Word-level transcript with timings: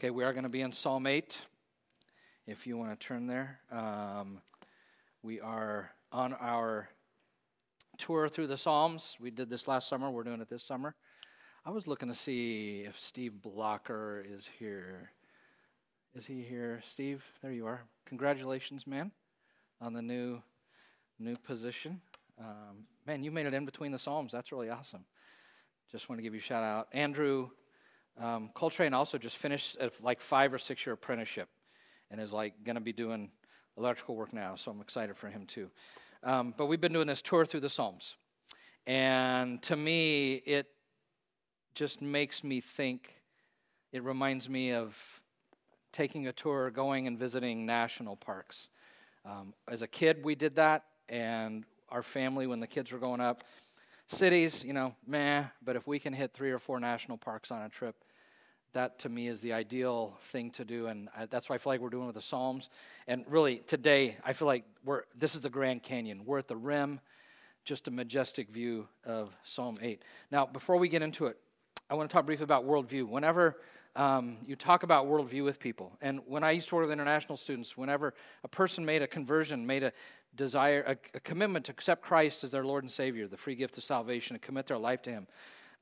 Okay, 0.00 0.10
we 0.10 0.22
are 0.22 0.32
going 0.32 0.44
to 0.44 0.48
be 0.48 0.60
in 0.60 0.70
Psalm 0.70 1.08
8, 1.08 1.40
if 2.46 2.68
you 2.68 2.76
want 2.76 2.92
to 2.92 3.04
turn 3.04 3.26
there. 3.26 3.58
Um, 3.72 4.38
we 5.24 5.40
are 5.40 5.90
on 6.12 6.34
our 6.34 6.88
tour 7.96 8.28
through 8.28 8.46
the 8.46 8.56
Psalms. 8.56 9.16
We 9.20 9.32
did 9.32 9.50
this 9.50 9.66
last 9.66 9.88
summer, 9.88 10.08
we're 10.08 10.22
doing 10.22 10.40
it 10.40 10.48
this 10.48 10.62
summer. 10.62 10.94
I 11.66 11.70
was 11.70 11.88
looking 11.88 12.06
to 12.06 12.14
see 12.14 12.84
if 12.86 12.96
Steve 12.96 13.42
Blocker 13.42 14.24
is 14.24 14.48
here. 14.60 15.10
Is 16.14 16.26
he 16.26 16.42
here? 16.42 16.80
Steve, 16.86 17.24
there 17.42 17.50
you 17.50 17.66
are. 17.66 17.80
Congratulations, 18.06 18.86
man, 18.86 19.10
on 19.80 19.94
the 19.94 20.02
new 20.02 20.40
new 21.18 21.36
position. 21.38 22.00
Um, 22.38 22.86
man, 23.04 23.24
you 23.24 23.32
made 23.32 23.46
it 23.46 23.54
in 23.54 23.64
between 23.64 23.90
the 23.90 23.98
Psalms. 23.98 24.30
That's 24.30 24.52
really 24.52 24.70
awesome. 24.70 25.06
Just 25.90 26.08
want 26.08 26.20
to 26.20 26.22
give 26.22 26.34
you 26.34 26.40
a 26.40 26.42
shout 26.42 26.62
out. 26.62 26.86
Andrew 26.92 27.48
um, 28.20 28.50
Coltrane 28.54 28.94
also 28.94 29.18
just 29.18 29.36
finished 29.36 29.76
a 29.80 29.90
like 30.02 30.20
five 30.20 30.52
or 30.52 30.58
six 30.58 30.84
year 30.84 30.94
apprenticeship 30.94 31.48
and 32.10 32.20
is 32.20 32.32
like 32.32 32.64
going 32.64 32.74
to 32.74 32.80
be 32.80 32.92
doing 32.92 33.30
electrical 33.76 34.16
work 34.16 34.32
now. 34.32 34.56
So 34.56 34.70
I'm 34.70 34.80
excited 34.80 35.16
for 35.16 35.28
him 35.28 35.46
too. 35.46 35.70
Um, 36.24 36.52
but 36.56 36.66
we've 36.66 36.80
been 36.80 36.92
doing 36.92 37.06
this 37.06 37.22
tour 37.22 37.46
through 37.46 37.60
the 37.60 37.70
Psalms. 37.70 38.16
And 38.86 39.62
to 39.64 39.76
me, 39.76 40.34
it 40.46 40.66
just 41.74 42.02
makes 42.02 42.42
me 42.42 42.60
think, 42.60 43.14
it 43.92 44.02
reminds 44.02 44.48
me 44.48 44.72
of 44.72 44.96
taking 45.92 46.26
a 46.26 46.32
tour, 46.32 46.70
going 46.70 47.06
and 47.06 47.18
visiting 47.18 47.66
national 47.66 48.16
parks. 48.16 48.68
Um, 49.24 49.54
as 49.68 49.82
a 49.82 49.86
kid, 49.86 50.24
we 50.24 50.34
did 50.34 50.56
that, 50.56 50.84
and 51.08 51.64
our 51.90 52.02
family, 52.02 52.46
when 52.46 52.60
the 52.60 52.66
kids 52.66 52.90
were 52.90 52.98
growing 52.98 53.20
up, 53.20 53.44
cities, 54.06 54.64
you 54.64 54.72
know, 54.72 54.94
meh, 55.06 55.44
but 55.62 55.76
if 55.76 55.86
we 55.86 55.98
can 55.98 56.12
hit 56.12 56.32
three 56.32 56.50
or 56.50 56.58
four 56.58 56.80
national 56.80 57.18
parks 57.18 57.50
on 57.50 57.62
a 57.62 57.68
trip, 57.68 57.94
that 58.72 58.98
to 59.00 59.08
me 59.08 59.28
is 59.28 59.40
the 59.40 59.52
ideal 59.52 60.16
thing 60.22 60.50
to 60.52 60.64
do 60.64 60.86
and 60.86 61.08
I, 61.16 61.26
that's 61.26 61.48
why 61.48 61.54
i 61.54 61.58
feel 61.58 61.72
like 61.72 61.80
we're 61.80 61.88
doing 61.88 62.06
with 62.06 62.16
the 62.16 62.22
psalms. 62.22 62.68
And 63.06 63.24
really 63.28 63.58
today 63.58 64.16
i 64.24 64.32
feel 64.32 64.46
like 64.46 64.64
we're 64.84 65.02
this 65.16 65.34
is 65.34 65.42
the 65.42 65.50
grand 65.50 65.82
canyon. 65.82 66.22
We're 66.24 66.38
at 66.38 66.48
the 66.48 66.56
rim 66.56 67.00
just 67.64 67.88
a 67.88 67.90
majestic 67.90 68.48
view 68.50 68.88
of 69.04 69.34
psalm 69.44 69.78
8 69.80 70.02
now 70.30 70.46
before 70.46 70.76
we 70.76 70.88
get 70.88 71.02
into 71.02 71.26
it 71.26 71.38
i 71.90 71.94
want 71.94 72.08
to 72.08 72.12
talk 72.12 72.26
briefly 72.26 72.44
about 72.44 72.66
worldview. 72.66 73.08
Whenever 73.08 73.56
um, 73.96 74.38
you 74.46 74.54
talk 74.54 74.84
about 74.84 75.06
worldview 75.06 75.44
with 75.44 75.58
people 75.58 75.96
and 76.00 76.20
when 76.26 76.44
i 76.44 76.50
used 76.50 76.68
to 76.68 76.76
work 76.76 76.84
with 76.84 76.92
international 76.92 77.36
students 77.36 77.76
whenever 77.76 78.14
a 78.44 78.48
person 78.48 78.84
made 78.84 79.02
a 79.02 79.06
conversion 79.06 79.66
made 79.66 79.82
a 79.82 79.92
desire 80.34 80.82
a, 80.86 81.16
a 81.16 81.20
commitment 81.20 81.64
to 81.66 81.72
accept 81.72 82.02
christ 82.02 82.44
as 82.44 82.52
their 82.52 82.64
lord 82.64 82.84
and 82.84 82.90
savior 82.90 83.26
the 83.26 83.36
free 83.36 83.54
gift 83.54 83.76
of 83.76 83.84
salvation 83.84 84.36
and 84.36 84.42
commit 84.42 84.66
their 84.66 84.78
life 84.78 85.02
to 85.02 85.10
him 85.10 85.26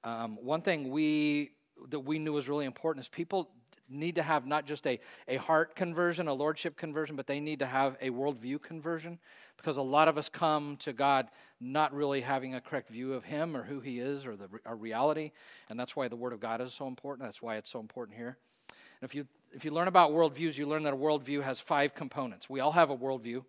um, 0.04 0.38
one 0.40 0.62
thing 0.62 0.90
we 0.90 1.50
that 1.88 2.00
we 2.00 2.18
knew 2.18 2.32
was 2.32 2.48
really 2.48 2.64
important 2.64 3.04
is 3.04 3.08
people 3.08 3.50
need 3.88 4.16
to 4.16 4.22
have 4.22 4.46
not 4.46 4.66
just 4.66 4.86
a, 4.86 4.98
a 5.28 5.36
heart 5.36 5.76
conversion, 5.76 6.28
a 6.28 6.34
lordship 6.34 6.76
conversion, 6.76 7.16
but 7.16 7.26
they 7.26 7.40
need 7.40 7.60
to 7.60 7.66
have 7.66 7.96
a 8.00 8.10
worldview 8.10 8.60
conversion 8.60 9.18
because 9.56 9.76
a 9.76 9.82
lot 9.82 10.08
of 10.08 10.18
us 10.18 10.28
come 10.28 10.76
to 10.78 10.92
God 10.92 11.28
not 11.60 11.94
really 11.94 12.20
having 12.20 12.54
a 12.54 12.60
correct 12.60 12.90
view 12.90 13.14
of 13.14 13.24
Him 13.24 13.56
or 13.56 13.62
who 13.62 13.80
He 13.80 14.00
is 14.00 14.26
or 14.26 14.36
the 14.36 14.48
our 14.64 14.76
reality. 14.76 15.32
And 15.68 15.78
that's 15.78 15.96
why 15.96 16.08
the 16.08 16.16
Word 16.16 16.32
of 16.32 16.40
God 16.40 16.60
is 16.60 16.72
so 16.72 16.86
important. 16.86 17.26
That's 17.26 17.42
why 17.42 17.56
it's 17.56 17.70
so 17.70 17.80
important 17.80 18.16
here. 18.16 18.36
And 19.00 19.08
if 19.08 19.14
you, 19.14 19.26
if 19.52 19.64
you 19.64 19.70
learn 19.70 19.88
about 19.88 20.10
worldviews, 20.10 20.56
you 20.56 20.66
learn 20.66 20.82
that 20.84 20.94
a 20.94 20.96
worldview 20.96 21.42
has 21.42 21.60
five 21.60 21.94
components. 21.94 22.50
We 22.50 22.60
all 22.60 22.72
have 22.72 22.90
a 22.90 22.96
worldview, 22.96 23.44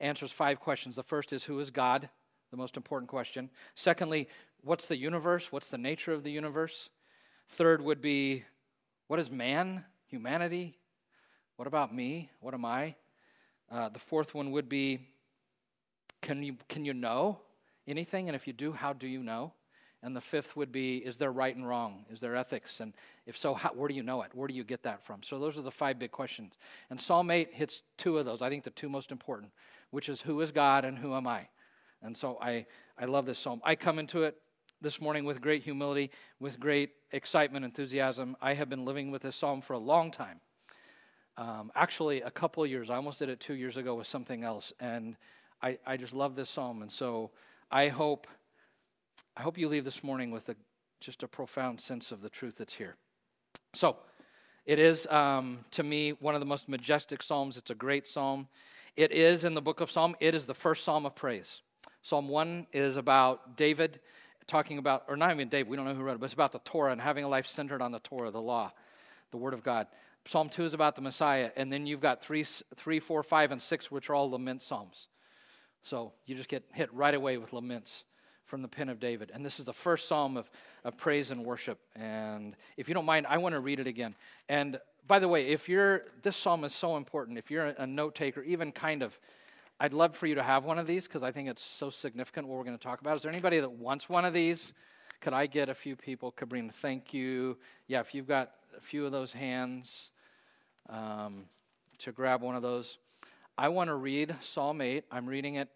answers 0.00 0.32
five 0.32 0.60
questions. 0.60 0.96
The 0.96 1.02
first 1.02 1.32
is 1.32 1.44
Who 1.44 1.58
is 1.58 1.70
God? 1.70 2.08
The 2.50 2.56
most 2.56 2.76
important 2.76 3.08
question. 3.08 3.50
Secondly, 3.74 4.28
what's 4.62 4.86
the 4.86 4.96
universe? 4.96 5.50
What's 5.50 5.68
the 5.68 5.78
nature 5.78 6.12
of 6.12 6.22
the 6.22 6.30
universe? 6.30 6.90
Third 7.52 7.82
would 7.82 8.00
be 8.00 8.44
what 9.08 9.20
is 9.20 9.30
man, 9.30 9.84
humanity? 10.06 10.78
What 11.56 11.68
about 11.68 11.94
me? 11.94 12.30
What 12.40 12.54
am 12.54 12.64
I? 12.64 12.94
Uh, 13.70 13.90
the 13.90 13.98
fourth 13.98 14.34
one 14.34 14.52
would 14.52 14.70
be 14.70 15.00
can 16.22 16.42
you, 16.42 16.56
can 16.70 16.86
you 16.86 16.94
know 16.94 17.40
anything? 17.86 18.30
And 18.30 18.34
if 18.34 18.46
you 18.46 18.54
do, 18.54 18.72
how 18.72 18.94
do 18.94 19.06
you 19.06 19.22
know? 19.22 19.52
And 20.02 20.16
the 20.16 20.20
fifth 20.22 20.56
would 20.56 20.72
be 20.72 20.96
is 20.96 21.18
there 21.18 21.30
right 21.30 21.54
and 21.54 21.68
wrong? 21.68 22.06
Is 22.10 22.20
there 22.20 22.34
ethics? 22.36 22.80
And 22.80 22.94
if 23.26 23.36
so, 23.36 23.52
how, 23.52 23.68
where 23.74 23.88
do 23.88 23.94
you 23.94 24.02
know 24.02 24.22
it? 24.22 24.30
Where 24.32 24.48
do 24.48 24.54
you 24.54 24.64
get 24.64 24.82
that 24.84 25.04
from? 25.04 25.22
So 25.22 25.38
those 25.38 25.58
are 25.58 25.62
the 25.62 25.70
five 25.70 25.98
big 25.98 26.10
questions. 26.10 26.54
And 26.88 26.98
Psalm 26.98 27.30
8 27.30 27.50
hits 27.52 27.82
two 27.98 28.16
of 28.16 28.24
those, 28.24 28.40
I 28.40 28.48
think 28.48 28.64
the 28.64 28.70
two 28.70 28.88
most 28.88 29.12
important, 29.12 29.52
which 29.90 30.08
is 30.08 30.22
who 30.22 30.40
is 30.40 30.52
God 30.52 30.86
and 30.86 30.98
who 30.98 31.14
am 31.14 31.26
I? 31.26 31.48
And 32.02 32.16
so 32.16 32.38
I, 32.40 32.64
I 32.98 33.04
love 33.04 33.26
this 33.26 33.38
psalm. 33.38 33.60
I 33.62 33.74
come 33.74 33.98
into 33.98 34.22
it 34.22 34.36
this 34.82 35.00
morning 35.00 35.24
with 35.24 35.40
great 35.40 35.62
humility, 35.62 36.10
with 36.40 36.58
great 36.58 36.90
excitement, 37.12 37.64
enthusiasm. 37.64 38.36
I 38.42 38.54
have 38.54 38.68
been 38.68 38.84
living 38.84 39.12
with 39.12 39.22
this 39.22 39.36
psalm 39.36 39.60
for 39.60 39.74
a 39.74 39.78
long 39.78 40.10
time. 40.10 40.40
Um, 41.36 41.70
actually, 41.74 42.20
a 42.20 42.30
couple 42.30 42.66
years. 42.66 42.90
I 42.90 42.96
almost 42.96 43.20
did 43.20 43.28
it 43.28 43.38
two 43.38 43.54
years 43.54 43.76
ago 43.76 43.94
with 43.94 44.06
something 44.06 44.42
else, 44.42 44.72
and 44.80 45.16
I, 45.62 45.78
I 45.86 45.96
just 45.96 46.12
love 46.12 46.34
this 46.34 46.50
psalm. 46.50 46.82
And 46.82 46.90
so 46.90 47.30
I 47.70 47.88
hope, 47.88 48.26
I 49.36 49.42
hope 49.42 49.56
you 49.56 49.68
leave 49.68 49.84
this 49.84 50.02
morning 50.02 50.32
with 50.32 50.48
a, 50.48 50.56
just 51.00 51.22
a 51.22 51.28
profound 51.28 51.80
sense 51.80 52.10
of 52.10 52.20
the 52.20 52.28
truth 52.28 52.56
that's 52.58 52.74
here. 52.74 52.96
So, 53.74 53.96
it 54.66 54.78
is, 54.78 55.06
um, 55.08 55.64
to 55.72 55.82
me, 55.82 56.10
one 56.10 56.34
of 56.34 56.40
the 56.40 56.46
most 56.46 56.68
majestic 56.68 57.22
psalms. 57.22 57.56
It's 57.56 57.70
a 57.70 57.74
great 57.74 58.06
psalm. 58.06 58.48
It 58.96 59.10
is 59.10 59.44
in 59.44 59.54
the 59.54 59.62
book 59.62 59.80
of 59.80 59.90
Psalm, 59.90 60.16
it 60.20 60.34
is 60.34 60.46
the 60.46 60.54
first 60.54 60.84
psalm 60.84 61.06
of 61.06 61.14
praise. 61.14 61.62
Psalm 62.02 62.28
1 62.28 62.66
is 62.72 62.96
about 62.96 63.56
David 63.56 64.00
talking 64.52 64.76
about, 64.76 65.04
or 65.08 65.16
not 65.16 65.30
even 65.30 65.48
David, 65.48 65.70
we 65.70 65.76
don't 65.78 65.86
know 65.86 65.94
who 65.94 66.02
wrote 66.02 66.14
it, 66.14 66.20
but 66.20 66.26
it's 66.26 66.34
about 66.34 66.52
the 66.52 66.60
Torah 66.60 66.92
and 66.92 67.00
having 67.00 67.24
a 67.24 67.28
life 67.28 67.46
centered 67.46 67.80
on 67.80 67.90
the 67.90 68.00
Torah, 68.00 68.30
the 68.30 68.40
law, 68.40 68.70
the 69.30 69.38
Word 69.38 69.54
of 69.54 69.64
God. 69.64 69.86
Psalm 70.26 70.50
2 70.50 70.64
is 70.64 70.74
about 70.74 70.94
the 70.94 71.00
Messiah, 71.00 71.50
and 71.56 71.72
then 71.72 71.86
you've 71.86 72.02
got 72.02 72.22
3, 72.22 72.44
three 72.76 73.00
4, 73.00 73.22
5, 73.22 73.52
and 73.52 73.62
6, 73.62 73.90
which 73.90 74.10
are 74.10 74.14
all 74.14 74.30
lament 74.30 74.62
psalms. 74.62 75.08
So 75.82 76.12
you 76.26 76.34
just 76.34 76.50
get 76.50 76.64
hit 76.74 76.92
right 76.92 77.14
away 77.14 77.38
with 77.38 77.54
laments 77.54 78.04
from 78.44 78.60
the 78.60 78.68
pen 78.68 78.90
of 78.90 79.00
David. 79.00 79.30
And 79.32 79.42
this 79.42 79.58
is 79.58 79.64
the 79.64 79.72
first 79.72 80.06
psalm 80.06 80.36
of, 80.36 80.50
of 80.84 80.98
praise 80.98 81.30
and 81.30 81.46
worship. 81.46 81.78
And 81.96 82.54
if 82.76 82.88
you 82.88 82.94
don't 82.94 83.06
mind, 83.06 83.26
I 83.26 83.38
want 83.38 83.54
to 83.54 83.60
read 83.60 83.80
it 83.80 83.86
again. 83.86 84.14
And 84.50 84.78
by 85.06 85.18
the 85.18 85.28
way, 85.28 85.46
if 85.46 85.66
you're, 85.66 86.02
this 86.22 86.36
psalm 86.36 86.62
is 86.64 86.74
so 86.74 86.98
important. 86.98 87.38
If 87.38 87.50
you're 87.50 87.68
a 87.68 87.86
note 87.86 88.14
taker, 88.14 88.42
even 88.42 88.70
kind 88.70 89.02
of 89.02 89.18
I'd 89.82 89.92
love 89.92 90.14
for 90.14 90.28
you 90.28 90.36
to 90.36 90.44
have 90.44 90.64
one 90.64 90.78
of 90.78 90.86
these 90.86 91.08
because 91.08 91.24
I 91.24 91.32
think 91.32 91.48
it's 91.48 91.60
so 91.60 91.90
significant 91.90 92.46
what 92.46 92.56
we're 92.56 92.62
going 92.62 92.78
to 92.78 92.82
talk 92.82 93.00
about. 93.00 93.16
Is 93.16 93.22
there 93.22 93.32
anybody 93.32 93.58
that 93.58 93.72
wants 93.72 94.08
one 94.08 94.24
of 94.24 94.32
these? 94.32 94.74
Could 95.20 95.32
I 95.32 95.46
get 95.46 95.68
a 95.68 95.74
few 95.74 95.96
people? 95.96 96.30
Cabrini, 96.30 96.72
thank 96.72 97.12
you. 97.12 97.58
Yeah, 97.88 97.98
if 97.98 98.14
you've 98.14 98.28
got 98.28 98.52
a 98.78 98.80
few 98.80 99.04
of 99.04 99.10
those 99.10 99.32
hands 99.32 100.10
um, 100.88 101.46
to 101.98 102.12
grab 102.12 102.42
one 102.42 102.54
of 102.54 102.62
those. 102.62 102.96
I 103.58 103.70
want 103.70 103.88
to 103.88 103.96
read 103.96 104.36
Psalm 104.40 104.80
8. 104.80 105.02
I'm 105.10 105.26
reading 105.26 105.56
it 105.56 105.68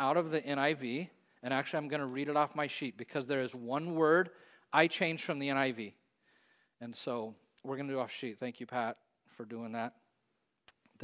out 0.00 0.16
of 0.16 0.32
the 0.32 0.40
NIV, 0.40 1.08
and 1.44 1.54
actually, 1.54 1.76
I'm 1.76 1.86
going 1.86 2.00
to 2.00 2.06
read 2.06 2.28
it 2.28 2.36
off 2.36 2.56
my 2.56 2.66
sheet 2.66 2.98
because 2.98 3.28
there 3.28 3.40
is 3.40 3.54
one 3.54 3.94
word 3.94 4.30
I 4.72 4.88
changed 4.88 5.22
from 5.22 5.38
the 5.38 5.50
NIV. 5.50 5.92
And 6.80 6.92
so 6.96 7.36
we're 7.62 7.76
going 7.76 7.86
to 7.86 7.94
do 7.94 8.00
off 8.00 8.10
sheet. 8.10 8.36
Thank 8.36 8.58
you, 8.58 8.66
Pat, 8.66 8.96
for 9.36 9.44
doing 9.44 9.70
that. 9.74 9.92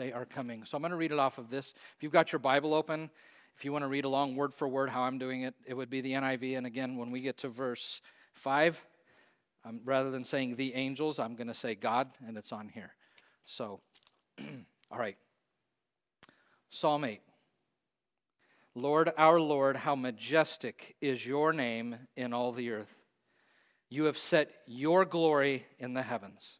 They 0.00 0.12
are 0.12 0.24
coming. 0.24 0.64
So 0.64 0.76
I'm 0.76 0.82
going 0.82 0.92
to 0.92 0.96
read 0.96 1.12
it 1.12 1.18
off 1.18 1.36
of 1.36 1.50
this. 1.50 1.74
If 1.94 2.02
you've 2.02 2.10
got 2.10 2.32
your 2.32 2.38
Bible 2.38 2.72
open, 2.72 3.10
if 3.54 3.66
you 3.66 3.70
want 3.70 3.82
to 3.82 3.88
read 3.88 4.06
along 4.06 4.34
word 4.34 4.54
for 4.54 4.66
word 4.66 4.88
how 4.88 5.02
I'm 5.02 5.18
doing 5.18 5.42
it, 5.42 5.54
it 5.66 5.74
would 5.74 5.90
be 5.90 6.00
the 6.00 6.12
NIV. 6.12 6.56
And 6.56 6.66
again, 6.66 6.96
when 6.96 7.10
we 7.10 7.20
get 7.20 7.36
to 7.38 7.50
verse 7.50 8.00
5, 8.32 8.82
um, 9.66 9.80
rather 9.84 10.10
than 10.10 10.24
saying 10.24 10.56
the 10.56 10.72
angels, 10.72 11.18
I'm 11.18 11.34
going 11.34 11.48
to 11.48 11.54
say 11.54 11.74
God, 11.74 12.08
and 12.26 12.38
it's 12.38 12.50
on 12.50 12.70
here. 12.70 12.94
So, 13.44 13.80
all 14.90 14.98
right. 14.98 15.18
Psalm 16.70 17.04
8. 17.04 17.20
Lord, 18.74 19.12
our 19.18 19.38
Lord, 19.38 19.76
how 19.76 19.96
majestic 19.96 20.96
is 21.02 21.26
your 21.26 21.52
name 21.52 21.96
in 22.16 22.32
all 22.32 22.52
the 22.52 22.70
earth. 22.70 22.94
You 23.90 24.04
have 24.04 24.16
set 24.16 24.50
your 24.66 25.04
glory 25.04 25.66
in 25.78 25.92
the 25.92 26.02
heavens. 26.02 26.59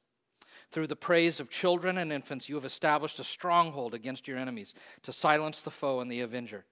Through 0.70 0.86
the 0.86 0.96
praise 0.96 1.40
of 1.40 1.50
children 1.50 1.98
and 1.98 2.12
infants, 2.12 2.48
you 2.48 2.54
have 2.54 2.64
established 2.64 3.18
a 3.18 3.24
stronghold 3.24 3.92
against 3.92 4.28
your 4.28 4.38
enemies 4.38 4.74
to 5.02 5.12
silence 5.12 5.62
the 5.62 5.70
foe 5.70 6.00
and 6.00 6.10
the 6.10 6.20
avenger. 6.20 6.64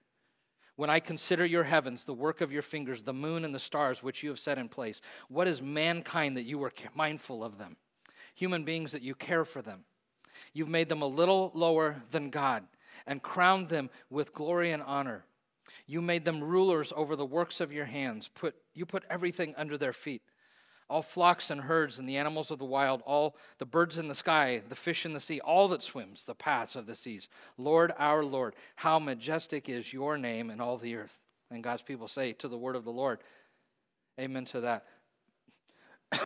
When 0.77 0.89
I 0.89 1.01
consider 1.01 1.45
your 1.45 1.65
heavens, 1.65 2.05
the 2.05 2.13
work 2.13 2.39
of 2.39 2.53
your 2.53 2.61
fingers, 2.61 3.03
the 3.03 3.11
moon 3.11 3.43
and 3.43 3.53
the 3.53 3.59
stars 3.59 4.01
which 4.01 4.23
you 4.23 4.29
have 4.29 4.39
set 4.39 4.57
in 4.57 4.69
place, 4.69 5.01
what 5.27 5.47
is 5.47 5.61
mankind 5.61 6.37
that 6.37 6.43
you 6.43 6.63
are 6.63 6.71
mindful 6.95 7.43
of 7.43 7.57
them? 7.57 7.75
Human 8.35 8.63
beings 8.63 8.93
that 8.93 9.01
you 9.01 9.13
care 9.13 9.43
for 9.43 9.61
them. 9.61 9.83
You've 10.53 10.69
made 10.69 10.87
them 10.87 11.01
a 11.01 11.07
little 11.07 11.51
lower 11.53 12.01
than 12.11 12.29
God 12.29 12.63
and 13.05 13.21
crowned 13.21 13.67
them 13.67 13.89
with 14.09 14.33
glory 14.33 14.71
and 14.71 14.81
honor. 14.81 15.25
You 15.85 16.01
made 16.01 16.23
them 16.23 16.41
rulers 16.41 16.93
over 16.95 17.17
the 17.17 17.25
works 17.25 17.59
of 17.59 17.73
your 17.73 17.85
hands. 17.85 18.29
Put, 18.33 18.55
you 18.73 18.85
put 18.85 19.03
everything 19.09 19.53
under 19.57 19.77
their 19.77 19.91
feet 19.91 20.21
all 20.89 21.01
flocks 21.01 21.51
and 21.51 21.61
herds 21.61 21.99
and 21.99 22.09
the 22.09 22.17
animals 22.17 22.49
of 22.49 22.57
the 22.57 22.65
wild, 22.65 23.01
all 23.05 23.35
the 23.59 23.65
birds 23.65 23.97
in 23.97 24.07
the 24.07 24.15
sky, 24.15 24.61
the 24.67 24.75
fish 24.75 25.05
in 25.05 25.13
the 25.13 25.19
sea, 25.19 25.39
all 25.39 25.67
that 25.67 25.83
swims 25.83 26.25
the 26.25 26.33
paths 26.33 26.75
of 26.75 26.87
the 26.87 26.95
seas. 26.95 27.29
Lord, 27.57 27.93
our 27.97 28.25
Lord, 28.25 28.55
how 28.77 28.97
majestic 28.97 29.69
is 29.69 29.93
your 29.93 30.17
name 30.17 30.49
in 30.49 30.59
all 30.59 30.77
the 30.77 30.95
earth. 30.95 31.19
And 31.51 31.63
God's 31.63 31.83
people 31.83 32.07
say 32.07 32.33
to 32.33 32.47
the 32.47 32.57
word 32.57 32.75
of 32.75 32.85
the 32.85 32.91
Lord, 32.91 33.19
Amen 34.19 34.45
to 34.45 34.61
that. 34.61 34.85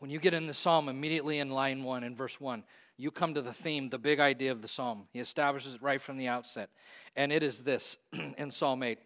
when 0.00 0.10
you 0.10 0.18
get 0.18 0.34
in 0.34 0.48
the 0.48 0.54
psalm 0.54 0.88
immediately 0.88 1.38
in 1.38 1.50
line 1.50 1.84
1 1.84 2.02
in 2.04 2.14
verse 2.16 2.40
1 2.40 2.64
you 2.98 3.10
come 3.10 3.34
to 3.34 3.42
the 3.42 3.52
theme 3.52 3.88
the 3.88 3.98
big 3.98 4.20
idea 4.20 4.52
of 4.52 4.62
the 4.62 4.68
psalm 4.68 5.04
he 5.12 5.20
establishes 5.20 5.74
it 5.74 5.82
right 5.82 6.00
from 6.02 6.16
the 6.18 6.28
outset 6.28 6.68
and 7.14 7.32
it 7.32 7.42
is 7.42 7.62
this 7.62 7.96
in 8.36 8.50
psalm 8.50 8.82
8 8.82 8.98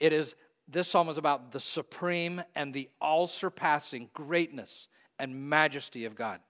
it 0.00 0.12
is 0.12 0.34
this 0.68 0.88
psalm 0.88 1.08
is 1.08 1.16
about 1.16 1.52
the 1.52 1.60
supreme 1.60 2.42
and 2.54 2.74
the 2.74 2.88
all 3.00 3.26
surpassing 3.26 4.10
greatness 4.12 4.88
and 5.18 5.48
majesty 5.48 6.04
of 6.04 6.14
god 6.14 6.40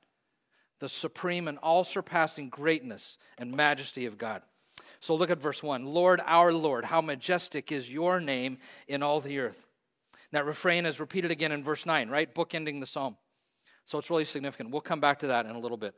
the 0.81 0.89
supreme 0.89 1.49
and 1.49 1.59
all 1.59 1.85
surpassing 1.85 2.49
greatness 2.49 3.19
and 3.39 3.53
majesty 3.53 4.07
of 4.07 4.19
god 4.19 4.43
so 5.01 5.15
look 5.15 5.31
at 5.31 5.41
verse 5.41 5.63
1 5.63 5.85
lord 5.85 6.21
our 6.25 6.53
lord 6.53 6.85
how 6.85 7.01
majestic 7.01 7.73
is 7.73 7.91
your 7.91 8.21
name 8.21 8.59
in 8.87 9.03
all 9.03 9.21
the 9.21 9.39
earth 9.39 9.67
that 10.31 10.45
refrain 10.45 10.85
is 10.85 11.01
repeated 11.01 11.31
again 11.31 11.53
in 11.53 11.63
verse 11.63 11.87
9 11.87 12.09
right 12.09 12.35
bookending 12.35 12.81
the 12.81 12.87
psalm 12.87 13.17
so 13.89 13.99
it's 13.99 14.11
really 14.11 14.27
significant. 14.27 14.71
We'll 14.71 14.83
come 14.83 15.01
back 15.01 15.21
to 15.21 15.29
that 15.29 15.47
in 15.47 15.53
a 15.53 15.59
little 15.59 15.79
bit. 15.79 15.95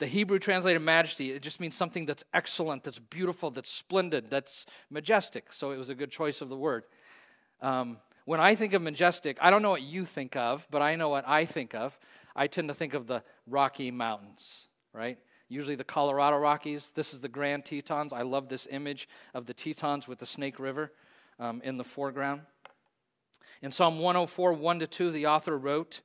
The 0.00 0.06
Hebrew 0.06 0.38
translated 0.38 0.82
majesty, 0.82 1.32
it 1.32 1.40
just 1.40 1.58
means 1.58 1.74
something 1.74 2.04
that's 2.04 2.24
excellent, 2.34 2.84
that's 2.84 2.98
beautiful, 2.98 3.50
that's 3.50 3.70
splendid, 3.70 4.28
that's 4.28 4.66
majestic. 4.90 5.50
So 5.50 5.70
it 5.70 5.78
was 5.78 5.88
a 5.88 5.94
good 5.94 6.10
choice 6.10 6.42
of 6.42 6.50
the 6.50 6.58
word. 6.58 6.84
Um, 7.62 7.98
when 8.24 8.40
I 8.40 8.54
think 8.54 8.72
of 8.72 8.82
majestic, 8.82 9.38
I 9.40 9.50
don't 9.50 9.62
know 9.62 9.70
what 9.70 9.82
you 9.82 10.04
think 10.04 10.36
of, 10.36 10.66
but 10.70 10.82
I 10.82 10.96
know 10.96 11.08
what 11.08 11.26
I 11.26 11.44
think 11.44 11.74
of. 11.74 11.98
I 12.36 12.46
tend 12.46 12.68
to 12.68 12.74
think 12.74 12.94
of 12.94 13.06
the 13.06 13.22
Rocky 13.46 13.90
Mountains, 13.90 14.68
right? 14.92 15.18
Usually 15.48 15.74
the 15.74 15.84
Colorado 15.84 16.36
Rockies. 16.36 16.92
This 16.94 17.12
is 17.12 17.20
the 17.20 17.28
Grand 17.28 17.64
Tetons. 17.64 18.12
I 18.12 18.22
love 18.22 18.48
this 18.48 18.68
image 18.70 19.08
of 19.34 19.46
the 19.46 19.54
Tetons 19.54 20.06
with 20.06 20.20
the 20.20 20.26
Snake 20.26 20.60
River 20.60 20.92
um, 21.38 21.60
in 21.64 21.76
the 21.76 21.84
foreground. 21.84 22.42
In 23.62 23.72
Psalm 23.72 23.98
104, 23.98 24.52
1 24.52 24.78
to 24.78 24.86
2, 24.86 25.10
the 25.10 25.26
author 25.26 25.58
wrote, 25.58 26.00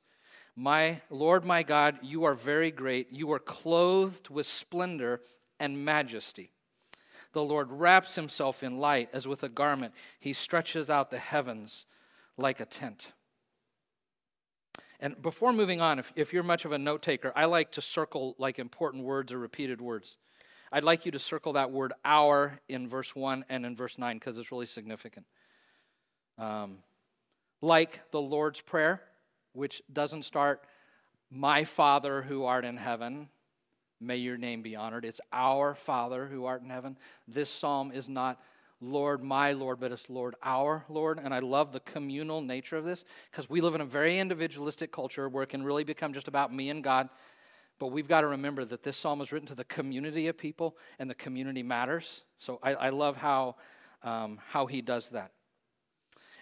my 0.56 1.02
Lord, 1.10 1.44
my 1.44 1.62
God, 1.62 1.98
you 2.02 2.24
are 2.24 2.34
very 2.34 2.70
great. 2.70 3.12
You 3.12 3.30
are 3.32 3.38
clothed 3.38 4.30
with 4.30 4.46
splendor 4.46 5.20
and 5.60 5.84
majesty. 5.84 6.50
The 7.36 7.44
Lord 7.44 7.70
wraps 7.70 8.14
himself 8.14 8.62
in 8.62 8.78
light 8.78 9.10
as 9.12 9.28
with 9.28 9.42
a 9.42 9.50
garment. 9.50 9.92
He 10.18 10.32
stretches 10.32 10.88
out 10.88 11.10
the 11.10 11.18
heavens 11.18 11.84
like 12.38 12.60
a 12.60 12.64
tent. 12.64 13.08
And 15.00 15.20
before 15.20 15.52
moving 15.52 15.82
on, 15.82 15.98
if, 15.98 16.10
if 16.16 16.32
you're 16.32 16.42
much 16.42 16.64
of 16.64 16.72
a 16.72 16.78
note 16.78 17.02
taker, 17.02 17.34
I 17.36 17.44
like 17.44 17.72
to 17.72 17.82
circle 17.82 18.36
like 18.38 18.58
important 18.58 19.04
words 19.04 19.34
or 19.34 19.38
repeated 19.38 19.82
words. 19.82 20.16
I'd 20.72 20.82
like 20.82 21.04
you 21.04 21.12
to 21.12 21.18
circle 21.18 21.52
that 21.52 21.70
word 21.70 21.92
our 22.06 22.58
in 22.70 22.88
verse 22.88 23.14
1 23.14 23.44
and 23.50 23.66
in 23.66 23.76
verse 23.76 23.98
9 23.98 24.16
because 24.16 24.38
it's 24.38 24.50
really 24.50 24.64
significant. 24.64 25.26
Um, 26.38 26.78
like 27.60 28.00
the 28.12 28.20
Lord's 28.22 28.62
Prayer, 28.62 29.02
which 29.52 29.82
doesn't 29.92 30.22
start, 30.22 30.66
My 31.30 31.64
Father 31.64 32.22
who 32.22 32.44
art 32.44 32.64
in 32.64 32.78
heaven, 32.78 33.28
may 34.00 34.16
your 34.16 34.36
name 34.36 34.62
be 34.62 34.76
honored. 34.76 35.04
It's 35.04 35.20
our 35.32 35.74
Father 35.74 36.26
who 36.26 36.44
art 36.44 36.62
in 36.62 36.70
heaven. 36.70 36.96
This 37.26 37.50
psalm 37.50 37.92
is 37.92 38.08
not 38.08 38.40
Lord, 38.80 39.22
my 39.22 39.52
Lord, 39.52 39.80
but 39.80 39.90
it's 39.90 40.10
Lord, 40.10 40.34
our 40.42 40.84
Lord. 40.88 41.18
And 41.22 41.32
I 41.32 41.38
love 41.38 41.72
the 41.72 41.80
communal 41.80 42.40
nature 42.40 42.76
of 42.76 42.84
this 42.84 43.04
because 43.30 43.48
we 43.48 43.60
live 43.60 43.74
in 43.74 43.80
a 43.80 43.86
very 43.86 44.18
individualistic 44.18 44.92
culture 44.92 45.28
where 45.28 45.42
it 45.42 45.48
can 45.48 45.62
really 45.62 45.84
become 45.84 46.12
just 46.12 46.28
about 46.28 46.52
me 46.52 46.68
and 46.68 46.84
God. 46.84 47.08
But 47.78 47.88
we've 47.88 48.08
got 48.08 48.22
to 48.22 48.28
remember 48.28 48.64
that 48.64 48.82
this 48.82 48.96
psalm 48.96 49.18
was 49.18 49.32
written 49.32 49.48
to 49.48 49.54
the 49.54 49.64
community 49.64 50.28
of 50.28 50.38
people, 50.38 50.76
and 50.98 51.10
the 51.10 51.14
community 51.14 51.62
matters. 51.62 52.22
So 52.38 52.58
I, 52.62 52.74
I 52.74 52.88
love 52.88 53.16
how, 53.16 53.56
um, 54.02 54.38
how 54.48 54.66
he 54.66 54.80
does 54.80 55.10
that. 55.10 55.32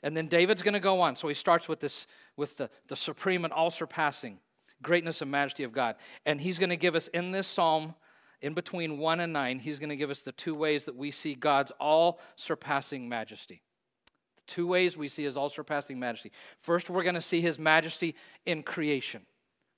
And 0.02 0.16
then 0.16 0.28
David's 0.28 0.62
going 0.62 0.74
to 0.74 0.80
go 0.80 1.00
on. 1.00 1.16
So 1.16 1.28
he 1.28 1.34
starts 1.34 1.66
with 1.66 1.80
this, 1.80 2.06
with 2.36 2.56
the, 2.56 2.68
the 2.88 2.96
supreme 2.96 3.44
and 3.44 3.52
all 3.52 3.70
surpassing 3.70 4.38
greatness 4.82 5.22
and 5.22 5.30
majesty 5.30 5.64
of 5.64 5.72
God. 5.72 5.96
And 6.26 6.40
he's 6.40 6.58
going 6.58 6.70
to 6.70 6.76
give 6.76 6.94
us 6.94 7.08
in 7.08 7.30
this 7.32 7.46
psalm, 7.46 7.94
in 8.40 8.54
between 8.54 8.98
1 8.98 9.20
and 9.20 9.32
9, 9.32 9.58
he's 9.60 9.78
going 9.78 9.88
to 9.88 9.96
give 9.96 10.10
us 10.10 10.22
the 10.22 10.32
two 10.32 10.54
ways 10.54 10.84
that 10.84 10.96
we 10.96 11.10
see 11.10 11.34
God's 11.34 11.72
all 11.80 12.20
surpassing 12.36 13.08
majesty. 13.08 13.62
The 14.36 14.52
two 14.52 14.66
ways 14.66 14.96
we 14.96 15.08
see 15.08 15.24
his 15.24 15.36
all 15.36 15.48
surpassing 15.48 15.98
majesty. 15.98 16.30
First, 16.58 16.90
we're 16.90 17.02
going 17.02 17.14
to 17.14 17.20
see 17.20 17.40
his 17.40 17.58
majesty 17.58 18.14
in 18.44 18.62
creation. 18.62 19.22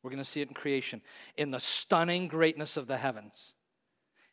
We're 0.02 0.10
going 0.10 0.22
to 0.22 0.28
see 0.28 0.40
it 0.40 0.48
in 0.48 0.54
creation, 0.54 1.02
in 1.36 1.50
the 1.50 1.60
stunning 1.60 2.28
greatness 2.28 2.76
of 2.76 2.86
the 2.86 2.96
heavens. 2.96 3.54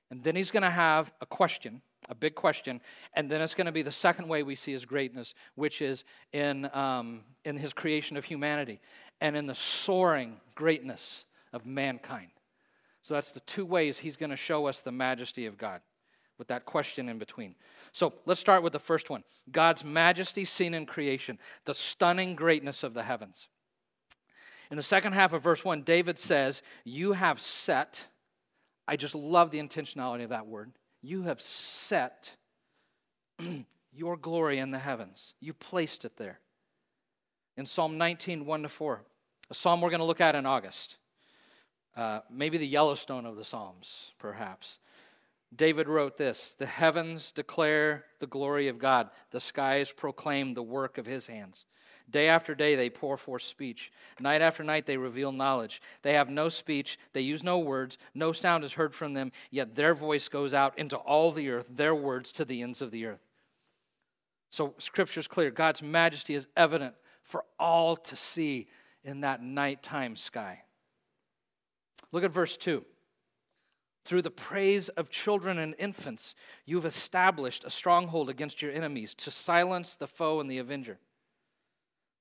And 0.09 0.23
then 0.23 0.35
he's 0.35 0.51
going 0.51 0.63
to 0.63 0.69
have 0.69 1.11
a 1.21 1.25
question 1.25 1.81
a 2.13 2.15
big 2.15 2.35
question. 2.35 2.79
And 3.15 3.29
then 3.29 3.41
it's 3.41 3.55
going 3.55 3.65
to 3.65 3.71
be 3.71 3.81
the 3.81 3.91
second 3.91 4.29
way 4.29 4.43
we 4.43 4.55
see 4.55 4.71
his 4.71 4.85
greatness, 4.85 5.33
which 5.55 5.81
is 5.81 6.05
in, 6.31 6.69
um, 6.73 7.23
in 7.43 7.57
his 7.57 7.73
creation 7.73 8.15
of 8.15 8.25
humanity 8.25 8.79
and 9.19 9.35
in 9.35 9.47
the 9.47 9.55
soaring 9.55 10.37
greatness 10.55 11.25
of 11.51 11.65
mankind. 11.65 12.29
So 13.01 13.15
that's 13.15 13.31
the 13.31 13.41
two 13.41 13.65
ways 13.65 13.97
he's 13.97 14.15
going 14.15 14.29
to 14.29 14.37
show 14.37 14.67
us 14.67 14.79
the 14.79 14.91
majesty 14.91 15.45
of 15.47 15.57
God 15.57 15.81
with 16.37 16.47
that 16.47 16.65
question 16.65 17.09
in 17.09 17.17
between. 17.17 17.55
So 17.91 18.13
let's 18.25 18.39
start 18.39 18.63
with 18.63 18.73
the 18.73 18.79
first 18.79 19.09
one 19.09 19.23
God's 19.51 19.83
majesty 19.83 20.45
seen 20.45 20.73
in 20.73 20.85
creation, 20.85 21.39
the 21.65 21.73
stunning 21.73 22.35
greatness 22.35 22.83
of 22.83 22.93
the 22.93 23.03
heavens. 23.03 23.49
In 24.71 24.77
the 24.77 24.83
second 24.83 25.13
half 25.13 25.33
of 25.33 25.43
verse 25.43 25.65
1, 25.65 25.81
David 25.81 26.17
says, 26.17 26.61
You 26.83 27.13
have 27.13 27.41
set, 27.41 28.07
I 28.87 28.95
just 28.95 29.15
love 29.15 29.51
the 29.51 29.59
intentionality 29.59 30.23
of 30.23 30.29
that 30.29 30.47
word 30.47 30.71
you 31.03 31.23
have 31.23 31.41
set 31.41 32.35
your 33.93 34.17
glory 34.17 34.57
in 34.57 34.71
the 34.71 34.79
heavens. 34.79 35.33
You 35.39 35.53
placed 35.53 36.05
it 36.05 36.17
there. 36.17 36.39
In 37.57 37.67
Psalm 37.67 37.97
19, 37.97 38.45
1 38.45 38.63
to 38.63 38.69
4, 38.69 39.03
a 39.51 39.53
psalm 39.53 39.81
we're 39.81 39.89
going 39.89 39.99
to 39.99 40.05
look 40.05 40.21
at 40.21 40.33
in 40.33 40.45
August. 40.45 40.95
Uh, 41.95 42.21
maybe 42.31 42.57
the 42.57 42.65
Yellowstone 42.65 43.25
of 43.25 43.35
the 43.35 43.45
Psalms, 43.45 44.11
perhaps. 44.17 44.79
David 45.55 45.87
wrote 45.87 46.17
this 46.17 46.55
The 46.57 46.65
heavens 46.65 47.31
declare 47.31 48.05
the 48.19 48.25
glory 48.25 48.67
of 48.69 48.79
God, 48.79 49.09
the 49.29 49.39
skies 49.39 49.91
proclaim 49.91 50.53
the 50.53 50.63
work 50.63 50.97
of 50.97 51.05
his 51.05 51.27
hands. 51.27 51.65
Day 52.09 52.27
after 52.27 52.53
day, 52.53 52.75
they 52.75 52.89
pour 52.89 53.17
forth 53.17 53.41
speech. 53.41 53.91
Night 54.19 54.41
after 54.41 54.63
night, 54.63 54.85
they 54.85 54.97
reveal 54.97 55.31
knowledge. 55.31 55.81
They 56.01 56.13
have 56.13 56.29
no 56.29 56.49
speech. 56.49 56.99
They 57.13 57.21
use 57.21 57.43
no 57.43 57.59
words. 57.59 57.97
No 58.13 58.31
sound 58.31 58.63
is 58.63 58.73
heard 58.73 58.93
from 58.93 59.13
them, 59.13 59.31
yet 59.49 59.75
their 59.75 59.95
voice 59.95 60.27
goes 60.29 60.53
out 60.53 60.77
into 60.77 60.97
all 60.97 61.31
the 61.31 61.49
earth, 61.49 61.69
their 61.71 61.95
words 61.95 62.31
to 62.33 62.45
the 62.45 62.61
ends 62.61 62.81
of 62.81 62.91
the 62.91 63.05
earth. 63.05 63.25
So, 64.51 64.75
Scripture's 64.77 65.27
clear. 65.27 65.49
God's 65.49 65.81
majesty 65.81 66.35
is 66.35 66.47
evident 66.55 66.93
for 67.23 67.45
all 67.59 67.95
to 67.95 68.15
see 68.15 68.67
in 69.03 69.21
that 69.21 69.41
nighttime 69.41 70.15
sky. 70.15 70.61
Look 72.11 72.23
at 72.23 72.31
verse 72.31 72.55
2. 72.57 72.85
Through 74.05 74.21
the 74.21 74.31
praise 74.31 74.89
of 74.89 75.09
children 75.09 75.57
and 75.57 75.75
infants, 75.79 76.35
you've 76.65 76.85
established 76.85 77.63
a 77.63 77.69
stronghold 77.69 78.29
against 78.29 78.61
your 78.61 78.71
enemies 78.71 79.15
to 79.15 79.31
silence 79.31 79.95
the 79.95 80.07
foe 80.07 80.39
and 80.39 80.51
the 80.51 80.57
avenger. 80.57 80.99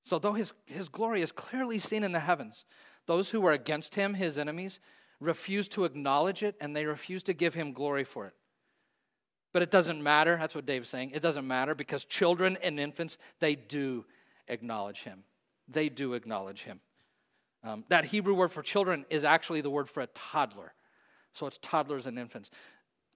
So, 0.03 0.19
though 0.19 0.33
his, 0.33 0.53
his 0.65 0.89
glory 0.89 1.21
is 1.21 1.31
clearly 1.31 1.79
seen 1.79 2.03
in 2.03 2.11
the 2.11 2.19
heavens, 2.19 2.65
those 3.05 3.29
who 3.29 3.41
were 3.41 3.51
against 3.51 3.95
him, 3.95 4.13
his 4.13 4.37
enemies, 4.37 4.79
refuse 5.19 5.67
to 5.69 5.85
acknowledge 5.85 6.43
it 6.43 6.55
and 6.59 6.75
they 6.75 6.85
refuse 6.85 7.23
to 7.23 7.33
give 7.33 7.53
him 7.53 7.71
glory 7.71 8.03
for 8.03 8.27
it. 8.27 8.33
But 9.53 9.61
it 9.61 9.71
doesn't 9.71 10.01
matter. 10.01 10.37
That's 10.39 10.55
what 10.55 10.65
Dave's 10.65 10.89
saying. 10.89 11.11
It 11.11 11.21
doesn't 11.21 11.47
matter 11.47 11.75
because 11.75 12.05
children 12.05 12.57
and 12.61 12.79
infants, 12.79 13.17
they 13.39 13.55
do 13.55 14.05
acknowledge 14.47 15.03
him. 15.03 15.23
They 15.67 15.89
do 15.89 16.13
acknowledge 16.15 16.63
him. 16.63 16.79
Um, 17.63 17.85
that 17.89 18.05
Hebrew 18.05 18.33
word 18.33 18.51
for 18.51 18.61
children 18.61 19.05
is 19.09 19.23
actually 19.23 19.61
the 19.61 19.69
word 19.69 19.89
for 19.89 20.01
a 20.01 20.07
toddler. 20.07 20.73
So 21.33 21.47
it's 21.47 21.59
toddlers 21.61 22.07
and 22.07 22.19
infants 22.19 22.51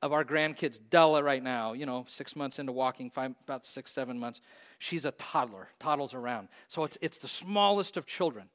of 0.01 0.13
our 0.13 0.23
grandkids, 0.23 0.79
Della, 0.89 1.23
right 1.23 1.41
now, 1.41 1.73
you 1.73 1.85
know, 1.85 2.05
six 2.07 2.35
months 2.35 2.59
into 2.59 2.71
walking, 2.71 3.09
five, 3.09 3.33
about 3.43 3.65
six, 3.65 3.91
seven 3.91 4.19
months, 4.19 4.41
she's 4.77 5.05
a 5.05 5.11
toddler, 5.11 5.69
toddles 5.79 6.13
around. 6.13 6.49
So 6.67 6.83
it's, 6.83 6.97
it's 7.01 7.17
the 7.17 7.27
smallest 7.27 7.97
of 7.97 8.05
children 8.05 8.49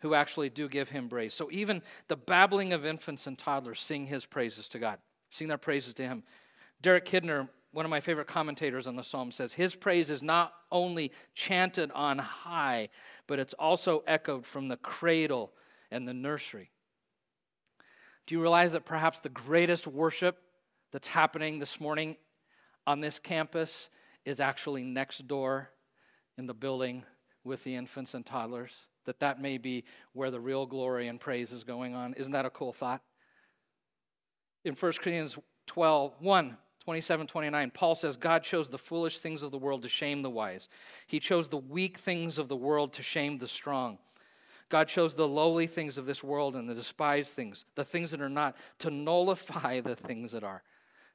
who 0.00 0.14
actually 0.14 0.50
do 0.50 0.68
give 0.68 0.90
him 0.90 1.08
praise. 1.08 1.34
So 1.34 1.48
even 1.50 1.82
the 2.08 2.16
babbling 2.16 2.72
of 2.72 2.86
infants 2.86 3.26
and 3.26 3.38
toddlers 3.38 3.80
sing 3.80 4.06
his 4.06 4.26
praises 4.26 4.68
to 4.68 4.78
God, 4.78 4.98
sing 5.30 5.48
their 5.48 5.58
praises 5.58 5.94
to 5.94 6.02
him. 6.02 6.24
Derek 6.80 7.04
Kidner, 7.04 7.48
one 7.72 7.84
of 7.84 7.90
my 7.90 8.00
favorite 8.00 8.26
commentators 8.26 8.86
on 8.86 8.96
the 8.96 9.02
psalm, 9.02 9.32
says 9.32 9.54
his 9.54 9.74
praise 9.74 10.10
is 10.10 10.22
not 10.22 10.52
only 10.70 11.12
chanted 11.34 11.90
on 11.92 12.18
high, 12.18 12.88
but 13.26 13.38
it's 13.38 13.54
also 13.54 14.02
echoed 14.06 14.46
from 14.46 14.68
the 14.68 14.76
cradle 14.76 15.52
and 15.90 16.06
the 16.08 16.14
nursery. 16.14 16.70
Do 18.26 18.34
you 18.34 18.40
realize 18.40 18.72
that 18.72 18.86
perhaps 18.86 19.20
the 19.20 19.28
greatest 19.28 19.86
worship 19.86 20.38
that's 20.94 21.08
happening 21.08 21.58
this 21.58 21.80
morning 21.80 22.14
on 22.86 23.00
this 23.00 23.18
campus 23.18 23.88
is 24.24 24.38
actually 24.38 24.84
next 24.84 25.26
door 25.26 25.70
in 26.38 26.46
the 26.46 26.54
building 26.54 27.02
with 27.42 27.64
the 27.64 27.74
infants 27.74 28.14
and 28.14 28.24
toddlers 28.24 28.70
that 29.04 29.18
that 29.18 29.42
may 29.42 29.58
be 29.58 29.82
where 30.12 30.30
the 30.30 30.38
real 30.38 30.66
glory 30.66 31.08
and 31.08 31.20
praise 31.20 31.52
is 31.52 31.64
going 31.64 31.96
on. 31.96 32.14
Isn't 32.14 32.30
that 32.30 32.46
a 32.46 32.50
cool 32.50 32.72
thought? 32.72 33.02
In 34.64 34.74
1 34.74 34.92
corinthians 34.92 35.36
12 35.66 36.14
1 36.20 36.56
27 36.84 37.26
29 37.26 37.70
paul 37.72 37.96
says 37.96 38.16
god 38.16 38.44
chose 38.44 38.68
the 38.68 38.78
foolish 38.78 39.18
things 39.18 39.42
of 39.42 39.50
the 39.50 39.58
world 39.58 39.82
to 39.82 39.88
shame 39.88 40.22
the 40.22 40.30
wise. 40.30 40.68
He 41.08 41.18
chose 41.18 41.48
the 41.48 41.58
weak 41.58 41.98
things 41.98 42.38
of 42.38 42.46
the 42.46 42.56
world 42.56 42.92
to 42.92 43.02
shame 43.02 43.38
the 43.38 43.48
strong. 43.48 43.98
God 44.68 44.86
chose 44.86 45.16
the 45.16 45.26
lowly 45.26 45.66
things 45.66 45.98
of 45.98 46.06
this 46.06 46.22
world 46.22 46.54
and 46.54 46.68
the 46.68 46.74
despised 46.74 47.30
things, 47.30 47.64
the 47.74 47.84
things 47.84 48.12
that 48.12 48.20
are 48.20 48.28
not, 48.28 48.56
to 48.78 48.90
nullify 48.90 49.80
the 49.80 49.96
things 49.96 50.30
that 50.30 50.44
are. 50.44 50.62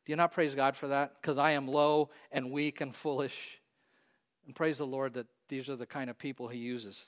Do 0.10 0.14
you 0.14 0.18
not 0.18 0.32
praise 0.32 0.56
God 0.56 0.76
for 0.76 0.88
that? 0.88 1.22
Because 1.22 1.38
I 1.38 1.52
am 1.52 1.68
low 1.68 2.10
and 2.32 2.50
weak 2.50 2.82
and 2.82 2.96
foolish. 2.96 3.60
And 4.48 4.56
praise 4.56 4.80
the 4.80 4.88
Lord 4.88 5.14
that 5.14 5.28
these 5.50 5.70
are 5.70 5.76
the 5.76 5.86
kind 5.86 6.10
of 6.10 6.18
people 6.18 6.48
He 6.48 6.58
uses 6.58 7.06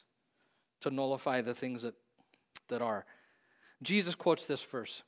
to 0.81 0.91
nullify 0.91 1.41
the 1.41 1.55
things 1.55 1.81
that, 1.81 1.95
that 2.67 2.83
are. 2.83 3.07
Jesus 3.81 4.13
quotes 4.13 4.45
this 4.45 4.61
verse 4.61 5.01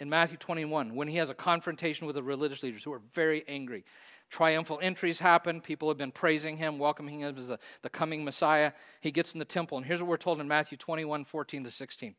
in 0.00 0.10
Matthew 0.10 0.36
21 0.38 0.96
when 0.96 1.06
he 1.06 1.18
has 1.18 1.30
a 1.30 1.34
confrontation 1.34 2.08
with 2.08 2.16
the 2.16 2.22
religious 2.24 2.64
leaders 2.64 2.82
who 2.82 2.92
are 2.92 3.02
very 3.14 3.44
angry. 3.46 3.84
Triumphal 4.28 4.80
entries 4.82 5.20
happen. 5.20 5.60
People 5.60 5.86
have 5.86 5.98
been 5.98 6.10
praising 6.10 6.56
him, 6.56 6.80
welcoming 6.80 7.20
him 7.20 7.36
as 7.38 7.46
the, 7.46 7.60
the 7.82 7.88
coming 7.88 8.24
Messiah. 8.24 8.72
He 9.00 9.12
gets 9.12 9.34
in 9.34 9.38
the 9.38 9.44
temple, 9.44 9.78
and 9.78 9.86
here's 9.86 10.02
what 10.02 10.08
we're 10.08 10.16
told 10.16 10.40
in 10.40 10.48
Matthew 10.48 10.78
21 10.78 11.24
14 11.24 11.62
to 11.62 11.70
16. 11.70 12.16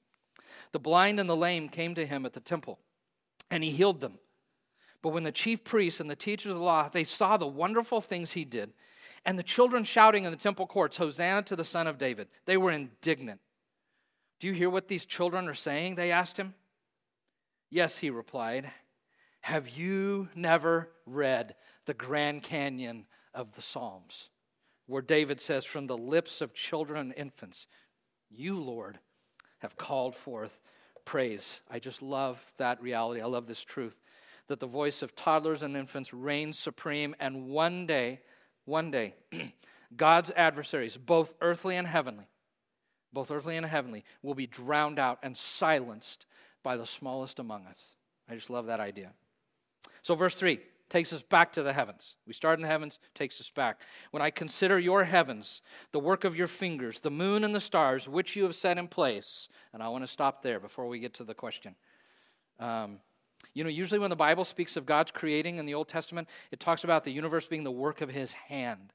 The 0.71 0.79
blind 0.79 1.19
and 1.19 1.29
the 1.29 1.35
lame 1.35 1.67
came 1.67 1.95
to 1.95 2.05
him 2.05 2.25
at 2.25 2.31
the 2.31 2.39
temple, 2.39 2.79
and 3.51 3.61
he 3.61 3.71
healed 3.71 3.99
them. 3.99 4.19
But 5.01 5.09
when 5.09 5.23
the 5.23 5.31
chief 5.31 5.63
priests 5.63 5.99
and 5.99 6.09
the 6.09 6.15
teachers 6.15 6.51
of 6.51 6.57
the 6.57 6.63
law 6.63 6.89
they 6.89 7.03
saw 7.03 7.37
the 7.37 7.47
wonderful 7.47 8.01
things 8.01 8.31
he 8.31 8.45
did, 8.45 8.73
and 9.25 9.37
the 9.37 9.43
children 9.43 9.83
shouting 9.83 10.25
in 10.25 10.31
the 10.31 10.37
temple 10.37 10.67
courts, 10.67 10.97
Hosanna 10.97 11.43
to 11.43 11.55
the 11.55 11.63
Son 11.63 11.87
of 11.87 11.97
David, 11.97 12.27
they 12.45 12.57
were 12.57 12.71
indignant. 12.71 13.39
Do 14.39 14.47
you 14.47 14.53
hear 14.53 14.69
what 14.69 14.87
these 14.87 15.05
children 15.05 15.47
are 15.47 15.53
saying? 15.53 15.95
They 15.95 16.11
asked 16.11 16.37
him. 16.37 16.53
Yes, 17.69 17.97
he 17.97 18.09
replied. 18.09 18.71
Have 19.41 19.69
you 19.69 20.29
never 20.35 20.89
read 21.05 21.55
the 21.85 21.93
Grand 21.93 22.43
Canyon 22.43 23.05
of 23.33 23.53
the 23.53 23.61
Psalms, 23.61 24.29
where 24.85 25.01
David 25.01 25.41
says, 25.41 25.65
From 25.65 25.87
the 25.87 25.97
lips 25.97 26.41
of 26.41 26.53
children 26.53 26.99
and 26.99 27.13
infants, 27.15 27.67
you, 28.29 28.59
Lord, 28.59 28.99
have 29.59 29.77
called 29.77 30.15
forth 30.15 30.59
praise. 31.05 31.61
I 31.69 31.79
just 31.79 32.01
love 32.01 32.39
that 32.57 32.81
reality. 32.81 33.21
I 33.21 33.25
love 33.25 33.47
this 33.47 33.63
truth 33.63 33.95
that 34.47 34.59
the 34.59 34.67
voice 34.67 35.01
of 35.01 35.15
toddlers 35.15 35.63
and 35.63 35.75
infants 35.75 36.13
reigns 36.13 36.57
supreme, 36.57 37.15
and 37.19 37.47
one 37.47 37.85
day, 37.85 38.21
one 38.65 38.91
day, 38.91 39.15
God's 39.95 40.31
adversaries, 40.35 40.97
both 40.97 41.33
earthly 41.41 41.75
and 41.75 41.87
heavenly, 41.87 42.27
both 43.13 43.31
earthly 43.31 43.57
and 43.57 43.65
heavenly, 43.65 44.03
will 44.21 44.35
be 44.35 44.47
drowned 44.47 44.99
out 44.99 45.19
and 45.23 45.37
silenced 45.37 46.25
by 46.63 46.77
the 46.77 46.85
smallest 46.85 47.39
among 47.39 47.65
us. 47.65 47.81
I 48.29 48.35
just 48.35 48.49
love 48.49 48.65
that 48.65 48.79
idea. 48.79 49.11
So, 50.01 50.15
verse 50.15 50.35
3 50.35 50.59
takes 50.89 51.11
us 51.11 51.21
back 51.21 51.51
to 51.53 51.63
the 51.63 51.73
heavens. 51.73 52.15
We 52.25 52.33
start 52.33 52.57
in 52.59 52.63
the 52.63 52.69
heavens, 52.69 52.99
takes 53.13 53.41
us 53.41 53.49
back. 53.49 53.81
When 54.11 54.21
I 54.21 54.29
consider 54.29 54.79
your 54.79 55.03
heavens, 55.03 55.61
the 55.91 55.99
work 55.99 56.23
of 56.23 56.35
your 56.35 56.47
fingers, 56.47 57.01
the 57.01 57.11
moon 57.11 57.43
and 57.43 57.53
the 57.53 57.59
stars, 57.59 58.07
which 58.07 58.35
you 58.35 58.43
have 58.43 58.55
set 58.55 58.77
in 58.77 58.87
place, 58.87 59.49
and 59.73 59.83
I 59.83 59.89
want 59.89 60.05
to 60.05 60.11
stop 60.11 60.43
there 60.43 60.59
before 60.59 60.87
we 60.87 60.99
get 60.99 61.13
to 61.15 61.23
the 61.23 61.33
question. 61.33 61.75
Um, 62.59 62.99
you 63.57 63.63
know, 63.63 63.71
usually 63.71 63.97
when 63.97 64.11
the 64.11 64.15
Bible 64.15 64.45
speaks 64.45 64.77
of 64.77 64.85
God's 64.85 65.09
creating 65.09 65.57
in 65.57 65.65
the 65.65 65.73
Old 65.73 65.87
Testament, 65.87 66.27
it 66.51 66.59
talks 66.59 66.83
about 66.83 67.03
the 67.03 67.11
universe 67.11 67.47
being 67.47 67.63
the 67.63 67.71
work 67.71 68.01
of 68.01 68.09
his 68.09 68.33
hand. 68.33 68.93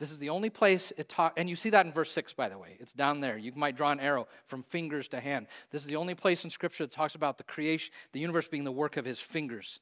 This 0.00 0.10
is 0.10 0.18
the 0.18 0.30
only 0.30 0.50
place 0.50 0.92
it 0.96 1.08
talks, 1.08 1.34
and 1.36 1.48
you 1.48 1.54
see 1.54 1.70
that 1.70 1.86
in 1.86 1.92
verse 1.92 2.10
6, 2.10 2.32
by 2.32 2.48
the 2.48 2.58
way. 2.58 2.76
It's 2.80 2.92
down 2.92 3.20
there. 3.20 3.38
You 3.38 3.52
might 3.54 3.76
draw 3.76 3.92
an 3.92 4.00
arrow 4.00 4.26
from 4.46 4.64
fingers 4.64 5.06
to 5.08 5.20
hand. 5.20 5.46
This 5.70 5.82
is 5.82 5.86
the 5.86 5.94
only 5.94 6.16
place 6.16 6.42
in 6.42 6.50
Scripture 6.50 6.86
that 6.86 6.92
talks 6.92 7.14
about 7.14 7.38
the 7.38 7.44
creation, 7.44 7.92
the 8.12 8.18
universe 8.18 8.48
being 8.48 8.64
the 8.64 8.72
work 8.72 8.96
of 8.96 9.04
his 9.04 9.20
fingers. 9.20 9.78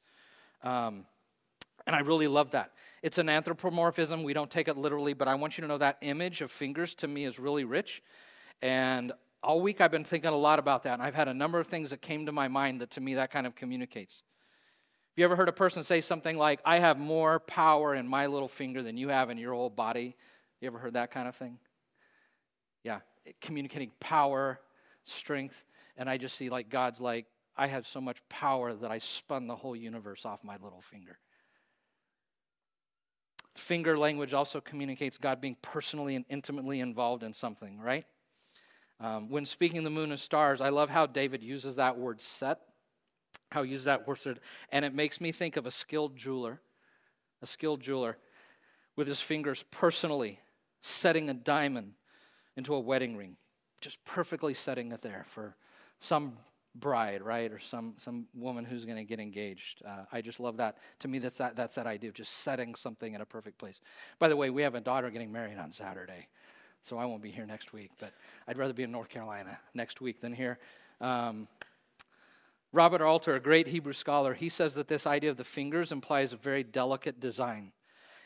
Um, 0.61 1.05
and 1.87 1.95
I 1.95 2.01
really 2.01 2.27
love 2.27 2.51
that. 2.51 2.73
It's 3.01 3.17
an 3.17 3.29
anthropomorphism. 3.29 4.21
We 4.21 4.33
don't 4.33 4.51
take 4.51 4.67
it 4.67 4.77
literally, 4.77 5.13
but 5.13 5.27
I 5.27 5.33
want 5.33 5.57
you 5.57 5.63
to 5.63 5.67
know 5.67 5.79
that 5.79 5.97
image 6.01 6.41
of 6.41 6.51
fingers 6.51 6.93
to 6.95 7.07
me 7.07 7.25
is 7.25 7.39
really 7.39 7.63
rich. 7.63 8.03
And 8.61 9.11
all 9.47 9.61
week 9.61 9.79
I've 9.79 9.91
been 9.91 10.03
thinking 10.03 10.29
a 10.29 10.35
lot 10.35 10.59
about 10.59 10.83
that. 10.83 10.95
And 10.95 11.01
I've 11.01 11.15
had 11.15 11.29
a 11.29 11.33
number 11.33 11.57
of 11.57 11.67
things 11.67 11.91
that 11.91 12.01
came 12.01 12.25
to 12.25 12.33
my 12.33 12.49
mind 12.49 12.81
that 12.81 12.91
to 12.91 13.01
me 13.01 13.13
that 13.13 13.31
kind 13.31 13.47
of 13.47 13.55
communicates. 13.55 14.15
Have 14.15 15.19
you 15.21 15.23
ever 15.23 15.37
heard 15.37 15.47
a 15.47 15.53
person 15.53 15.83
say 15.83 16.01
something 16.01 16.37
like, 16.37 16.59
I 16.65 16.79
have 16.79 16.99
more 16.99 17.39
power 17.39 17.95
in 17.95 18.09
my 18.09 18.27
little 18.27 18.49
finger 18.49 18.83
than 18.83 18.97
you 18.97 19.07
have 19.07 19.29
in 19.29 19.37
your 19.37 19.53
whole 19.53 19.69
body? 19.69 20.17
You 20.59 20.67
ever 20.67 20.77
heard 20.77 20.93
that 20.95 21.11
kind 21.11 21.29
of 21.29 21.35
thing? 21.35 21.59
Yeah, 22.83 22.99
communicating 23.39 23.91
power, 24.01 24.59
strength. 25.05 25.63
And 25.95 26.09
I 26.09 26.17
just 26.17 26.35
see 26.35 26.49
like 26.49 26.69
God's 26.69 26.99
like, 26.99 27.25
I 27.55 27.67
have 27.67 27.87
so 27.87 28.01
much 28.01 28.17
power 28.27 28.73
that 28.73 28.91
I 28.91 28.97
spun 28.97 29.47
the 29.47 29.55
whole 29.55 29.77
universe 29.77 30.25
off 30.25 30.43
my 30.43 30.57
little 30.61 30.81
finger. 30.81 31.19
Finger 33.55 33.97
language 33.97 34.33
also 34.33 34.59
communicates 34.59 35.17
God 35.17 35.39
being 35.39 35.55
personally 35.61 36.17
and 36.17 36.25
intimately 36.29 36.81
involved 36.81 37.23
in 37.23 37.33
something, 37.33 37.79
right? 37.79 38.05
Um, 38.99 39.29
when 39.29 39.45
speaking 39.45 39.83
the 39.83 39.89
moon 39.89 40.11
and 40.11 40.19
stars, 40.19 40.59
I 40.59 40.69
love 40.69 40.89
how 40.89 41.05
David 41.05 41.43
uses 41.43 41.75
that 41.75 41.97
word 41.97 42.21
set 42.21 42.61
how 43.51 43.63
he 43.63 43.71
uses 43.71 43.85
that 43.85 44.07
word, 44.07 44.39
and 44.71 44.83
it 44.83 44.93
makes 44.93 45.21
me 45.21 45.31
think 45.31 45.57
of 45.57 45.65
a 45.65 45.71
skilled 45.71 46.15
jeweler, 46.15 46.61
a 47.41 47.47
skilled 47.47 47.81
jeweler 47.81 48.17
with 48.95 49.07
his 49.07 49.21
fingers 49.21 49.63
personally 49.71 50.39
setting 50.81 51.29
a 51.29 51.33
diamond 51.33 51.93
into 52.55 52.73
a 52.73 52.79
wedding 52.79 53.15
ring, 53.15 53.37
just 53.81 54.03
perfectly 54.03 54.53
setting 54.53 54.91
it 54.91 55.01
there 55.01 55.25
for 55.29 55.55
some 55.99 56.33
bride, 56.75 57.21
right, 57.21 57.51
or 57.51 57.59
some 57.59 57.93
some 57.97 58.27
woman 58.33 58.65
who's 58.65 58.85
going 58.85 58.97
to 58.97 59.03
get 59.03 59.19
engaged. 59.19 59.81
Uh, 59.87 60.03
I 60.11 60.21
just 60.21 60.39
love 60.39 60.57
that. 60.57 60.77
To 60.99 61.07
me, 61.07 61.19
that's 61.19 61.37
that 61.37 61.55
that's 61.55 61.75
that 61.75 61.87
idea 61.87 62.09
of 62.09 62.15
just 62.15 62.33
setting 62.33 62.75
something 62.75 63.13
in 63.13 63.21
a 63.21 63.25
perfect 63.25 63.57
place. 63.57 63.79
By 64.19 64.27
the 64.27 64.35
way, 64.35 64.49
we 64.49 64.63
have 64.63 64.75
a 64.75 64.81
daughter 64.81 65.09
getting 65.09 65.31
married 65.31 65.57
on 65.57 65.71
Saturday, 65.71 66.27
so 66.87 66.97
I 66.97 67.05
won't 67.05 67.21
be 67.21 67.31
here 67.31 67.45
next 67.45 67.73
week. 67.73 67.91
But 67.99 68.13
I'd 68.47 68.57
rather 68.57 68.73
be 68.73 68.83
in 68.83 68.91
North 68.91 69.09
Carolina 69.09 69.59
next 69.73 69.99
week 69.99 70.21
than 70.21 70.31
here. 70.31 70.57
Um, 71.01 71.49
Robert 72.71 73.01
Alter, 73.01 73.35
a 73.35 73.41
great 73.41 73.67
Hebrew 73.67 73.91
scholar, 73.91 74.33
he 74.33 74.47
says 74.47 74.73
that 74.75 74.87
this 74.87 75.05
idea 75.05 75.29
of 75.29 75.35
the 75.35 75.43
fingers 75.43 75.91
implies 75.91 76.31
a 76.31 76.37
very 76.37 76.63
delicate 76.63 77.19
design. 77.19 77.73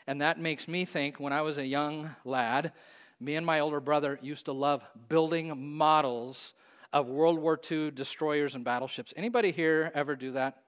And 0.06 0.20
that 0.20 0.38
makes 0.38 0.68
me 0.68 0.84
think 0.84 1.18
when 1.18 1.32
I 1.32 1.42
was 1.42 1.58
a 1.58 1.66
young 1.66 2.14
lad, 2.24 2.72
me 3.18 3.34
and 3.34 3.44
my 3.44 3.58
older 3.58 3.80
brother 3.80 4.18
used 4.22 4.44
to 4.44 4.52
love 4.52 4.84
building 5.08 5.74
models 5.76 6.54
of 6.92 7.08
World 7.08 7.38
War 7.38 7.58
II 7.70 7.90
destroyers 7.90 8.54
and 8.54 8.64
battleships. 8.64 9.12
Anybody 9.16 9.50
here 9.50 9.90
ever 9.94 10.14
do 10.14 10.32
that? 10.32 10.61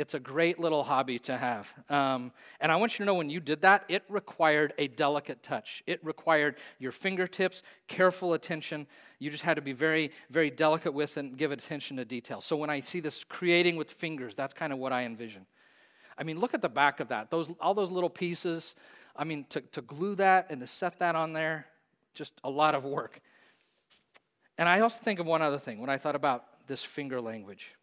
It's 0.00 0.14
a 0.14 0.20
great 0.20 0.58
little 0.58 0.82
hobby 0.82 1.18
to 1.20 1.36
have. 1.36 1.72
Um, 1.88 2.32
and 2.60 2.72
I 2.72 2.76
want 2.76 2.94
you 2.94 2.98
to 2.98 3.04
know 3.04 3.14
when 3.14 3.28
you 3.28 3.38
did 3.38 3.60
that, 3.62 3.84
it 3.88 4.02
required 4.08 4.72
a 4.78 4.88
delicate 4.88 5.42
touch. 5.42 5.82
It 5.86 6.04
required 6.04 6.56
your 6.78 6.90
fingertips, 6.90 7.62
careful 7.86 8.32
attention. 8.32 8.86
You 9.18 9.30
just 9.30 9.42
had 9.42 9.54
to 9.54 9.62
be 9.62 9.72
very, 9.72 10.10
very 10.30 10.50
delicate 10.50 10.94
with 10.94 11.18
and 11.18 11.36
give 11.36 11.52
attention 11.52 11.98
to 11.98 12.04
detail. 12.04 12.40
So 12.40 12.56
when 12.56 12.70
I 12.70 12.80
see 12.80 13.00
this 13.00 13.24
creating 13.24 13.76
with 13.76 13.90
fingers, 13.90 14.34
that's 14.34 14.54
kind 14.54 14.72
of 14.72 14.78
what 14.78 14.92
I 14.92 15.04
envision. 15.04 15.46
I 16.16 16.22
mean, 16.22 16.38
look 16.38 16.54
at 16.54 16.62
the 16.62 16.68
back 16.68 17.00
of 17.00 17.08
that. 17.08 17.30
Those, 17.30 17.52
all 17.60 17.74
those 17.74 17.90
little 17.90 18.10
pieces. 18.10 18.74
I 19.14 19.24
mean, 19.24 19.44
to, 19.50 19.60
to 19.60 19.82
glue 19.82 20.14
that 20.14 20.46
and 20.50 20.60
to 20.60 20.66
set 20.66 20.98
that 21.00 21.14
on 21.14 21.34
there, 21.34 21.66
just 22.14 22.32
a 22.42 22.50
lot 22.50 22.74
of 22.74 22.84
work. 22.84 23.20
And 24.56 24.68
I 24.68 24.80
also 24.80 25.02
think 25.02 25.20
of 25.20 25.26
one 25.26 25.42
other 25.42 25.58
thing 25.58 25.78
when 25.78 25.90
I 25.90 25.98
thought 25.98 26.16
about 26.16 26.66
this 26.66 26.82
finger 26.82 27.20
language. 27.20 27.74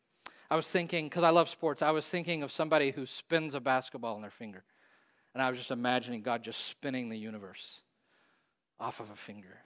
I 0.50 0.56
was 0.56 0.70
thinking, 0.70 1.08
because 1.08 1.24
I 1.24 1.30
love 1.30 1.50
sports, 1.50 1.82
I 1.82 1.92
was 1.92 2.08
thinking 2.08 2.44
of 2.44 2.52
somebody 2.52 2.92
who 2.92 3.06
spins 3.06 3.54
a 3.54 3.60
basketball 3.60 4.16
in 4.16 4.22
their 4.22 4.32
finger. 4.32 4.64
And 5.34 5.44
I 5.44 5.50
was 5.50 5.60
just 5.60 5.72
imagining 5.72 6.22
God 6.22 6.44
just 6.44 6.66
spinning 6.66 7.10
the 7.10 7.18
universe 7.18 7.82
off 8.80 9.00
of 9.00 9.10
a 9.10 9.16
finger. 9.16 9.60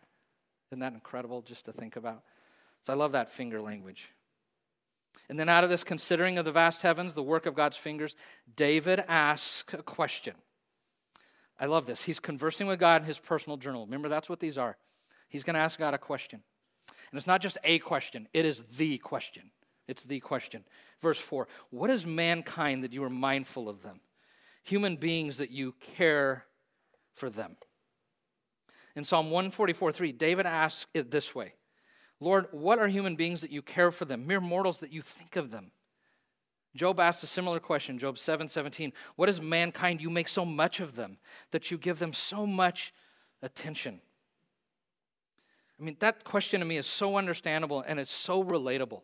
Isn't 0.69 0.79
that 0.79 0.93
incredible 0.93 1.41
just 1.41 1.65
to 1.65 1.71
think 1.71 1.95
about? 1.95 2.23
So 2.81 2.93
I 2.93 2.95
love 2.95 3.11
that 3.11 3.31
finger 3.31 3.61
language. 3.61 4.09
And 5.29 5.39
then, 5.39 5.49
out 5.49 5.63
of 5.63 5.69
this 5.69 5.83
considering 5.83 6.37
of 6.37 6.45
the 6.45 6.51
vast 6.51 6.81
heavens, 6.81 7.13
the 7.13 7.23
work 7.23 7.45
of 7.45 7.55
God's 7.55 7.77
fingers, 7.77 8.15
David 8.55 9.03
asks 9.07 9.73
a 9.73 9.83
question. 9.83 10.33
I 11.59 11.65
love 11.65 11.85
this. 11.85 12.03
He's 12.03 12.19
conversing 12.19 12.67
with 12.67 12.79
God 12.79 13.03
in 13.03 13.07
his 13.07 13.19
personal 13.19 13.55
journal. 13.55 13.85
Remember, 13.85 14.09
that's 14.09 14.27
what 14.27 14.39
these 14.39 14.57
are. 14.57 14.77
He's 15.29 15.43
going 15.43 15.53
to 15.53 15.59
ask 15.59 15.77
God 15.77 15.93
a 15.93 15.97
question. 15.97 16.41
And 16.89 17.17
it's 17.17 17.27
not 17.27 17.41
just 17.41 17.57
a 17.63 17.79
question, 17.79 18.27
it 18.33 18.45
is 18.45 18.63
the 18.77 18.97
question. 18.97 19.51
It's 19.91 20.05
the 20.05 20.21
question. 20.21 20.63
Verse 21.01 21.19
4 21.19 21.49
What 21.69 21.89
is 21.89 22.05
mankind 22.05 22.81
that 22.83 22.93
you 22.93 23.03
are 23.03 23.09
mindful 23.09 23.67
of 23.67 23.83
them? 23.83 23.99
Human 24.63 24.95
beings 24.95 25.37
that 25.39 25.51
you 25.51 25.75
care 25.81 26.45
for 27.13 27.29
them. 27.29 27.57
In 28.95 29.03
Psalm 29.03 29.31
144 29.31 29.91
3, 29.91 30.13
David 30.13 30.45
asks 30.45 30.87
it 30.93 31.11
this 31.11 31.35
way 31.35 31.55
Lord, 32.21 32.47
what 32.51 32.79
are 32.79 32.87
human 32.87 33.17
beings 33.17 33.41
that 33.41 33.51
you 33.51 33.61
care 33.61 33.91
for 33.91 34.05
them? 34.05 34.25
Mere 34.25 34.39
mortals 34.39 34.79
that 34.79 34.93
you 34.93 35.01
think 35.01 35.35
of 35.35 35.51
them. 35.51 35.71
Job 36.73 37.01
asked 37.01 37.21
a 37.25 37.27
similar 37.27 37.59
question, 37.59 37.99
Job 37.99 38.17
7 38.17 38.47
17. 38.47 38.93
What 39.17 39.27
is 39.27 39.41
mankind? 39.41 39.99
You 39.99 40.09
make 40.09 40.29
so 40.29 40.45
much 40.45 40.79
of 40.79 40.95
them, 40.95 41.17
that 41.51 41.69
you 41.69 41.77
give 41.77 41.99
them 41.99 42.13
so 42.13 42.47
much 42.47 42.93
attention. 43.41 43.99
I 45.77 45.83
mean, 45.83 45.97
that 45.99 46.23
question 46.23 46.61
to 46.61 46.65
me 46.65 46.77
is 46.77 46.87
so 46.87 47.17
understandable 47.17 47.83
and 47.85 47.99
it's 47.99 48.13
so 48.13 48.41
relatable. 48.41 49.01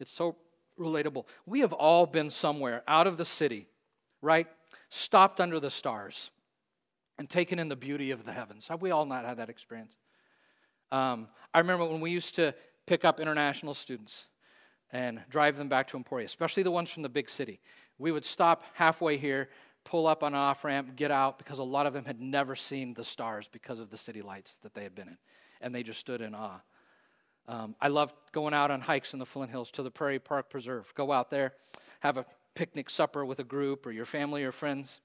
It's 0.00 0.12
so 0.12 0.36
relatable. 0.78 1.26
We 1.46 1.60
have 1.60 1.72
all 1.72 2.06
been 2.06 2.30
somewhere 2.30 2.82
out 2.88 3.06
of 3.06 3.16
the 3.16 3.24
city, 3.24 3.68
right? 4.22 4.46
Stopped 4.88 5.40
under 5.40 5.60
the 5.60 5.70
stars 5.70 6.30
and 7.18 7.28
taken 7.28 7.58
in 7.58 7.68
the 7.68 7.76
beauty 7.76 8.10
of 8.10 8.24
the 8.24 8.32
heavens. 8.32 8.68
Have 8.68 8.80
we 8.80 8.90
all 8.90 9.04
not 9.04 9.24
had 9.24 9.36
that 9.38 9.50
experience? 9.50 9.94
Um, 10.90 11.28
I 11.52 11.58
remember 11.58 11.84
when 11.84 12.00
we 12.00 12.10
used 12.10 12.34
to 12.36 12.54
pick 12.86 13.04
up 13.04 13.20
international 13.20 13.74
students 13.74 14.26
and 14.92 15.20
drive 15.28 15.56
them 15.56 15.68
back 15.68 15.86
to 15.88 15.96
Emporia, 15.96 16.24
especially 16.24 16.62
the 16.62 16.70
ones 16.70 16.90
from 16.90 17.02
the 17.02 17.08
big 17.08 17.30
city. 17.30 17.60
We 17.98 18.10
would 18.10 18.24
stop 18.24 18.64
halfway 18.74 19.18
here, 19.18 19.50
pull 19.84 20.06
up 20.06 20.22
on 20.22 20.32
an 20.34 20.40
off 20.40 20.64
ramp, 20.64 20.96
get 20.96 21.10
out, 21.10 21.38
because 21.38 21.58
a 21.58 21.64
lot 21.64 21.86
of 21.86 21.92
them 21.92 22.06
had 22.06 22.20
never 22.20 22.56
seen 22.56 22.94
the 22.94 23.04
stars 23.04 23.48
because 23.52 23.78
of 23.78 23.90
the 23.90 23.96
city 23.96 24.22
lights 24.22 24.58
that 24.62 24.74
they 24.74 24.82
had 24.82 24.94
been 24.94 25.08
in. 25.08 25.18
And 25.60 25.74
they 25.74 25.82
just 25.82 26.00
stood 26.00 26.20
in 26.22 26.34
awe. 26.34 26.60
Um, 27.48 27.74
I 27.80 27.88
love 27.88 28.12
going 28.32 28.54
out 28.54 28.70
on 28.70 28.80
hikes 28.80 29.12
in 29.12 29.18
the 29.18 29.26
Flint 29.26 29.50
Hills 29.50 29.70
to 29.72 29.82
the 29.82 29.90
Prairie 29.90 30.18
Park 30.18 30.50
Preserve. 30.50 30.92
Go 30.94 31.10
out 31.12 31.30
there, 31.30 31.54
have 32.00 32.16
a 32.16 32.24
picnic 32.54 32.90
supper 32.90 33.24
with 33.24 33.38
a 33.38 33.44
group 33.44 33.86
or 33.86 33.90
your 33.90 34.06
family 34.06 34.44
or 34.44 34.52
friends 34.52 35.00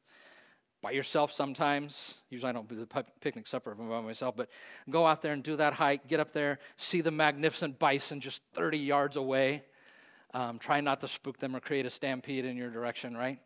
by 0.82 0.92
yourself 0.92 1.34
sometimes. 1.34 2.16
Usually 2.30 2.50
I 2.50 2.54
don't 2.54 2.70
do 2.70 2.76
the 2.76 3.04
picnic 3.20 3.48
supper 3.48 3.74
by 3.74 4.02
myself, 4.02 4.36
but 4.38 4.50
go 4.90 5.08
out 5.08 5.22
there 5.24 5.34
and 5.34 5.42
do 5.42 5.56
that 5.56 5.74
hike, 5.74 6.08
get 6.08 6.20
up 6.20 6.32
there, 6.32 6.60
see 6.78 7.02
the 7.02 7.10
magnificent 7.10 7.80
bison 7.80 8.20
just 8.20 8.44
30 8.54 8.78
yards 8.78 9.16
away. 9.16 9.64
Um, 10.36 10.60
try 10.60 10.82
not 10.82 11.02
to 11.02 11.08
spook 11.08 11.40
them 11.40 11.56
or 11.56 11.60
create 11.60 11.86
a 11.86 11.90
stampede 11.90 12.46
in 12.46 12.58
your 12.58 12.70
direction, 12.70 13.16
right? 13.18 13.40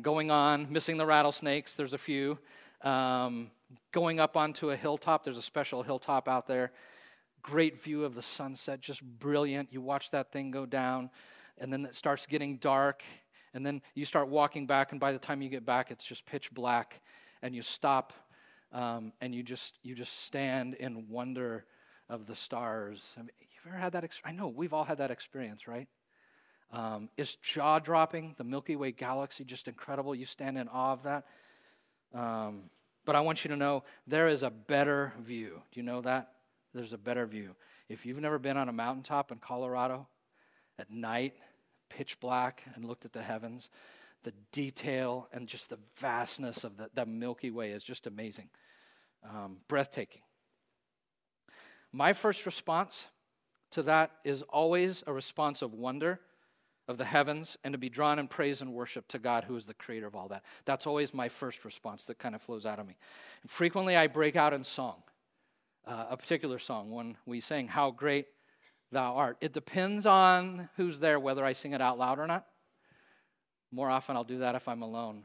Going 0.00 0.30
on, 0.30 0.70
missing 0.70 0.98
the 0.98 1.06
rattlesnakes, 1.06 1.74
there's 1.74 1.94
a 1.94 1.98
few. 1.98 2.38
Um, 2.82 3.50
going 3.90 4.20
up 4.20 4.36
onto 4.36 4.70
a 4.70 4.76
hilltop, 4.76 5.24
there's 5.24 5.38
a 5.38 5.42
special 5.42 5.82
hilltop 5.82 6.28
out 6.28 6.46
there. 6.46 6.70
Great 7.42 7.82
view 7.82 8.04
of 8.04 8.14
the 8.14 8.22
sunset, 8.22 8.80
just 8.80 9.02
brilliant. 9.02 9.72
You 9.72 9.80
watch 9.80 10.10
that 10.10 10.32
thing 10.32 10.50
go 10.50 10.66
down, 10.66 11.10
and 11.58 11.72
then 11.72 11.84
it 11.84 11.94
starts 11.94 12.26
getting 12.26 12.56
dark, 12.56 13.02
and 13.54 13.64
then 13.64 13.82
you 13.94 14.04
start 14.04 14.28
walking 14.28 14.66
back, 14.66 14.92
and 14.92 15.00
by 15.00 15.12
the 15.12 15.18
time 15.18 15.42
you 15.42 15.48
get 15.48 15.64
back, 15.64 15.90
it's 15.90 16.04
just 16.04 16.26
pitch 16.26 16.52
black, 16.52 17.00
and 17.42 17.54
you 17.54 17.62
stop, 17.62 18.12
um, 18.72 19.12
and 19.20 19.34
you 19.34 19.42
just 19.42 19.78
you 19.82 19.94
just 19.94 20.24
stand 20.24 20.74
in 20.74 21.08
wonder 21.08 21.64
of 22.08 22.26
the 22.26 22.34
stars. 22.34 23.14
I 23.16 23.20
mean, 23.20 23.30
you've 23.40 23.72
ever 23.72 23.76
had 23.76 23.92
that? 23.92 24.04
Ex- 24.04 24.20
I 24.24 24.32
know 24.32 24.48
we've 24.48 24.72
all 24.72 24.84
had 24.84 24.98
that 24.98 25.10
experience, 25.10 25.68
right? 25.68 25.88
Um, 26.70 27.08
it's 27.16 27.36
jaw 27.36 27.78
dropping. 27.78 28.34
The 28.36 28.44
Milky 28.44 28.76
Way 28.76 28.92
galaxy, 28.92 29.44
just 29.44 29.68
incredible. 29.68 30.14
You 30.14 30.26
stand 30.26 30.58
in 30.58 30.68
awe 30.68 30.92
of 30.92 31.02
that. 31.04 31.26
Um, 32.14 32.64
but 33.04 33.16
I 33.16 33.20
want 33.20 33.44
you 33.44 33.48
to 33.48 33.56
know 33.56 33.84
there 34.06 34.28
is 34.28 34.42
a 34.42 34.50
better 34.50 35.14
view. 35.20 35.62
Do 35.72 35.80
you 35.80 35.82
know 35.82 36.02
that? 36.02 36.32
There's 36.74 36.92
a 36.92 36.98
better 36.98 37.26
view. 37.26 37.56
If 37.88 38.04
you've 38.04 38.20
never 38.20 38.38
been 38.38 38.56
on 38.56 38.68
a 38.68 38.72
mountaintop 38.72 39.32
in 39.32 39.38
Colorado 39.38 40.06
at 40.78 40.90
night, 40.90 41.34
pitch 41.88 42.20
black, 42.20 42.62
and 42.74 42.84
looked 42.84 43.04
at 43.04 43.12
the 43.12 43.22
heavens, 43.22 43.70
the 44.22 44.32
detail 44.52 45.28
and 45.32 45.48
just 45.48 45.70
the 45.70 45.78
vastness 45.96 46.64
of 46.64 46.76
the, 46.76 46.90
the 46.94 47.06
Milky 47.06 47.50
Way 47.50 47.70
is 47.70 47.82
just 47.82 48.06
amazing, 48.06 48.48
um, 49.24 49.58
breathtaking. 49.68 50.22
My 51.92 52.12
first 52.12 52.44
response 52.44 53.06
to 53.70 53.82
that 53.84 54.10
is 54.24 54.42
always 54.42 55.02
a 55.06 55.12
response 55.12 55.62
of 55.62 55.72
wonder 55.72 56.20
of 56.86 56.96
the 56.96 57.04
heavens 57.04 57.58
and 57.62 57.72
to 57.72 57.78
be 57.78 57.90
drawn 57.90 58.18
in 58.18 58.26
praise 58.28 58.60
and 58.60 58.72
worship 58.72 59.06
to 59.08 59.18
God, 59.18 59.44
who 59.44 59.54
is 59.56 59.66
the 59.66 59.74
creator 59.74 60.06
of 60.06 60.16
all 60.16 60.28
that. 60.28 60.42
That's 60.64 60.86
always 60.86 61.12
my 61.12 61.28
first 61.28 61.64
response 61.64 62.06
that 62.06 62.18
kind 62.18 62.34
of 62.34 62.42
flows 62.42 62.64
out 62.64 62.78
of 62.78 62.86
me. 62.86 62.96
And 63.42 63.50
frequently 63.50 63.94
I 63.94 64.06
break 64.06 64.36
out 64.36 64.54
in 64.54 64.64
song, 64.64 65.02
uh, 65.88 66.06
a 66.10 66.16
particular 66.16 66.58
song, 66.58 66.90
when 66.90 67.16
we 67.24 67.40
sing, 67.40 67.68
How 67.68 67.90
Great 67.90 68.26
Thou 68.92 69.14
Art. 69.14 69.38
It 69.40 69.52
depends 69.52 70.04
on 70.04 70.68
who's 70.76 71.00
there, 71.00 71.18
whether 71.18 71.44
I 71.44 71.54
sing 71.54 71.72
it 71.72 71.80
out 71.80 71.98
loud 71.98 72.18
or 72.18 72.26
not. 72.26 72.46
More 73.72 73.88
often 73.88 74.14
I'll 74.14 74.24
do 74.24 74.38
that 74.38 74.54
if 74.54 74.68
I'm 74.68 74.82
alone. 74.82 75.24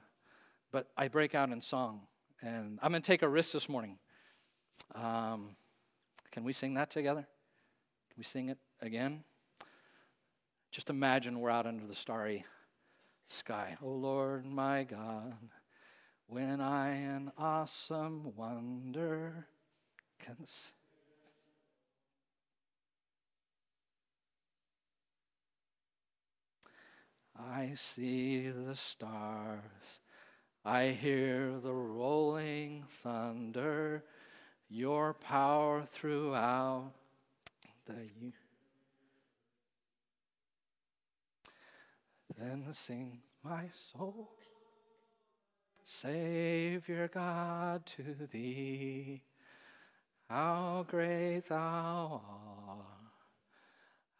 But 0.72 0.88
I 0.98 1.10
break 1.10 1.36
out 1.36 1.52
in 1.52 1.60
song. 1.62 2.02
And 2.42 2.80
I'm 2.82 2.92
going 2.92 3.02
to 3.02 3.06
take 3.06 3.22
a 3.22 3.30
risk 3.30 3.52
this 3.52 3.68
morning. 3.68 3.98
Um, 4.96 5.56
can 6.32 6.44
we 6.44 6.54
sing 6.54 6.74
that 6.76 6.90
together? 6.90 7.22
Can 7.22 8.18
we 8.18 8.24
sing 8.24 8.50
it 8.50 8.58
again? 8.82 9.24
Just 10.72 10.90
imagine 10.90 11.40
we're 11.40 11.50
out 11.50 11.68
under 11.68 11.86
the 11.86 11.96
starry 11.96 12.46
sky. 13.28 13.78
Oh 13.82 13.90
Lord, 13.90 14.46
my 14.46 14.84
God, 14.84 15.36
when 16.28 16.60
I 16.60 16.96
in 16.96 17.32
awesome 17.38 18.34
wonder 18.36 19.48
can. 20.36 20.46
I 27.38 27.74
see 27.76 28.50
the 28.50 28.76
stars. 28.76 29.64
I 30.66 30.90
hear 30.90 31.60
the 31.62 31.74
rolling 31.74 32.86
thunder, 33.04 34.04
your 34.70 35.14
power 35.14 35.86
throughout 35.92 36.92
the 37.86 37.96
you. 38.20 38.32
Then 42.38 42.66
sing 42.72 43.20
my 43.44 43.66
soul, 43.92 44.30
Savior 45.84 47.10
God, 47.14 47.86
to 47.98 48.28
thee. 48.32 49.22
How 50.30 50.86
great 50.88 51.48
thou 51.50 52.22
art, 52.28 52.86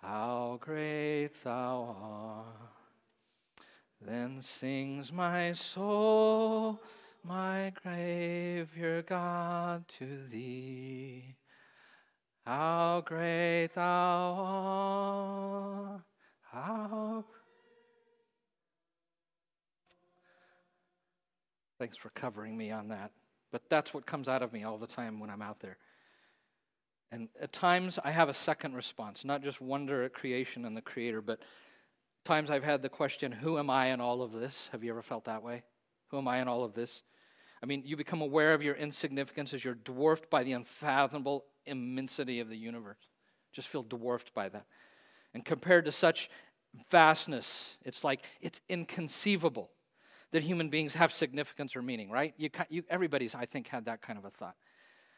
how 0.02 0.58
great 0.62 1.44
thou 1.44 1.96
art. 2.02 2.74
Then 4.02 4.42
sings 4.42 5.12
my 5.12 5.54
soul, 5.54 6.82
my 7.24 7.72
Savior 7.84 9.02
God, 9.02 9.86
to 10.00 10.28
thee. 10.30 11.36
How 12.46 13.02
great 13.06 13.70
thou 13.74 14.36
art, 14.38 16.02
how 16.52 17.24
Thanks 21.80 21.98
for 21.98 22.10
covering 22.12 22.56
me 22.56 22.72
on 22.72 22.88
that. 22.90 23.12
But 23.52 23.64
that's 23.70 23.94
what 23.94 24.06
comes 24.06 24.30
out 24.30 24.42
of 24.42 24.54
me 24.54 24.64
all 24.64 24.78
the 24.78 24.88
time 24.88 25.20
when 25.20 25.30
I'm 25.30 25.42
out 25.42 25.60
there. 25.60 25.78
And 27.14 27.30
at 27.40 27.54
times 27.54 28.00
I 28.04 28.10
have 28.10 28.28
a 28.28 28.34
second 28.34 28.74
response, 28.74 29.24
not 29.24 29.44
just 29.44 29.62
wonder 29.62 30.02
at 30.02 30.14
creation 30.14 30.66
and 30.66 30.76
the 30.76 30.82
creator, 30.82 31.22
but 31.22 31.40
times 32.26 32.50
I've 32.50 32.64
had 32.64 32.82
the 32.82 32.90
question, 32.90 33.32
who 33.32 33.60
am 33.60 33.70
I 33.70 33.90
in 33.94 34.02
all 34.02 34.24
of 34.24 34.32
this? 34.32 34.68
Have 34.72 34.84
you 34.84 34.90
ever 34.90 35.04
felt 35.04 35.26
that 35.26 35.44
way? 35.44 35.62
Who 36.08 36.18
am 36.18 36.28
I 36.28 36.42
in 36.42 36.48
all 36.48 36.64
of 36.64 36.74
this? 36.74 37.04
I 37.62 37.68
mean, 37.68 37.84
you 37.86 37.96
become 37.96 38.22
aware 38.22 38.56
of 38.56 38.64
your 38.64 38.74
insignificance 38.74 39.54
as 39.54 39.64
you're 39.64 39.76
dwarfed 39.76 40.32
by 40.32 40.44
the 40.44 40.54
unfathomable 40.54 41.46
immensity 41.68 42.40
of 42.40 42.50
the 42.50 42.58
universe. 42.58 42.98
Just 43.52 43.68
feel 43.68 43.84
dwarfed 43.84 44.34
by 44.34 44.50
that. 44.50 44.66
And 45.36 45.46
compared 45.46 45.86
to 45.86 45.92
such 45.92 46.32
vastness, 46.90 47.78
it's 47.86 48.04
like 48.04 48.26
it's 48.42 48.60
inconceivable 48.70 49.70
that 50.32 50.42
human 50.42 50.70
beings 50.70 50.96
have 50.96 51.14
significance 51.14 51.76
or 51.76 51.84
meaning, 51.84 52.10
right? 52.10 52.34
You, 52.38 52.50
you, 52.70 52.84
everybody's, 52.90 53.36
I 53.36 53.46
think, 53.46 53.68
had 53.68 53.86
that 53.86 54.02
kind 54.02 54.18
of 54.18 54.26
a 54.26 54.32
thought. 54.32 54.56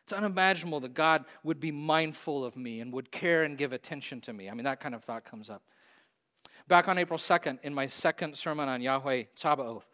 It's 0.05 0.13
unimaginable 0.13 0.81
that 0.81 0.93
God 0.93 1.25
would 1.43 1.59
be 1.59 1.71
mindful 1.71 2.45
of 2.45 2.55
me 2.55 2.79
and 2.79 2.93
would 2.93 3.11
care 3.11 3.41
and 3.41 3.57
give 3.57 3.73
attention 3.73 4.21
to 4.21 4.33
me. 4.33 4.47
I 4.47 4.53
mean, 4.53 4.65
that 4.65 4.79
kind 4.79 4.93
of 4.93 5.03
thought 5.03 5.25
comes 5.25 5.49
up. 5.49 5.63
Back 6.67 6.87
on 6.87 6.99
April 6.99 7.17
2nd, 7.17 7.57
in 7.63 7.73
my 7.73 7.87
second 7.87 8.37
sermon 8.37 8.69
on 8.69 8.83
Yahweh 8.83 9.23
Tsabaoth, 9.35 9.85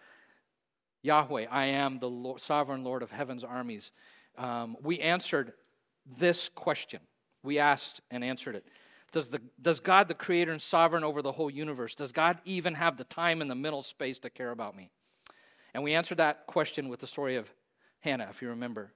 Yahweh, 1.02 1.46
I 1.50 1.68
am 1.68 2.00
the 2.00 2.10
Lord, 2.10 2.42
sovereign 2.42 2.84
Lord 2.84 3.04
of 3.04 3.12
heaven's 3.12 3.46
armies, 3.46 3.92
um, 4.38 4.76
we 4.84 5.00
answered 5.00 5.54
this 6.06 6.50
question. 6.50 7.00
We 7.42 7.58
asked 7.58 8.02
and 8.12 8.22
answered 8.22 8.58
it. 8.58 8.66
Does, 9.14 9.30
the, 9.30 9.40
does 9.62 9.80
God, 9.80 10.10
the 10.10 10.14
creator 10.14 10.52
and 10.52 10.62
sovereign 10.62 11.06
over 11.06 11.22
the 11.22 11.32
whole 11.32 11.50
universe, 11.50 11.96
does 11.96 12.12
God 12.12 12.40
even 12.44 12.74
have 12.74 12.98
the 12.98 13.06
time 13.06 13.42
and 13.42 13.50
the 13.50 13.56
mental 13.56 13.82
space 13.82 14.20
to 14.20 14.30
care 14.30 14.52
about 14.52 14.76
me? 14.76 14.92
And 15.74 15.84
we 15.84 15.94
answered 15.94 16.18
that 16.18 16.48
question 16.48 16.90
with 16.90 17.00
the 17.00 17.08
story 17.08 17.38
of 17.38 17.50
Hannah, 18.02 18.28
if 18.30 18.42
you 18.42 18.50
remember. 18.50 18.92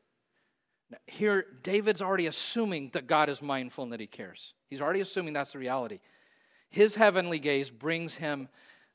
Now, 0.90 0.98
here, 1.08 1.46
David's 1.64 2.02
already 2.02 2.28
assuming 2.28 2.92
that 2.94 3.08
God 3.08 3.30
is 3.30 3.42
mindful 3.42 3.84
and 3.84 3.94
that 3.94 4.00
he 4.00 4.08
cares. 4.08 4.54
He's 4.70 4.82
already 4.82 5.02
assuming 5.02 5.34
that's 5.34 5.54
the 5.54 5.60
reality. 5.60 6.00
His 6.70 6.96
heavenly 6.96 7.40
gaze 7.40 7.70
brings 7.70 8.16
him 8.16 8.50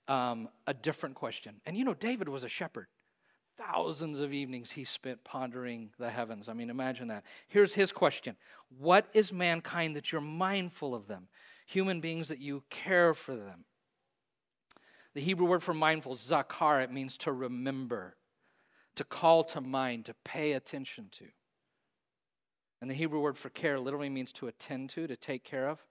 um, 0.06 0.48
a 0.66 0.74
different 0.74 1.14
question. 1.14 1.60
And 1.66 1.76
you 1.76 1.84
know, 1.84 1.94
David 1.94 2.28
was 2.28 2.44
a 2.44 2.48
shepherd. 2.48 2.88
Thousands 3.56 4.20
of 4.20 4.32
evenings 4.32 4.70
he 4.70 4.84
spent 4.84 5.22
pondering 5.22 5.90
the 5.98 6.10
heavens. 6.10 6.48
I 6.48 6.54
mean, 6.54 6.70
imagine 6.70 7.08
that. 7.08 7.24
Here's 7.48 7.74
his 7.74 7.92
question 7.92 8.36
What 8.78 9.06
is 9.12 9.32
mankind 9.32 9.96
that 9.96 10.12
you're 10.12 10.20
mindful 10.20 10.94
of 10.94 11.08
them? 11.08 11.28
Human 11.66 12.00
beings 12.00 12.28
that 12.28 12.40
you 12.40 12.64
care 12.70 13.14
for 13.14 13.36
them. 13.36 13.64
The 15.14 15.20
Hebrew 15.20 15.46
word 15.46 15.62
for 15.62 15.74
mindful, 15.74 16.14
zakar, 16.14 16.82
it 16.82 16.92
means 16.92 17.16
to 17.18 17.32
remember, 17.32 18.16
to 18.94 19.04
call 19.04 19.44
to 19.44 19.60
mind, 19.60 20.06
to 20.06 20.14
pay 20.24 20.52
attention 20.52 21.08
to. 21.12 21.26
And 22.80 22.90
the 22.90 22.94
Hebrew 22.94 23.20
word 23.20 23.36
for 23.36 23.50
care 23.50 23.78
literally 23.78 24.08
means 24.08 24.32
to 24.32 24.46
attend 24.46 24.90
to, 24.90 25.06
to 25.06 25.16
take 25.16 25.44
care 25.44 25.68
of. 25.68 25.84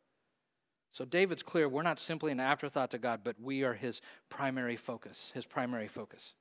So 0.92 1.06
David's 1.06 1.44
clear 1.44 1.70
we're 1.70 1.84
not 1.84 2.00
simply 2.00 2.32
an 2.32 2.40
afterthought 2.40 2.92
to 2.92 2.98
God, 2.98 3.22
but 3.24 3.36
we 3.40 3.64
are 3.64 3.76
his 3.76 4.02
primary 4.30 4.76
focus, 4.76 5.32
his 5.36 5.46
primary 5.46 5.88
focus. 5.88 6.34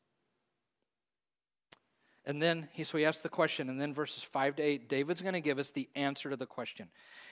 And 2.24 2.40
then 2.42 2.68
he 2.72 2.84
so 2.84 2.98
he 2.98 3.04
asks 3.04 3.22
the 3.22 3.28
question, 3.28 3.68
and 3.68 3.80
then 3.80 3.92
verses 3.92 4.22
five 4.22 4.56
to 4.56 4.62
eight, 4.62 4.88
David's 4.88 5.20
going 5.20 5.34
to 5.34 5.40
give 5.40 5.58
us 5.58 5.70
the 5.70 5.88
answer 5.94 6.30
to 6.30 6.36
the 6.36 6.46
question. 6.46 6.88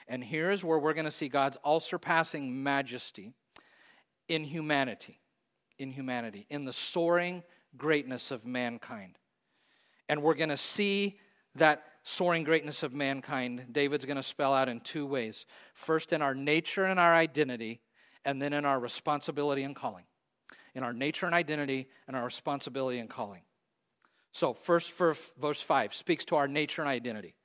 And 0.07 0.23
here's 0.23 0.63
where 0.63 0.79
we're 0.79 0.93
going 0.93 1.05
to 1.05 1.11
see 1.11 1.27
God's 1.27 1.57
all-surpassing 1.63 2.63
majesty 2.63 3.33
in 4.27 4.43
humanity, 4.43 5.19
in 5.79 5.91
humanity, 5.91 6.45
in 6.49 6.65
the 6.65 6.73
soaring 6.73 7.43
greatness 7.77 8.31
of 8.31 8.45
mankind. 8.45 9.17
And 10.09 10.23
we're 10.23 10.35
going 10.35 10.49
to 10.49 10.57
see 10.57 11.19
that 11.55 11.83
soaring 12.07 12.45
greatness 12.45 12.83
of 12.83 12.93
mankind, 12.93 13.65
David's 13.69 14.05
going 14.05 14.15
to 14.15 14.23
spell 14.23 14.53
out 14.53 14.69
in 14.69 14.79
two 14.79 15.05
ways. 15.05 15.45
First, 15.73 16.13
in 16.13 16.21
our 16.21 16.33
nature 16.33 16.85
and 16.85 16.97
our 16.97 17.13
identity, 17.13 17.81
and 18.23 18.41
then 18.41 18.53
in 18.53 18.63
our 18.63 18.79
responsibility 18.79 19.63
and 19.63 19.75
calling. 19.75 20.05
In 20.73 20.83
our 20.83 20.93
nature 20.93 21.25
and 21.25 21.35
identity, 21.35 21.89
and 22.07 22.15
our 22.15 22.23
responsibility 22.23 22.99
and 22.99 23.09
calling. 23.09 23.41
So, 24.31 24.53
first, 24.53 24.93
verse 24.93 25.61
5 25.61 25.93
speaks 25.93 26.23
to 26.25 26.37
our 26.37 26.47
nature 26.47 26.81
and 26.81 26.87
identity. 26.87 27.35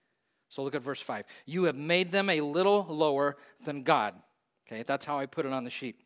So, 0.49 0.63
look 0.63 0.77
at 0.77 0.83
verse 0.83 1.01
5. 1.01 1.25
You 1.45 1.65
have 1.65 1.77
made 1.77 2.13
them 2.13 2.31
a 2.31 2.41
little 2.41 2.87
lower 2.89 3.37
than 3.65 3.83
God. 3.83 4.15
Okay, 4.69 4.85
that's 4.85 5.05
how 5.05 5.19
I 5.19 5.27
put 5.27 5.45
it 5.45 5.53
on 5.53 5.65
the 5.65 5.71
sheet. 5.71 5.97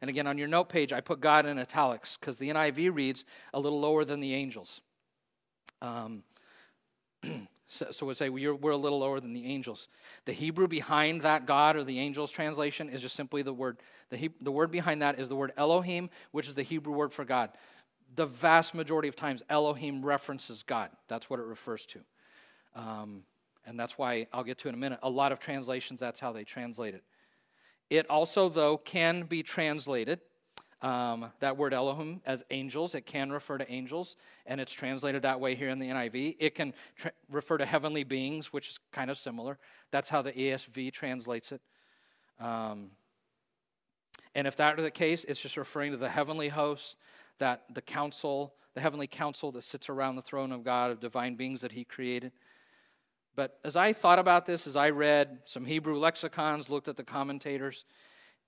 And 0.00 0.10
again, 0.10 0.26
on 0.26 0.38
your 0.38 0.48
note 0.48 0.68
page, 0.68 0.92
I 0.92 1.00
put 1.00 1.20
God 1.20 1.46
in 1.46 1.56
italics 1.56 2.16
because 2.18 2.38
the 2.38 2.48
NIV 2.48 2.96
reads 2.96 3.24
a 3.54 3.60
little 3.60 3.78
lower 3.78 4.04
than 4.04 4.18
the 4.18 4.34
angels. 4.34 4.80
Um, 5.80 6.24
so, 7.72 7.90
so 7.90 8.04
we 8.04 8.12
say 8.12 8.28
we're, 8.28 8.54
we're 8.54 8.72
a 8.72 8.76
little 8.76 8.98
lower 8.98 9.18
than 9.18 9.32
the 9.32 9.46
angels. 9.46 9.88
The 10.26 10.32
Hebrew 10.34 10.68
behind 10.68 11.22
that 11.22 11.46
God 11.46 11.74
or 11.74 11.84
the 11.84 11.98
angels 11.98 12.30
translation 12.30 12.90
is 12.90 13.00
just 13.00 13.16
simply 13.16 13.40
the 13.40 13.54
word. 13.54 13.78
The, 14.10 14.18
he, 14.18 14.30
the 14.42 14.52
word 14.52 14.70
behind 14.70 15.00
that 15.00 15.18
is 15.18 15.30
the 15.30 15.36
word 15.36 15.54
Elohim, 15.56 16.10
which 16.32 16.48
is 16.48 16.54
the 16.54 16.62
Hebrew 16.62 16.92
word 16.92 17.14
for 17.14 17.24
God. 17.24 17.48
The 18.14 18.26
vast 18.26 18.74
majority 18.74 19.08
of 19.08 19.16
times, 19.16 19.42
Elohim 19.48 20.04
references 20.04 20.62
God. 20.62 20.90
That's 21.08 21.30
what 21.30 21.40
it 21.40 21.46
refers 21.46 21.86
to. 21.86 22.00
Um, 22.76 23.22
and 23.64 23.80
that's 23.80 23.96
why 23.96 24.26
I'll 24.34 24.44
get 24.44 24.58
to 24.58 24.68
in 24.68 24.74
a 24.74 24.78
minute. 24.78 24.98
A 25.02 25.08
lot 25.08 25.32
of 25.32 25.38
translations, 25.38 25.98
that's 25.98 26.20
how 26.20 26.30
they 26.30 26.44
translate 26.44 26.94
it. 26.94 27.04
It 27.88 28.04
also, 28.10 28.50
though, 28.50 28.76
can 28.76 29.22
be 29.22 29.42
translated, 29.42 30.20
um, 30.82 31.30
that 31.38 31.56
word 31.56 31.72
Elohim, 31.72 32.20
as 32.26 32.44
angels. 32.50 32.94
It 32.94 33.06
can 33.06 33.30
refer 33.30 33.56
to 33.56 33.72
angels, 33.72 34.16
and 34.46 34.60
it's 34.60 34.72
translated 34.72 35.22
that 35.22 35.38
way 35.38 35.54
here 35.54 35.68
in 35.68 35.78
the 35.78 35.88
NIV. 35.88 36.36
It 36.40 36.56
can 36.56 36.74
tra- 36.96 37.12
refer 37.30 37.56
to 37.58 37.64
heavenly 37.64 38.02
beings, 38.02 38.52
which 38.52 38.68
is 38.68 38.78
kind 38.90 39.10
of 39.10 39.16
similar. 39.16 39.58
That's 39.92 40.10
how 40.10 40.22
the 40.22 40.32
ESV 40.32 40.92
translates 40.92 41.52
it. 41.52 41.60
Um, 42.40 42.90
and 44.34 44.46
if 44.46 44.56
that 44.56 44.76
were 44.76 44.82
the 44.82 44.90
case, 44.90 45.24
it's 45.24 45.40
just 45.40 45.56
referring 45.56 45.92
to 45.92 45.96
the 45.96 46.08
heavenly 46.08 46.48
hosts, 46.48 46.96
that 47.38 47.62
the 47.72 47.82
council, 47.82 48.54
the 48.74 48.80
heavenly 48.80 49.06
council 49.06 49.52
that 49.52 49.62
sits 49.62 49.88
around 49.88 50.16
the 50.16 50.22
throne 50.22 50.50
of 50.50 50.64
God 50.64 50.90
of 50.90 50.98
divine 50.98 51.36
beings 51.36 51.60
that 51.60 51.72
He 51.72 51.84
created. 51.84 52.32
But 53.36 53.58
as 53.64 53.76
I 53.76 53.92
thought 53.92 54.18
about 54.18 54.46
this, 54.46 54.66
as 54.66 54.74
I 54.74 54.90
read 54.90 55.38
some 55.44 55.64
Hebrew 55.64 55.96
lexicons, 55.96 56.68
looked 56.68 56.88
at 56.88 56.96
the 56.96 57.04
commentators, 57.04 57.84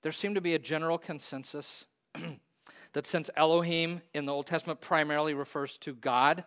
there 0.02 0.12
seemed 0.12 0.34
to 0.34 0.40
be 0.40 0.54
a 0.54 0.58
general 0.58 0.98
consensus 0.98 1.86
that 2.92 3.06
since 3.06 3.30
Elohim 3.36 4.02
in 4.12 4.26
the 4.26 4.32
Old 4.32 4.46
Testament 4.46 4.80
primarily 4.80 5.34
refers 5.34 5.76
to 5.78 5.94
God, 5.94 6.44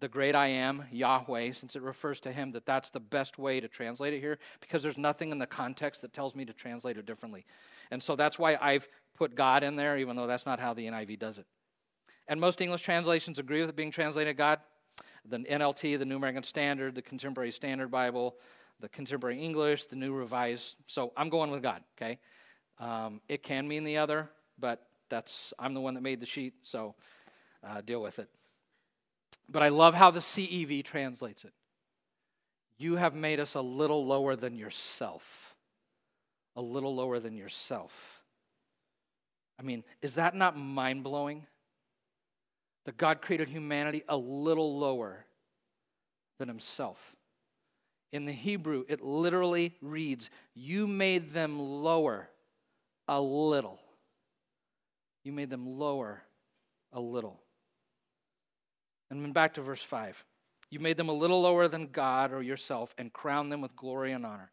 the 0.00 0.08
great 0.08 0.34
I 0.34 0.48
am, 0.48 0.84
Yahweh, 0.92 1.52
since 1.52 1.74
it 1.74 1.82
refers 1.82 2.20
to 2.20 2.32
him, 2.32 2.52
that 2.52 2.66
that's 2.66 2.90
the 2.90 3.00
best 3.00 3.38
way 3.38 3.60
to 3.60 3.68
translate 3.68 4.12
it 4.12 4.20
here 4.20 4.38
because 4.60 4.82
there's 4.82 4.98
nothing 4.98 5.30
in 5.30 5.38
the 5.38 5.46
context 5.46 6.02
that 6.02 6.12
tells 6.12 6.34
me 6.34 6.44
to 6.44 6.52
translate 6.52 6.98
it 6.98 7.06
differently. 7.06 7.46
And 7.90 8.02
so 8.02 8.14
that's 8.14 8.38
why 8.38 8.58
I've 8.60 8.88
put 9.14 9.34
God 9.34 9.62
in 9.62 9.76
there, 9.76 9.96
even 9.96 10.16
though 10.16 10.26
that's 10.26 10.44
not 10.44 10.60
how 10.60 10.74
the 10.74 10.86
NIV 10.86 11.18
does 11.18 11.38
it. 11.38 11.46
And 12.28 12.40
most 12.40 12.60
English 12.60 12.82
translations 12.82 13.38
agree 13.38 13.60
with 13.60 13.70
it 13.70 13.76
being 13.76 13.90
translated 13.90 14.36
God 14.36 14.60
the 15.28 15.38
NLT, 15.38 15.98
the 15.98 16.04
New 16.04 16.16
American 16.16 16.42
Standard, 16.42 16.94
the 16.94 17.02
Contemporary 17.02 17.50
Standard 17.50 17.90
Bible, 17.90 18.36
the 18.80 18.88
Contemporary 18.88 19.42
English, 19.42 19.86
the 19.86 19.96
New 19.96 20.12
Revised. 20.12 20.76
So 20.86 21.12
I'm 21.16 21.28
going 21.28 21.50
with 21.50 21.62
God, 21.62 21.82
okay? 21.96 22.18
Um, 22.78 23.20
it 23.28 23.42
can 23.42 23.66
mean 23.66 23.84
the 23.84 23.96
other, 23.96 24.30
but 24.58 24.86
that's 25.08 25.52
I'm 25.58 25.74
the 25.74 25.80
one 25.80 25.94
that 25.94 26.02
made 26.02 26.20
the 26.20 26.26
sheet, 26.26 26.54
so 26.62 26.94
uh, 27.66 27.80
deal 27.80 28.02
with 28.02 28.18
it. 28.18 28.28
But 29.48 29.62
I 29.62 29.68
love 29.68 29.94
how 29.94 30.10
the 30.10 30.20
CEV 30.20 30.84
translates 30.84 31.44
it. 31.44 31.52
You 32.78 32.96
have 32.96 33.14
made 33.14 33.40
us 33.40 33.54
a 33.54 33.60
little 33.60 34.06
lower 34.06 34.36
than 34.36 34.56
yourself. 34.56 35.54
A 36.56 36.62
little 36.62 36.94
lower 36.94 37.20
than 37.20 37.36
yourself. 37.36 38.22
I 39.58 39.62
mean, 39.62 39.84
is 40.02 40.14
that 40.14 40.34
not 40.34 40.56
mind 40.56 41.04
blowing? 41.04 41.46
that 42.86 42.96
God 42.96 43.20
created 43.20 43.48
humanity 43.48 44.04
a 44.08 44.16
little 44.16 44.78
lower 44.78 45.26
than 46.38 46.48
himself. 46.48 47.14
In 48.12 48.24
the 48.24 48.32
Hebrew, 48.32 48.84
it 48.88 49.02
literally 49.02 49.74
reads, 49.82 50.30
You 50.54 50.86
made 50.86 51.32
them 51.32 51.58
lower 51.58 52.28
a 53.08 53.20
little. 53.20 53.80
You 55.26 55.32
made 55.32 55.50
them 55.50 55.66
lower 55.66 56.22
a 56.92 57.00
little. 57.00 57.40
And 59.10 59.24
then 59.24 59.32
back 59.32 59.54
to 59.54 59.60
verse 59.60 59.82
5. 59.82 60.24
You 60.70 60.78
made 60.78 60.96
them 60.96 61.08
a 61.08 61.12
little 61.12 61.42
lower 61.42 61.66
than 61.66 61.88
God 61.88 62.32
or 62.32 62.42
yourself 62.42 62.94
and 62.96 63.12
crowned 63.12 63.50
them 63.50 63.60
with 63.60 63.74
glory 63.74 64.12
and 64.12 64.24
honor. 64.24 64.52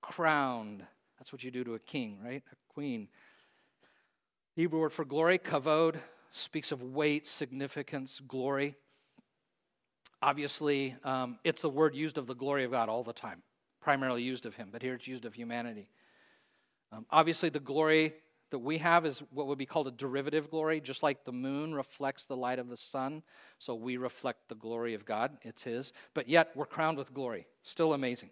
Crowned. 0.00 0.82
That's 1.20 1.32
what 1.32 1.44
you 1.44 1.52
do 1.52 1.62
to 1.62 1.74
a 1.74 1.78
king, 1.78 2.18
right? 2.20 2.42
A 2.50 2.56
queen. 2.74 3.06
Hebrew 4.56 4.80
word 4.80 4.92
for 4.92 5.04
glory, 5.04 5.38
kavod, 5.38 5.94
speaks 6.32 6.72
of 6.72 6.82
weight, 6.82 7.28
significance, 7.28 8.20
glory. 8.26 8.74
Obviously, 10.20 10.96
um, 11.04 11.38
it's 11.44 11.62
a 11.62 11.68
word 11.68 11.94
used 11.94 12.18
of 12.18 12.26
the 12.26 12.34
glory 12.34 12.64
of 12.64 12.72
God 12.72 12.88
all 12.88 13.04
the 13.04 13.12
time, 13.12 13.40
primarily 13.80 14.24
used 14.24 14.46
of 14.46 14.56
Him, 14.56 14.70
but 14.72 14.82
here 14.82 14.94
it's 14.94 15.06
used 15.06 15.26
of 15.26 15.34
humanity. 15.34 15.86
Um, 16.90 17.06
obviously, 17.08 17.50
the 17.50 17.60
glory 17.60 18.14
that 18.52 18.60
we 18.60 18.78
have 18.78 19.04
is 19.04 19.22
what 19.30 19.48
would 19.48 19.58
be 19.58 19.66
called 19.66 19.88
a 19.88 19.90
derivative 19.90 20.48
glory, 20.48 20.80
just 20.80 21.02
like 21.02 21.24
the 21.24 21.32
moon 21.32 21.74
reflects 21.74 22.24
the 22.24 22.36
light 22.36 22.58
of 22.58 22.68
the 22.68 22.76
sun. 22.76 23.22
So 23.58 23.74
we 23.74 23.96
reflect 23.96 24.48
the 24.48 24.54
glory 24.54 24.94
of 24.94 25.04
God, 25.04 25.36
it's 25.42 25.64
His. 25.64 25.92
But 26.14 26.28
yet, 26.28 26.52
we're 26.54 26.66
crowned 26.66 26.96
with 26.96 27.12
glory. 27.12 27.46
Still 27.62 27.92
amazing. 27.92 28.30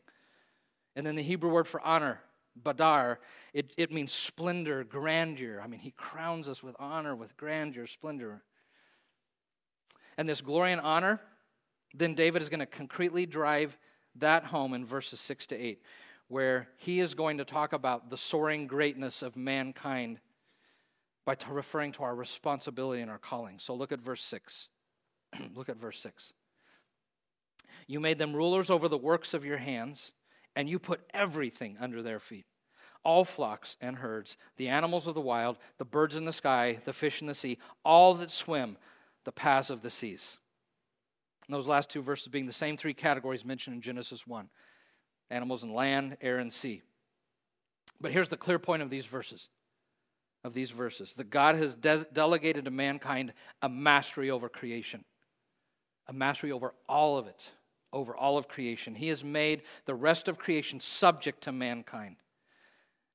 And 0.94 1.04
then 1.06 1.16
the 1.16 1.22
Hebrew 1.22 1.50
word 1.50 1.68
for 1.68 1.80
honor 1.80 2.20
hadar, 2.64 3.18
it, 3.52 3.72
it 3.76 3.92
means 3.92 4.12
splendor, 4.12 4.84
grandeur. 4.84 5.60
I 5.62 5.66
mean, 5.66 5.80
he 5.80 5.92
crowns 5.92 6.48
us 6.48 6.62
with 6.62 6.76
honor, 6.78 7.14
with 7.14 7.36
grandeur, 7.36 7.86
splendor. 7.86 8.42
And 10.16 10.28
this 10.28 10.40
glory 10.40 10.72
and 10.72 10.80
honor, 10.80 11.20
then 11.94 12.14
David 12.14 12.42
is 12.42 12.48
going 12.48 12.60
to 12.60 12.66
concretely 12.66 13.26
drive 13.26 13.78
that 14.16 14.44
home 14.44 14.74
in 14.74 14.84
verses 14.84 15.20
6 15.20 15.46
to 15.46 15.56
8, 15.56 15.82
where 16.30 16.68
he 16.76 17.00
is 17.00 17.14
going 17.14 17.38
to 17.38 17.44
talk 17.44 17.72
about 17.72 18.08
the 18.08 18.16
soaring 18.16 18.68
greatness 18.68 19.20
of 19.20 19.36
mankind 19.36 20.20
by 21.26 21.34
t- 21.34 21.46
referring 21.50 21.90
to 21.90 22.04
our 22.04 22.14
responsibility 22.14 23.02
and 23.02 23.10
our 23.10 23.18
calling. 23.18 23.58
So 23.58 23.74
look 23.74 23.90
at 23.90 24.00
verse 24.00 24.22
6. 24.22 24.68
look 25.56 25.68
at 25.68 25.76
verse 25.76 25.98
6. 25.98 26.32
You 27.88 27.98
made 27.98 28.18
them 28.18 28.32
rulers 28.32 28.70
over 28.70 28.86
the 28.86 28.96
works 28.96 29.34
of 29.34 29.44
your 29.44 29.58
hands 29.58 30.12
and 30.54 30.68
you 30.68 30.78
put 30.78 31.00
everything 31.12 31.76
under 31.80 32.00
their 32.00 32.20
feet 32.20 32.46
all 33.02 33.24
flocks 33.24 33.78
and 33.80 33.96
herds, 33.96 34.36
the 34.58 34.68
animals 34.68 35.06
of 35.06 35.14
the 35.14 35.22
wild, 35.22 35.56
the 35.78 35.86
birds 35.86 36.16
in 36.16 36.26
the 36.26 36.32
sky, 36.34 36.78
the 36.84 36.92
fish 36.92 37.22
in 37.22 37.26
the 37.26 37.34
sea, 37.34 37.56
all 37.82 38.14
that 38.14 38.30
swim 38.30 38.76
the 39.24 39.32
paths 39.32 39.70
of 39.70 39.80
the 39.80 39.88
seas. 39.88 40.36
And 41.46 41.54
those 41.54 41.66
last 41.66 41.88
two 41.88 42.02
verses 42.02 42.28
being 42.28 42.44
the 42.44 42.52
same 42.52 42.76
three 42.76 42.92
categories 42.92 43.42
mentioned 43.42 43.74
in 43.74 43.80
Genesis 43.80 44.26
1 44.26 44.50
animals 45.30 45.62
and 45.62 45.72
land, 45.72 46.16
air, 46.20 46.38
and 46.38 46.52
sea. 46.52 46.82
But 48.00 48.12
here's 48.12 48.28
the 48.28 48.36
clear 48.36 48.58
point 48.58 48.82
of 48.82 48.90
these 48.90 49.06
verses 49.06 49.48
of 50.42 50.54
these 50.54 50.70
verses 50.70 51.12
that 51.14 51.28
God 51.28 51.56
has 51.56 51.74
de- 51.74 52.06
delegated 52.14 52.64
to 52.64 52.70
mankind 52.70 53.34
a 53.60 53.68
mastery 53.68 54.30
over 54.30 54.48
creation, 54.48 55.04
a 56.06 56.14
mastery 56.14 56.50
over 56.50 56.72
all 56.88 57.18
of 57.18 57.26
it 57.26 57.50
over 57.92 58.16
all 58.16 58.38
of 58.38 58.48
creation. 58.48 58.94
He 58.94 59.08
has 59.08 59.24
made 59.24 59.62
the 59.84 59.94
rest 59.94 60.28
of 60.28 60.38
creation 60.38 60.80
subject 60.80 61.42
to 61.42 61.52
mankind. 61.52 62.16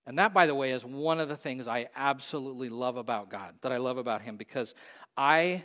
And 0.06 0.20
that, 0.20 0.34
by 0.34 0.46
the 0.46 0.56
way, 0.56 0.72
is 0.72 0.86
one 0.86 1.20
of 1.20 1.30
the 1.30 1.38
things 1.38 1.68
I 1.68 1.88
absolutely 1.96 2.70
love 2.70 2.98
about 2.98 3.30
God, 3.30 3.56
that 3.62 3.72
I 3.72 3.78
love 3.78 3.98
about 3.98 4.22
Him, 4.22 4.38
because 4.38 4.76
I, 5.18 5.64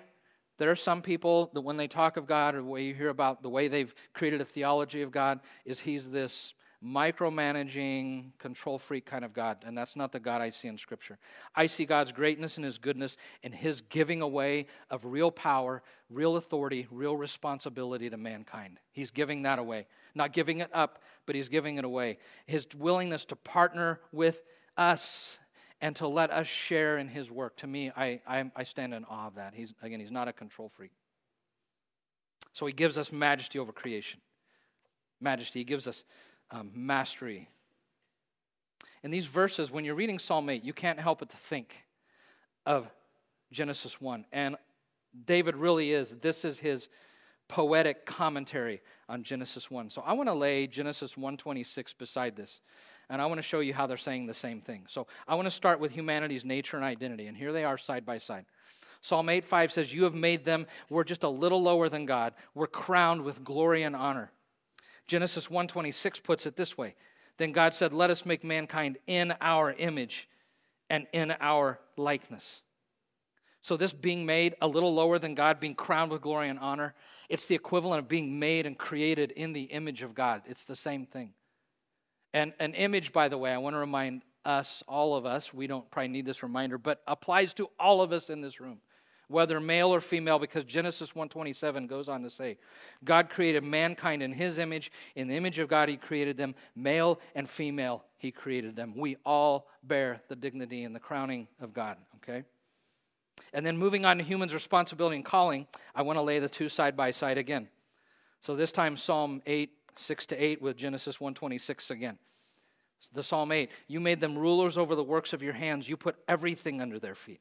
there 0.61 0.71
are 0.71 0.77
some 0.77 1.01
people 1.01 1.51
that 1.55 1.63
when 1.63 1.79
they 1.79 1.89
talk 1.89 2.19
of 2.19 2.27
God, 2.27 2.55
or 2.55 2.59
the 2.59 2.69
way 2.69 2.85
you 2.85 2.95
hear 2.95 3.09
about 3.09 3.43
the 3.43 3.49
way 3.49 3.67
they've 3.67 3.95
created 4.13 4.43
a 4.43 4.45
theology 4.45 5.01
of 5.01 5.11
God, 5.11 5.41
is 5.65 5.81
He's 5.81 6.11
this 6.11 6.53
micromanaging, 6.85 8.33
control 8.39 8.79
freak 8.79 9.07
kind 9.07 9.25
of 9.25 9.33
God, 9.33 9.65
and 9.67 9.77
that's 9.77 9.97
not 9.97 10.13
the 10.13 10.21
God 10.21 10.43
I 10.43 10.51
see 10.51 10.69
in 10.69 10.77
Scripture. 10.77 11.19
I 11.55 11.67
see 11.67 11.87
God's 11.87 12.13
greatness 12.13 12.57
and 12.57 12.65
His 12.65 12.77
goodness 12.77 13.17
and 13.43 13.55
His 13.55 13.81
giving 13.81 14.21
away 14.21 14.67
of 14.91 15.07
real 15.07 15.31
power, 15.31 15.83
real 16.11 16.37
authority, 16.37 16.87
real 16.91 17.17
responsibility 17.17 18.11
to 18.11 18.19
mankind. 18.19 18.81
He's 18.93 19.11
giving 19.11 19.43
that 19.43 19.59
away. 19.59 19.87
Not 20.15 20.35
giving 20.35 20.61
it 20.61 20.69
up, 20.75 21.03
but 21.25 21.35
He's 21.35 21.49
giving 21.49 21.79
it 21.79 21.87
away. 21.87 22.19
His 22.45 22.67
willingness 22.77 23.25
to 23.27 23.37
partner 23.37 24.01
with 24.13 24.43
us 24.77 25.39
and 25.81 25.97
to 25.97 26.07
let 26.07 26.31
us 26.31 26.47
share 26.47 26.99
in 26.99 27.09
His 27.09 27.31
work. 27.31 27.57
To 27.59 27.67
me, 27.67 27.91
I, 27.97 28.21
I, 28.27 28.51
I 28.55 28.65
stand 28.65 28.95
in 28.95 29.05
awe 29.05 29.29
of 29.29 29.37
that. 29.37 29.55
He's, 29.55 29.75
again, 29.83 30.01
He's 30.01 30.11
not 30.11 30.29
a 30.29 30.33
control 30.33 30.69
freak. 30.69 30.91
So 32.53 32.67
he 32.67 32.73
gives 32.73 32.99
us 32.99 33.13
majesty 33.13 33.59
over 33.59 33.73
creation. 33.73 34.21
Majesty. 35.21 35.61
He 35.61 35.65
gives 35.65 35.87
us 35.87 36.05
um, 36.51 36.71
mastery. 36.75 37.49
In 39.03 39.11
these 39.11 39.27
verses, 39.27 39.71
when 39.71 39.85
you're 39.85 39.95
reading 39.95 40.19
Psalm 40.19 40.49
8, 40.49 40.65
you 40.65 40.73
can't 40.73 40.99
help 40.99 41.21
but 41.21 41.31
to 41.31 41.37
think 41.37 41.87
of 42.67 42.89
Genesis 43.53 44.01
1. 44.01 44.27
And 44.33 44.57
David 45.25 45.57
really 45.57 45.93
is, 45.93 46.11
this 46.21 46.45
is 46.45 46.59
his 46.59 46.89
poetic 47.49 48.07
commentary 48.07 48.81
on 49.09 49.23
Genesis 49.23 49.71
1. 49.71 49.91
So 49.91 50.03
I 50.03 50.13
want 50.13 50.29
to 50.29 50.35
lay 50.35 50.67
Genesis 50.67 51.17
126 51.17 51.95
beside 51.95 52.37
this. 52.37 52.61
And 53.11 53.21
I 53.21 53.27
want 53.27 53.39
to 53.39 53.43
show 53.43 53.61
you 53.61 53.75
how 53.75 53.89
they're 53.89 53.97
saying 53.97 54.27
the 54.27 54.35
same 54.35 54.61
thing. 54.61 54.85
So 54.89 55.09
I 55.27 55.35
want 55.35 55.47
to 55.47 55.51
start 55.51 55.81
with 55.81 55.93
humanity's 55.93 56.45
nature 56.45 56.77
and 56.77 56.85
identity. 56.85 57.27
And 57.27 57.37
here 57.37 57.53
they 57.53 57.65
are 57.65 57.77
side 57.77 58.07
by 58.07 58.19
side. 58.19 58.47
Psalm 59.03 59.29
8 59.29 59.45
5 59.45 59.73
says, 59.73 59.93
You 59.93 60.05
have 60.05 60.15
made 60.15 60.45
them, 60.45 60.67
we're 60.89 61.05
just 61.05 61.25
a 61.25 61.29
little 61.29 61.63
lower 61.63 61.89
than 61.89 62.07
God. 62.07 62.35
We're 62.55 62.69
crowned 62.69 63.23
with 63.23 63.43
glory 63.43 63.83
and 63.83 63.97
honor. 63.97 64.31
Genesis 65.09 65.51
126 65.51 66.21
puts 66.21 66.47
it 66.47 66.57
this 66.57 66.79
way 66.79 66.95
Then 67.37 67.51
God 67.53 67.75
said, 67.75 67.93
Let 67.93 68.11
us 68.11 68.25
make 68.25 68.45
mankind 68.45 68.99
in 69.09 69.35
our 69.41 69.73
image 69.73 70.29
and 70.89 71.07
in 71.13 71.35
our 71.41 71.81
likeness. 71.97 72.63
So, 73.63 73.77
this 73.77 73.93
being 73.93 74.25
made 74.25 74.55
a 74.63 74.69
little 74.69 74.95
lower 74.95 75.19
than 75.19 75.35
God, 75.35 75.61
being 75.61 75.75
crowned 75.75 76.13
with 76.13 76.23
glory 76.23 76.49
and 76.49 76.59
honor, 76.59 76.95
it's 77.29 77.47
the 77.47 77.55
equivalent 77.55 77.99
of 77.99 78.09
being 78.09 78.39
made 78.39 78.67
and 78.67 78.79
created 78.79 79.33
in 79.33 79.53
the 79.53 79.65
image 79.65 80.03
of 80.03 80.15
God. 80.15 80.43
It's 80.47 80.65
the 80.65 80.77
same 80.77 81.07
thing. 81.07 81.33
And 82.33 82.53
an 82.61 82.75
image, 82.75 83.13
by 83.13 83.29
the 83.29 83.39
way, 83.39 83.53
I 83.53 83.59
want 83.59 83.75
to 83.75 83.81
remind 83.81 84.23
us, 84.45 84.83
all 84.89 85.17
of 85.17 85.27
us, 85.27 85.53
we 85.53 85.67
don't 85.67 85.91
probably 85.91 86.09
need 86.09 86.27
this 86.27 86.43
reminder, 86.43 86.79
but 86.79 87.03
applies 87.07 87.53
to 87.55 87.69
all 87.79 88.01
of 88.03 88.13
us 88.13 88.31
in 88.31 88.41
this 88.41 88.61
room, 88.61 88.79
whether 89.29 89.61
male 89.61 89.93
or 89.93 90.01
female, 90.01 90.39
because 90.39 90.65
Genesis 90.65 91.15
127 91.15 91.87
goes 91.87 92.09
on 92.09 92.23
to 92.23 92.31
say, 92.31 92.57
God 93.05 93.31
created 93.31 93.65
mankind 93.65 94.23
in 94.23 94.33
his 94.33 94.59
image. 94.59 94.91
In 95.15 95.29
the 95.29 95.37
image 95.37 95.59
of 95.59 95.69
God, 95.69 95.89
he 95.89 95.97
created 95.97 96.37
them. 96.37 96.55
Male 96.75 97.21
and 97.35 97.49
female, 97.49 98.05
he 98.17 98.31
created 98.31 98.77
them. 98.77 98.95
We 98.97 99.17
all 99.27 99.69
bear 99.83 100.21
the 100.29 100.37
dignity 100.37 100.85
and 100.85 100.95
the 100.95 101.01
crowning 101.01 101.49
of 101.61 101.75
God, 101.75 101.97
okay? 102.17 102.45
And 103.53 103.67
then 103.67 103.77
moving 103.77 104.05
on 104.05 104.19
to 104.19 104.25
humans' 104.25 104.55
responsibility 104.55 105.17
and 105.17 105.25
calling, 105.25 105.67
I 105.95 106.03
want 106.03 106.17
to 106.17 106.23
lay 106.23 106.39
the 106.39 106.49
two 106.49 106.69
side 106.69 106.97
by 106.97 107.11
side 107.11 107.39
again. 107.39 107.69
So 108.41 108.57
this 108.57 108.73
time, 108.73 108.97
Psalm 108.97 109.43
8, 109.47 109.71
6 109.97 110.27
to 110.27 110.37
8 110.37 110.63
with 110.63 110.77
Genesis 110.77 111.21
126 111.21 111.91
again. 111.91 112.19
The 113.13 113.23
Psalm 113.23 113.51
8, 113.51 113.71
you 113.89 113.99
made 113.99 114.21
them 114.21 114.37
rulers 114.37 114.77
over 114.77 114.95
the 114.95 115.03
works 115.03 115.33
of 115.33 115.43
your 115.43 115.55
hands. 115.55 115.89
You 115.89 115.97
put 115.97 116.17
everything 116.29 116.83
under 116.83 116.99
their 116.99 117.15
feet 117.15 117.41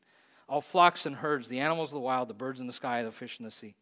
all 0.50 0.62
flocks 0.62 1.06
and 1.06 1.16
herds, 1.16 1.48
the 1.48 1.60
animals 1.60 1.90
of 1.90 1.94
the 1.94 2.00
wild, 2.00 2.28
the 2.28 2.34
birds 2.34 2.60
in 2.60 2.68
the 2.68 2.74
sky, 2.74 3.04
the 3.04 3.12
fish 3.12 3.40
in 3.40 3.46
the 3.46 3.52
sea. 3.52 3.76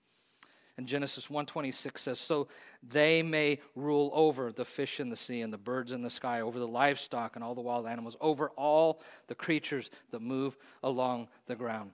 And 0.76 0.86
Genesis 0.86 1.28
126 1.28 2.00
says, 2.00 2.20
So 2.20 2.50
they 2.84 3.24
may 3.24 3.60
rule 3.74 4.12
over 4.14 4.52
the 4.52 4.66
fish 4.66 5.00
in 5.00 5.10
the 5.10 5.16
sea 5.16 5.42
and 5.42 5.52
the 5.52 5.58
birds 5.58 5.92
in 5.92 6.04
the 6.04 6.10
sky, 6.10 6.42
over 6.42 6.60
the 6.60 6.68
livestock 6.68 7.36
and 7.36 7.44
all 7.44 7.56
the 7.56 7.62
wild 7.62 7.88
animals, 7.88 8.16
over 8.22 8.50
all 8.50 9.02
the 9.28 9.34
creatures 9.34 9.90
that 10.12 10.22
move 10.22 10.56
along 10.84 11.30
the 11.48 11.56
ground. 11.56 11.92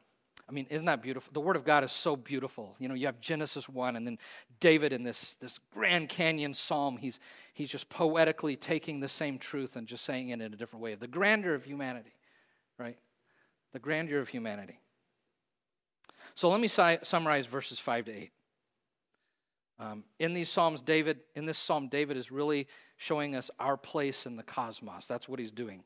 I 0.48 0.52
mean, 0.52 0.68
isn't 0.70 0.86
that 0.86 1.02
beautiful? 1.02 1.32
The 1.34 1.40
Word 1.40 1.56
of 1.56 1.64
God 1.64 1.84
is 1.84 1.92
so 1.92 2.16
beautiful. 2.16 2.76
You 2.78 2.90
know, 2.90 2.96
you 2.96 3.06
have 3.06 3.22
Genesis 3.22 3.70
1, 3.70 3.96
and 3.96 4.06
then 4.06 4.18
David 4.60 4.92
in 4.92 5.04
this, 5.04 5.36
this 5.36 5.60
Grand 5.74 6.10
Canyon 6.10 6.54
psalm, 6.54 6.98
he's, 6.98 7.20
he's 7.54 7.70
just 7.70 7.90
poetically 7.90 8.56
taking 8.56 9.00
the 9.00 9.08
same 9.08 9.40
truth 9.40 9.76
and 9.76 9.88
just 9.88 10.04
saying 10.04 10.30
it 10.30 10.42
in 10.42 10.54
a 10.54 10.58
different 10.58 10.84
way. 10.84 10.96
The 10.96 11.08
grandeur 11.08 11.54
of 11.54 11.64
humanity, 11.64 12.14
right? 12.78 12.98
The 13.72 13.80
grandeur 13.80 14.20
of 14.20 14.30
humanity. 14.30 14.80
So 16.36 16.50
let 16.50 16.60
me 16.60 16.68
si- 16.68 17.00
summarize 17.04 17.46
verses 17.46 17.80
5 17.80 18.06
to 18.06 18.12
8. 18.12 18.32
Um, 19.80 20.04
in 20.20 20.34
these 20.34 20.50
psalms, 20.50 20.82
David, 20.82 21.22
in 21.36 21.46
this 21.46 21.58
psalm, 21.58 21.88
David 21.88 22.18
is 22.18 22.32
really 22.32 22.68
showing 22.98 23.36
us 23.36 23.50
our 23.60 23.76
place 23.76 24.26
in 24.26 24.36
the 24.36 24.44
cosmos. 24.44 25.08
That's 25.08 25.28
what 25.28 25.40
he's 25.40 25.52
doing. 25.52 25.84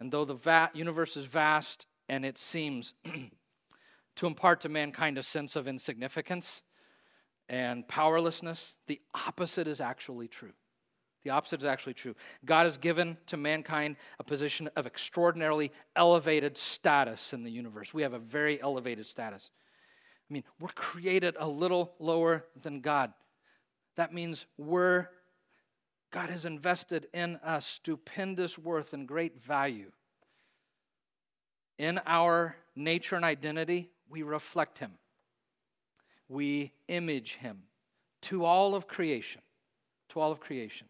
And 0.00 0.10
though 0.10 0.24
the 0.24 0.34
va- 0.34 0.70
universe 0.74 1.16
is 1.16 1.24
vast 1.24 1.86
and 2.08 2.24
it 2.24 2.38
seems 2.38 2.94
to 4.16 4.26
impart 4.26 4.60
to 4.62 4.68
mankind 4.68 5.18
a 5.18 5.22
sense 5.22 5.56
of 5.56 5.68
insignificance 5.68 6.62
and 7.48 7.86
powerlessness, 7.86 8.74
the 8.86 9.00
opposite 9.14 9.68
is 9.68 9.80
actually 9.80 10.28
true. 10.28 10.52
The 11.22 11.30
opposite 11.30 11.60
is 11.60 11.66
actually 11.66 11.94
true. 11.94 12.14
God 12.44 12.64
has 12.64 12.76
given 12.76 13.18
to 13.26 13.36
mankind 13.36 13.96
a 14.18 14.24
position 14.24 14.70
of 14.76 14.86
extraordinarily 14.86 15.72
elevated 15.96 16.56
status 16.56 17.32
in 17.32 17.42
the 17.42 17.50
universe. 17.50 17.92
We 17.92 18.02
have 18.02 18.12
a 18.12 18.18
very 18.18 18.60
elevated 18.62 19.06
status. 19.06 19.50
I 20.28 20.32
mean, 20.32 20.44
we're 20.60 20.68
created 20.68 21.36
a 21.38 21.48
little 21.48 21.94
lower 21.98 22.44
than 22.60 22.80
God. 22.80 23.12
That 23.96 24.14
means 24.14 24.46
we're, 24.56 25.08
God 26.12 26.30
has 26.30 26.44
invested 26.44 27.08
in 27.12 27.36
us 27.36 27.66
stupendous 27.66 28.56
worth 28.56 28.92
and 28.92 29.06
great 29.06 29.42
value. 29.42 29.90
In 31.78 32.00
our 32.06 32.56
nature 32.74 33.16
and 33.16 33.24
identity, 33.24 33.90
we 34.08 34.22
reflect 34.22 34.78
him. 34.78 34.92
We 36.28 36.72
image 36.88 37.34
him 37.34 37.62
to 38.22 38.44
all 38.44 38.74
of 38.74 38.88
creation, 38.88 39.42
to 40.10 40.20
all 40.20 40.32
of 40.32 40.40
creation. 40.40 40.88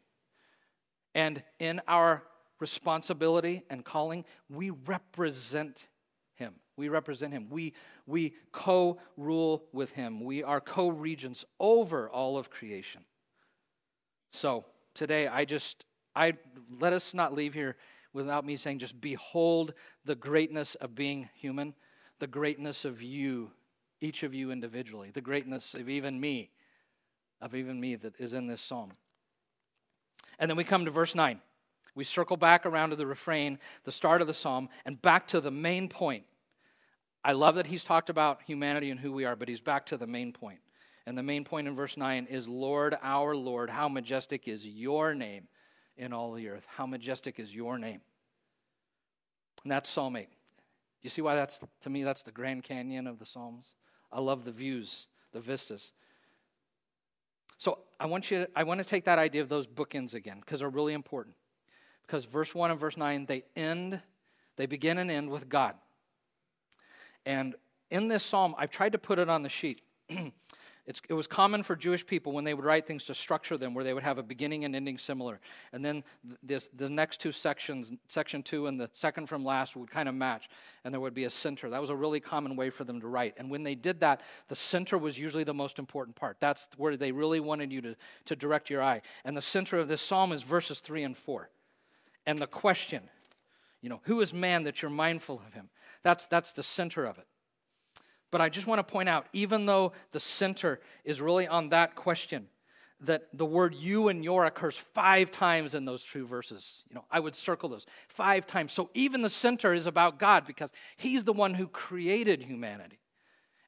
And 1.15 1.43
in 1.59 1.81
our 1.89 2.23
responsibility 2.61 3.63
and 3.69 3.85
calling, 3.85 4.25
we 4.49 4.71
represent 4.71 5.89
him. 6.35 6.55
We 6.77 6.89
represent 6.89 7.33
him. 7.33 7.49
We, 7.51 7.73
we 8.07 8.35
co 8.53 8.99
rule 9.17 9.65
with 9.73 9.93
him. 9.93 10.25
We 10.25 10.43
are 10.43 10.61
co 10.61 10.89
regents 10.89 11.45
over 11.59 12.09
all 12.09 12.37
of 12.37 12.51
creation. 12.51 13.05
So 14.33 14.65
today, 14.95 15.27
I 15.27 15.45
just, 15.45 15.85
I 16.15 16.35
let 16.79 16.93
us 16.93 17.15
not 17.15 17.35
leave 17.35 17.55
here 17.55 17.77
without 18.13 18.45
me 18.45 18.57
saying, 18.57 18.79
just 18.79 19.01
behold 19.01 19.75
the 20.05 20.15
greatness 20.15 20.75
of 20.77 20.95
being 20.95 21.29
human 21.35 21.75
the 22.19 22.27
greatness 22.27 22.85
of 22.85 23.03
you, 23.03 23.51
each 24.01 24.23
of 24.23 24.35
you 24.35 24.51
individually, 24.51 25.11
the 25.13 25.21
greatness 25.21 25.75
of 25.75 25.89
even 25.89 26.21
me, 26.21 26.51
of 27.41 27.55
even 27.55 27.81
me 27.81 27.97
that 27.97 28.15
is 28.19 28.35
in 28.35 28.47
this 28.47 28.61
psalm. 28.61 28.93
And 30.39 30.51
then 30.51 30.57
we 30.57 30.65
come 30.65 30.85
to 30.85 30.91
verse 30.91 31.15
9. 31.15 31.41
We 31.95 32.05
circle 32.05 32.37
back 32.37 32.67
around 32.67 32.91
to 32.91 32.97
the 32.97 33.07
refrain, 33.07 33.59
the 33.85 33.93
start 33.93 34.21
of 34.21 34.27
the 34.27 34.35
psalm, 34.35 34.69
and 34.85 35.01
back 35.01 35.27
to 35.29 35.41
the 35.41 35.51
main 35.51 35.89
point. 35.89 36.25
I 37.25 37.33
love 37.33 37.55
that 37.57 37.67
he's 37.67 37.85
talked 37.85 38.11
about 38.11 38.43
humanity 38.47 38.91
and 38.91 39.01
who 39.01 39.13
we 39.13 39.25
are, 39.25 39.35
but 39.35 39.49
he's 39.49 39.61
back 39.61 39.87
to 39.87 39.97
the 39.97 40.07
main 40.07 40.33
point. 40.33 40.61
And 41.07 41.17
the 41.17 41.23
main 41.23 41.45
point 41.45 41.69
in 41.69 41.75
verse 41.75 41.97
9 41.97 42.27
is 42.29 42.47
Lord, 42.47 42.97
our 43.03 43.35
Lord, 43.35 43.71
how 43.71 43.89
majestic 43.89 44.47
is 44.47 44.67
your 44.67 45.15
name 45.15 45.49
in 45.97 46.13
all 46.13 46.33
the 46.33 46.49
earth. 46.49 46.65
How 46.69 46.87
majestic 46.87 47.41
is 47.41 47.55
your 47.55 47.79
name. 47.79 48.01
And 49.65 49.73
that's 49.73 49.89
Psalm 49.89 50.17
8 50.17 50.29
you 51.03 51.11
see 51.11 51.23
why 51.23 51.35
that's, 51.35 51.61
to 51.83 51.91
me, 51.91 52.03
that's 52.03 52.23
the 52.23 52.33
Grand 52.33 52.65
Canyon 52.65 53.07
of 53.07 53.19
the 53.19 53.27
Psalms? 53.27 53.75
I 54.13 54.21
love 54.21 54.45
the 54.45 54.53
views, 54.53 55.07
the 55.33 55.41
vistas. 55.41 55.93
So 57.59 57.79
I 57.99 58.07
want 58.07 58.31
you 58.31 58.41
to, 58.41 58.51
I 58.55 58.65
want 58.65 58.79
to 58.79 58.85
take 58.85 59.05
that 59.05 59.19
idea 59.19 59.43
of 59.43 59.49
those 59.49 59.67
bookends 59.67 60.15
again 60.15 60.41
because 60.41 60.61
they're 60.61 60.69
really 60.69 60.93
important. 60.93 61.35
Because 62.07 62.25
verse 62.25 62.55
1 62.55 62.71
and 62.71 62.79
verse 62.79 62.97
9, 62.97 63.27
they 63.27 63.45
end, 63.57 64.01
they 64.57 64.67
begin 64.67 64.99
and 64.99 65.11
end 65.11 65.31
with 65.31 65.49
God. 65.49 65.75
And 67.25 67.57
in 67.91 68.09
this 68.09 68.23
psalm, 68.23 68.55
I've 68.59 68.71
tried 68.71 68.93
to 68.93 68.99
put 68.99 69.19
it 69.19 69.29
on 69.29 69.43
the 69.43 69.49
sheet. 69.49 69.81
It's, 70.87 71.03
it 71.09 71.15
was 71.15 71.27
common 71.27 71.65
for 71.65 71.75
Jewish 71.75 72.07
people 72.07 72.33
when 72.33 72.45
they 72.45 72.55
would 72.55 72.65
write 72.65 72.87
things 72.87 73.05
to 73.07 73.15
structure 73.15 73.59
them 73.59 73.75
where 73.75 73.83
they 73.83 73.93
would 73.93 74.05
have 74.05 74.19
a 74.19 74.23
beginning 74.23 74.65
and 74.65 74.77
ending 74.77 74.99
similar. 74.99 75.41
And 75.73 75.85
then 75.85 76.05
this, 76.45 76.69
the 76.69 76.89
next 76.89 77.21
two 77.21 77.33
sections, 77.33 77.93
section 78.07 78.43
two 78.43 78.69
and 78.69 78.79
the 78.79 78.89
second 78.93 79.27
from 79.27 79.45
last, 79.45 79.75
would 79.75 79.91
kind 79.91 80.09
of 80.09 80.15
match, 80.15 80.49
and 80.85 80.95
there 80.95 81.01
would 81.01 81.13
be 81.15 81.25
a 81.25 81.31
center. 81.31 81.69
That 81.71 81.81
was 81.81 81.91
a 81.91 81.97
really 81.97 82.21
common 82.21 82.55
way 82.55 82.71
for 82.71 82.85
them 82.85 83.01
to 83.01 83.09
write. 83.09 83.35
And 83.37 83.51
when 83.51 83.65
they 83.65 83.75
did 83.75 83.99
that, 84.01 84.21
the 84.47 84.55
center 84.55 84.97
was 84.97 85.19
usually 85.19 85.43
the 85.43 85.53
most 85.53 85.81
important 85.81 86.15
part. 86.15 86.37
That's 86.39 86.69
where 86.77 86.97
they 86.97 87.11
really 87.11 87.41
wanted 87.41 87.73
you 87.73 87.81
to, 87.81 87.97
to 88.27 88.37
direct 88.37 88.71
your 88.71 88.83
eye. 88.83 89.03
And 89.25 89.37
the 89.37 89.43
center 89.43 89.79
of 89.79 89.89
this 89.89 90.03
psalm 90.03 90.33
is 90.33 90.43
verses 90.43 90.79
three 90.79 91.03
and 91.03 91.17
four. 91.17 91.51
And 92.27 92.39
the 92.39 92.47
question, 92.47 93.03
you 93.83 93.89
know, 93.89 94.01
who 94.05 94.21
is 94.21 94.33
man 94.33 94.63
that 94.65 94.83
you're 94.83 94.91
mindful 94.91 95.43
of 95.45 95.55
him? 95.55 95.69
That's, 96.05 96.27
that's 96.27 96.53
the 96.53 96.63
center 96.63 97.05
of 97.07 97.19
it. 97.19 97.27
But 98.31 98.41
I 98.41 98.49
just 98.49 98.67
want 98.67 98.79
to 98.81 98.93
point 98.93 99.09
out, 99.09 99.27
even 99.33 99.67
though 99.67 99.93
the 100.13 100.21
center 100.21 100.81
is 101.05 101.21
really 101.21 101.47
on 101.47 101.69
that 101.71 101.95
question, 101.95 102.49
that 103.01 103.29
the 103.33 103.45
word 103.45 103.75
you 103.75 104.09
and 104.09 104.25
your 104.25 104.47
occurs 104.47 104.77
five 104.77 105.31
times 105.31 105.75
in 105.75 105.85
those 105.85 106.03
two 106.03 106.27
verses. 106.27 106.83
You 106.89 106.95
know, 106.95 107.05
I 107.11 107.21
would 107.21 107.35
circle 107.35 107.69
those 107.69 107.87
five 108.09 108.47
times. 108.47 108.73
So 108.73 108.91
even 108.95 109.23
the 109.23 109.31
center 109.31 109.75
is 109.75 109.87
about 109.87 110.19
God 110.19 110.47
because 110.47 110.73
He's 110.97 111.25
the 111.25 111.33
one 111.33 111.55
who 111.55 111.69
created 111.69 112.43
humanity. 112.43 112.99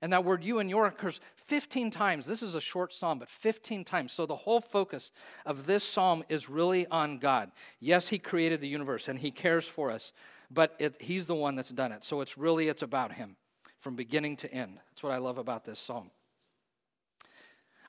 And 0.01 0.13
that 0.13 0.25
word 0.25 0.45
you 0.45 0.61
and 0.61 0.71
your 0.71 0.87
occurs 0.87 1.21
15 1.47 1.91
times. 1.91 2.27
This 2.27 2.43
is 2.43 2.55
a 2.55 2.61
short 2.61 2.93
psalm, 2.93 3.19
but 3.19 3.29
15 3.29 3.85
times. 3.85 4.13
So 4.13 4.27
the 4.27 4.37
whole 4.37 4.61
focus 4.61 5.11
of 5.45 5.67
this 5.67 5.83
psalm 5.83 6.25
is 6.29 6.49
really 6.49 6.87
on 6.87 7.19
God. 7.19 7.51
Yes, 7.81 8.09
He 8.09 8.19
created 8.19 8.61
the 8.61 8.69
universe 8.69 9.09
and 9.09 9.19
He 9.19 9.31
cares 9.31 9.67
for 9.67 9.91
us, 9.91 10.13
but 10.51 10.75
it, 10.79 11.03
He's 11.03 11.27
the 11.27 11.35
one 11.35 11.55
that's 11.55 11.71
done 11.71 11.93
it. 11.93 12.05
So 12.05 12.21
it's 12.23 12.39
really 12.39 12.69
it's 12.69 12.83
about 12.83 13.13
Him 13.13 13.37
from 13.79 13.97
beginning 13.97 14.37
to 14.39 14.53
end. 14.53 14.79
That's 14.91 15.03
what 15.03 15.13
I 15.13 15.19
love 15.19 15.39
about 15.39 15.65
this 15.65 15.79
psalm. 15.79 16.11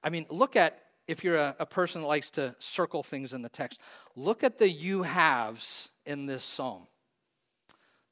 I 0.04 0.10
mean, 0.10 0.26
look 0.30 0.56
at, 0.56 0.80
if 1.08 1.24
you're 1.24 1.38
a, 1.38 1.56
a 1.60 1.66
person 1.66 2.02
that 2.02 2.08
likes 2.08 2.30
to 2.32 2.56
circle 2.60 3.04
things 3.04 3.34
in 3.34 3.42
the 3.42 3.50
text, 3.50 3.80
look 4.16 4.44
at 4.44 4.58
the 4.58 4.70
you 4.70 5.04
haves 5.04 5.90
in 6.06 6.26
this 6.26 6.44
psalm. 6.44 6.88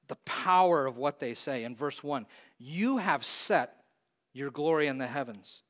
The 0.08 0.16
power 0.18 0.86
of 0.86 0.98
what 0.98 1.20
they 1.20 1.34
say. 1.34 1.64
In 1.64 1.76
verse 1.76 2.04
1, 2.04 2.26
you 2.58 2.98
have 2.98 3.26
set 3.26 3.84
your 4.34 4.52
glory 4.52 4.88
in 4.88 4.98
the 4.98 5.08
heavens. 5.08 5.64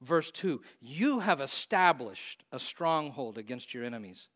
Verse 0.00 0.30
2, 0.30 0.62
you 0.80 1.20
have 1.20 1.40
established 1.40 2.42
a 2.52 2.58
stronghold 2.58 3.36
against 3.36 3.74
your 3.74 3.84
enemies. 3.84 4.28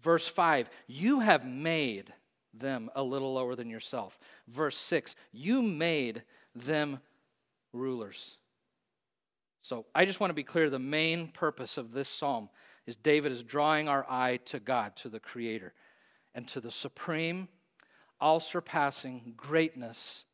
Verse 0.00 0.26
5, 0.26 0.68
you 0.86 1.20
have 1.20 1.44
made 1.46 2.12
them 2.54 2.90
a 2.94 3.02
little 3.02 3.34
lower 3.34 3.54
than 3.54 3.70
yourself. 3.70 4.18
Verse 4.46 4.76
6, 4.78 5.14
you 5.32 5.62
made 5.62 6.22
them 6.54 7.00
rulers. 7.72 8.36
So 9.62 9.86
I 9.94 10.04
just 10.04 10.20
want 10.20 10.30
to 10.30 10.34
be 10.34 10.44
clear 10.44 10.70
the 10.70 10.78
main 10.78 11.28
purpose 11.28 11.76
of 11.76 11.92
this 11.92 12.08
psalm 12.08 12.48
is 12.86 12.96
David 12.96 13.32
is 13.32 13.42
drawing 13.42 13.88
our 13.88 14.06
eye 14.08 14.38
to 14.46 14.58
God, 14.58 14.96
to 14.96 15.08
the 15.08 15.20
Creator, 15.20 15.74
and 16.34 16.48
to 16.48 16.60
the 16.60 16.70
supreme, 16.70 17.48
all 18.20 18.40
surpassing 18.40 19.34
greatness 19.36 20.24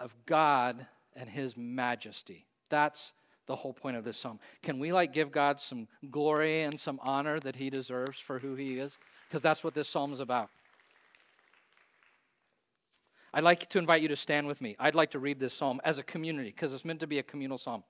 of 0.00 0.14
God 0.26 0.86
and 1.14 1.30
His 1.30 1.56
majesty. 1.56 2.46
That's 2.68 3.12
the 3.46 3.56
whole 3.56 3.72
point 3.72 3.96
of 3.96 4.04
this 4.04 4.16
psalm. 4.16 4.40
Can 4.62 4.78
we 4.78 4.92
like 4.92 5.12
give 5.12 5.30
God 5.30 5.60
some 5.60 5.86
glory 6.10 6.62
and 6.62 6.78
some 6.78 6.98
honor 7.02 7.38
that 7.40 7.56
He 7.56 7.70
deserves 7.70 8.18
for 8.18 8.38
who 8.38 8.54
He 8.54 8.78
is? 8.78 8.98
Because 9.28 9.42
that's 9.42 9.62
what 9.62 9.74
this 9.74 9.88
psalm 9.88 10.12
is 10.12 10.20
about. 10.20 10.50
I'd 13.34 13.44
like 13.44 13.68
to 13.68 13.78
invite 13.78 14.02
you 14.02 14.08
to 14.08 14.16
stand 14.16 14.46
with 14.46 14.60
me. 14.60 14.76
I'd 14.78 14.94
like 14.94 15.12
to 15.12 15.18
read 15.18 15.40
this 15.40 15.54
psalm 15.54 15.80
as 15.84 15.98
a 15.98 16.02
community 16.02 16.50
because 16.50 16.74
it's 16.74 16.84
meant 16.84 17.00
to 17.00 17.06
be 17.06 17.18
a 17.18 17.22
communal 17.22 17.58
psalm. 17.58 17.82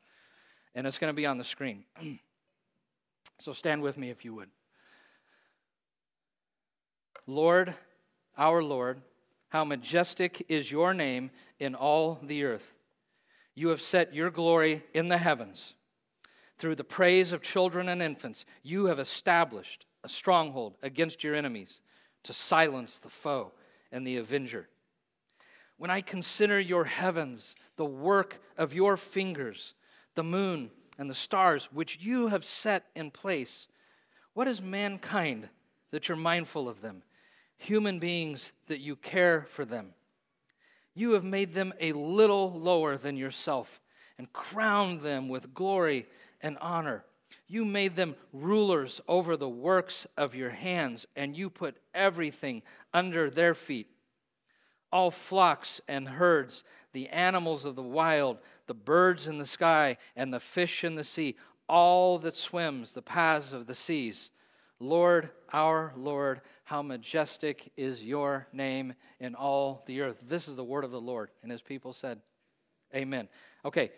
And 0.75 0.87
it's 0.87 0.99
going 0.99 1.11
to 1.11 1.17
be 1.17 1.27
on 1.27 1.39
the 1.39 1.45
screen. 1.45 1.85
so 3.39 3.53
stand 3.53 3.83
with 3.83 3.99
me 3.99 4.11
if 4.11 4.25
you 4.25 4.35
would. 4.35 4.49
Lord, 7.27 7.75
our 8.39 8.63
Lord, 8.63 9.03
how 9.49 9.65
majestic 9.65 10.45
is 10.49 10.71
your 10.71 10.95
name 10.95 11.31
in 11.59 11.75
all 11.75 12.19
the 12.23 12.45
earth. 12.45 12.73
You 13.55 13.69
have 13.69 13.83
set 13.83 14.15
your 14.15 14.31
glory 14.31 14.83
in 14.95 15.09
the 15.09 15.19
heavens. 15.19 15.75
Through 16.59 16.77
the 16.77 16.85
praise 16.85 17.33
of 17.33 17.43
children 17.43 17.89
and 17.89 18.01
infants, 18.01 18.45
you 18.63 18.87
have 18.87 18.99
established 18.99 19.87
a 20.05 20.09
stronghold 20.09 20.77
against 20.83 21.23
your 21.23 21.35
enemies 21.35 21.81
to 22.23 22.33
silence 22.33 22.99
the 22.99 23.11
foe 23.11 23.53
and 23.91 24.07
the 24.07 24.17
avenger. 24.17 24.69
When 25.83 25.90
I 25.90 26.01
consider 26.01 26.61
your 26.61 26.85
heavens, 26.85 27.57
the 27.75 27.85
work 27.85 28.40
of 28.57 28.73
your 28.73 28.97
fingers, 28.97 29.75
the 30.14 30.23
moon 30.23 30.71
and 30.97 31.11
the 31.11 31.12
stars, 31.12 31.71
which 31.73 31.99
you 32.01 32.29
have 32.29 32.45
set 32.45 32.85
in 32.95 33.11
place, 33.11 33.66
what 34.33 34.47
is 34.47 34.62
mankind 34.62 35.49
that 35.90 36.09
you're 36.09 36.16
mindful 36.16 36.68
of 36.68 36.83
them? 36.83 37.03
Human 37.57 37.99
beings 37.99 38.53
that 38.68 38.79
you 38.79 38.95
care 38.95 39.45
for 39.49 39.64
them. 39.64 39.95
You 40.95 41.14
have 41.14 41.25
made 41.25 41.53
them 41.53 41.75
a 41.81 41.92
little 41.95 42.53
lower 42.53 42.97
than 42.97 43.16
yourself 43.16 43.81
and 44.18 44.33
crowned 44.33 45.01
them 45.01 45.29
with 45.29 45.53
glory 45.53 46.07
and 46.40 46.59
honor. 46.61 47.05
You 47.49 47.64
made 47.64 47.97
them 47.97 48.14
rulers 48.33 49.01
over 49.09 49.37
the 49.37 49.49
works 49.49 50.07
of 50.16 50.37
your 50.37 50.51
hands, 50.51 51.09
and 51.16 51.37
you 51.37 51.51
put 51.51 51.77
everything 51.92 52.62
under 52.95 53.29
their 53.31 53.53
feet 53.53 53.88
all 54.93 55.11
flocks 55.11 55.81
and 55.89 56.09
herds, 56.09 56.65
the 56.93 57.09
animals 57.09 57.65
of 57.65 57.75
the 57.75 57.83
wild, 57.83 58.39
the 58.67 58.75
birds 58.75 59.27
in 59.27 59.39
the 59.39 59.47
sky, 59.47 59.97
and 60.15 60.33
the 60.33 60.41
fish 60.41 60.85
in 60.85 60.95
the 60.95 61.05
sea, 61.05 61.37
all 61.69 62.19
that 62.19 62.37
swims 62.37 62.93
the 62.93 63.03
paths 63.03 63.53
of 63.53 63.67
the 63.67 63.75
seas. 63.75 64.31
Lord, 64.79 65.31
our 65.53 65.93
Lord, 65.97 66.41
how 66.65 66.83
majestic 66.83 67.73
is 67.77 68.05
your 68.05 68.49
name 68.53 68.95
in 69.21 69.35
all 69.35 69.85
the 69.87 70.01
earth. 70.01 70.19
This 70.27 70.49
is 70.49 70.57
the 70.57 70.65
word 70.65 70.85
of 70.85 70.91
the 70.91 71.01
Lord. 71.01 71.31
And 71.43 71.51
his 71.51 71.63
people 71.63 71.93
said, 71.93 72.21
Amen. 72.95 73.29
Okay, 73.65 73.91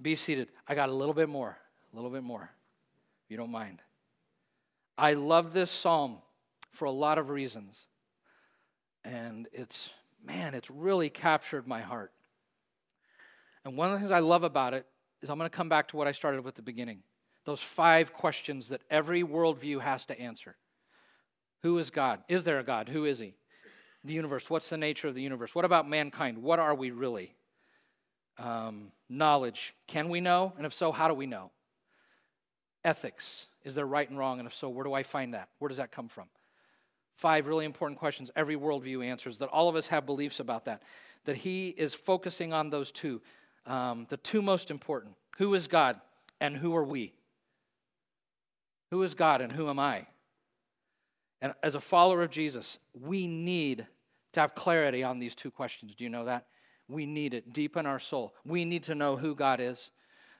be 0.00 0.14
seated. 0.14 0.48
I 0.66 0.74
got 0.74 0.88
a 0.88 0.94
little 0.94 1.12
bit 1.12 1.28
more, 1.28 1.58
a 1.92 1.96
little 1.96 2.10
bit 2.10 2.22
more, 2.22 2.50
if 3.24 3.30
you 3.30 3.36
don't 3.36 3.50
mind. 3.50 3.82
I 4.96 5.14
love 5.14 5.52
this 5.52 5.70
psalm 5.70 6.18
for 6.72 6.86
a 6.86 6.90
lot 6.90 7.18
of 7.18 7.30
reasons. 7.30 7.86
And 9.04 9.48
it's 9.52 9.90
man, 10.28 10.54
it's 10.54 10.70
really 10.70 11.08
captured 11.10 11.66
my 11.66 11.80
heart. 11.80 12.12
And 13.64 13.76
one 13.76 13.88
of 13.88 13.94
the 13.94 13.98
things 13.98 14.12
I 14.12 14.20
love 14.20 14.44
about 14.44 14.74
it 14.74 14.86
is 15.22 15.30
I'm 15.30 15.38
going 15.38 15.50
to 15.50 15.56
come 15.56 15.68
back 15.68 15.88
to 15.88 15.96
what 15.96 16.06
I 16.06 16.12
started 16.12 16.44
with 16.44 16.52
at 16.52 16.56
the 16.56 16.62
beginning 16.62 17.02
those 17.44 17.60
five 17.60 18.12
questions 18.12 18.68
that 18.68 18.82
every 18.90 19.22
worldview 19.22 19.80
has 19.80 20.04
to 20.04 20.20
answer 20.20 20.54
Who 21.62 21.78
is 21.78 21.88
God? 21.88 22.20
Is 22.28 22.44
there 22.44 22.58
a 22.58 22.62
God? 22.62 22.90
Who 22.90 23.06
is 23.06 23.18
He? 23.18 23.34
The 24.04 24.12
universe. 24.12 24.50
What's 24.50 24.68
the 24.68 24.76
nature 24.76 25.08
of 25.08 25.14
the 25.14 25.22
universe? 25.22 25.54
What 25.54 25.64
about 25.64 25.88
mankind? 25.88 26.38
What 26.38 26.58
are 26.58 26.74
we 26.74 26.90
really? 26.90 27.34
Um, 28.38 28.92
knowledge. 29.08 29.74
Can 29.86 30.10
we 30.10 30.20
know? 30.20 30.52
And 30.58 30.66
if 30.66 30.74
so, 30.74 30.92
how 30.92 31.08
do 31.08 31.14
we 31.14 31.26
know? 31.26 31.50
Ethics. 32.84 33.46
Is 33.64 33.74
there 33.74 33.86
right 33.86 34.08
and 34.08 34.18
wrong? 34.18 34.38
And 34.38 34.46
if 34.46 34.54
so, 34.54 34.68
where 34.68 34.84
do 34.84 34.92
I 34.92 35.02
find 35.02 35.32
that? 35.34 35.48
Where 35.58 35.68
does 35.68 35.78
that 35.78 35.90
come 35.90 36.08
from? 36.08 36.28
Five 37.18 37.46
really 37.46 37.64
important 37.64 37.98
questions 37.98 38.30
every 38.36 38.56
worldview 38.56 39.04
answers 39.04 39.38
that 39.38 39.48
all 39.48 39.68
of 39.68 39.76
us 39.76 39.88
have 39.88 40.06
beliefs 40.06 40.40
about 40.40 40.64
that 40.64 40.82
that 41.24 41.36
he 41.36 41.68
is 41.68 41.92
focusing 41.92 42.52
on 42.52 42.70
those 42.70 42.90
two 42.90 43.20
um, 43.66 44.06
the 44.08 44.16
two 44.16 44.40
most 44.40 44.70
important. 44.70 45.14
Who 45.36 45.52
is 45.54 45.68
god 45.68 46.00
and 46.40 46.56
who 46.56 46.74
are 46.74 46.84
we? 46.84 47.12
Who 48.90 49.02
is 49.02 49.14
god 49.14 49.42
and 49.42 49.52
who 49.52 49.68
am 49.68 49.78
i? 49.78 50.06
And 51.42 51.52
as 51.62 51.74
a 51.74 51.80
follower 51.80 52.22
of 52.22 52.30
jesus 52.30 52.78
we 52.98 53.26
need 53.26 53.86
to 54.32 54.40
have 54.40 54.54
clarity 54.54 55.02
on 55.02 55.18
these 55.18 55.34
two 55.34 55.50
questions. 55.50 55.94
Do 55.94 56.04
you 56.04 56.10
know 56.10 56.24
that? 56.24 56.46
We 56.88 57.04
need 57.04 57.34
it 57.34 57.52
deep 57.52 57.76
in 57.76 57.84
our 57.84 57.98
soul. 57.98 58.32
We 58.44 58.64
need 58.64 58.84
to 58.84 58.94
know 58.94 59.16
who 59.16 59.34
god 59.34 59.60
is. 59.60 59.90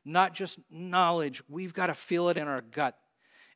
Not 0.04 0.32
just 0.32 0.58
knowledge 0.70 1.42
we've 1.48 1.74
got 1.74 1.88
to 1.88 1.94
feel 1.94 2.28
it 2.28 2.36
in 2.36 2.48
our 2.48 2.62
gut 2.62 2.96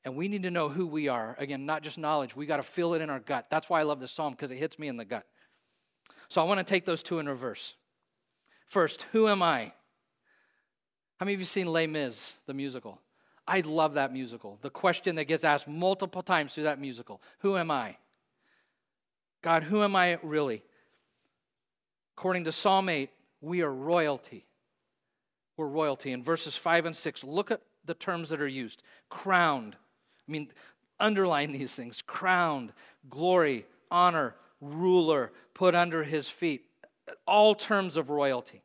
and 0.04 0.16
we 0.16 0.28
need 0.28 0.42
to 0.42 0.50
know 0.50 0.68
who 0.68 0.86
we 0.86 1.08
are. 1.08 1.36
Again, 1.38 1.64
not 1.64 1.82
just 1.82 1.98
knowledge. 1.98 2.34
We 2.34 2.46
got 2.46 2.56
to 2.56 2.62
feel 2.62 2.94
it 2.94 3.02
in 3.02 3.10
our 3.10 3.20
gut. 3.20 3.46
That's 3.50 3.68
why 3.68 3.80
I 3.80 3.84
love 3.84 4.00
this 4.00 4.12
psalm, 4.12 4.32
because 4.32 4.50
it 4.50 4.58
hits 4.58 4.78
me 4.78 4.88
in 4.88 4.96
the 4.96 5.04
gut. 5.04 5.26
So 6.28 6.40
I 6.40 6.44
want 6.44 6.58
to 6.58 6.64
take 6.64 6.84
those 6.84 7.02
two 7.02 7.18
in 7.18 7.28
reverse. 7.28 7.74
First, 8.66 9.06
who 9.12 9.28
am 9.28 9.42
I? 9.42 9.72
How 11.20 11.24
many 11.24 11.34
of 11.34 11.40
you 11.40 11.46
seen 11.46 11.66
Les 11.66 11.86
Mis, 11.86 12.32
the 12.46 12.54
musical? 12.54 13.00
I 13.46 13.60
love 13.60 13.94
that 13.94 14.12
musical. 14.12 14.58
The 14.62 14.70
question 14.70 15.16
that 15.16 15.24
gets 15.24 15.44
asked 15.44 15.68
multiple 15.68 16.22
times 16.22 16.54
through 16.54 16.64
that 16.64 16.80
musical 16.80 17.20
Who 17.40 17.56
am 17.56 17.70
I? 17.70 17.96
God, 19.42 19.64
who 19.64 19.82
am 19.82 19.94
I 19.96 20.18
really? 20.22 20.62
According 22.16 22.44
to 22.44 22.52
Psalm 22.52 22.88
8, 22.88 23.10
we 23.40 23.62
are 23.62 23.72
royalty. 23.72 24.46
We're 25.56 25.66
royalty. 25.66 26.12
In 26.12 26.22
verses 26.22 26.54
5 26.56 26.86
and 26.86 26.96
6, 26.96 27.24
look 27.24 27.50
at 27.50 27.60
the 27.84 27.94
terms 27.94 28.30
that 28.30 28.40
are 28.40 28.48
used 28.48 28.82
crowned, 29.10 29.76
I 30.32 30.38
mean, 30.38 30.48
underline 30.98 31.52
these 31.52 31.74
things 31.74 32.00
crowned, 32.00 32.72
glory, 33.10 33.66
honor, 33.90 34.34
ruler, 34.62 35.30
put 35.52 35.74
under 35.74 36.04
his 36.04 36.26
feet. 36.26 36.64
All 37.26 37.54
terms 37.54 37.98
of 37.98 38.08
royalty. 38.08 38.62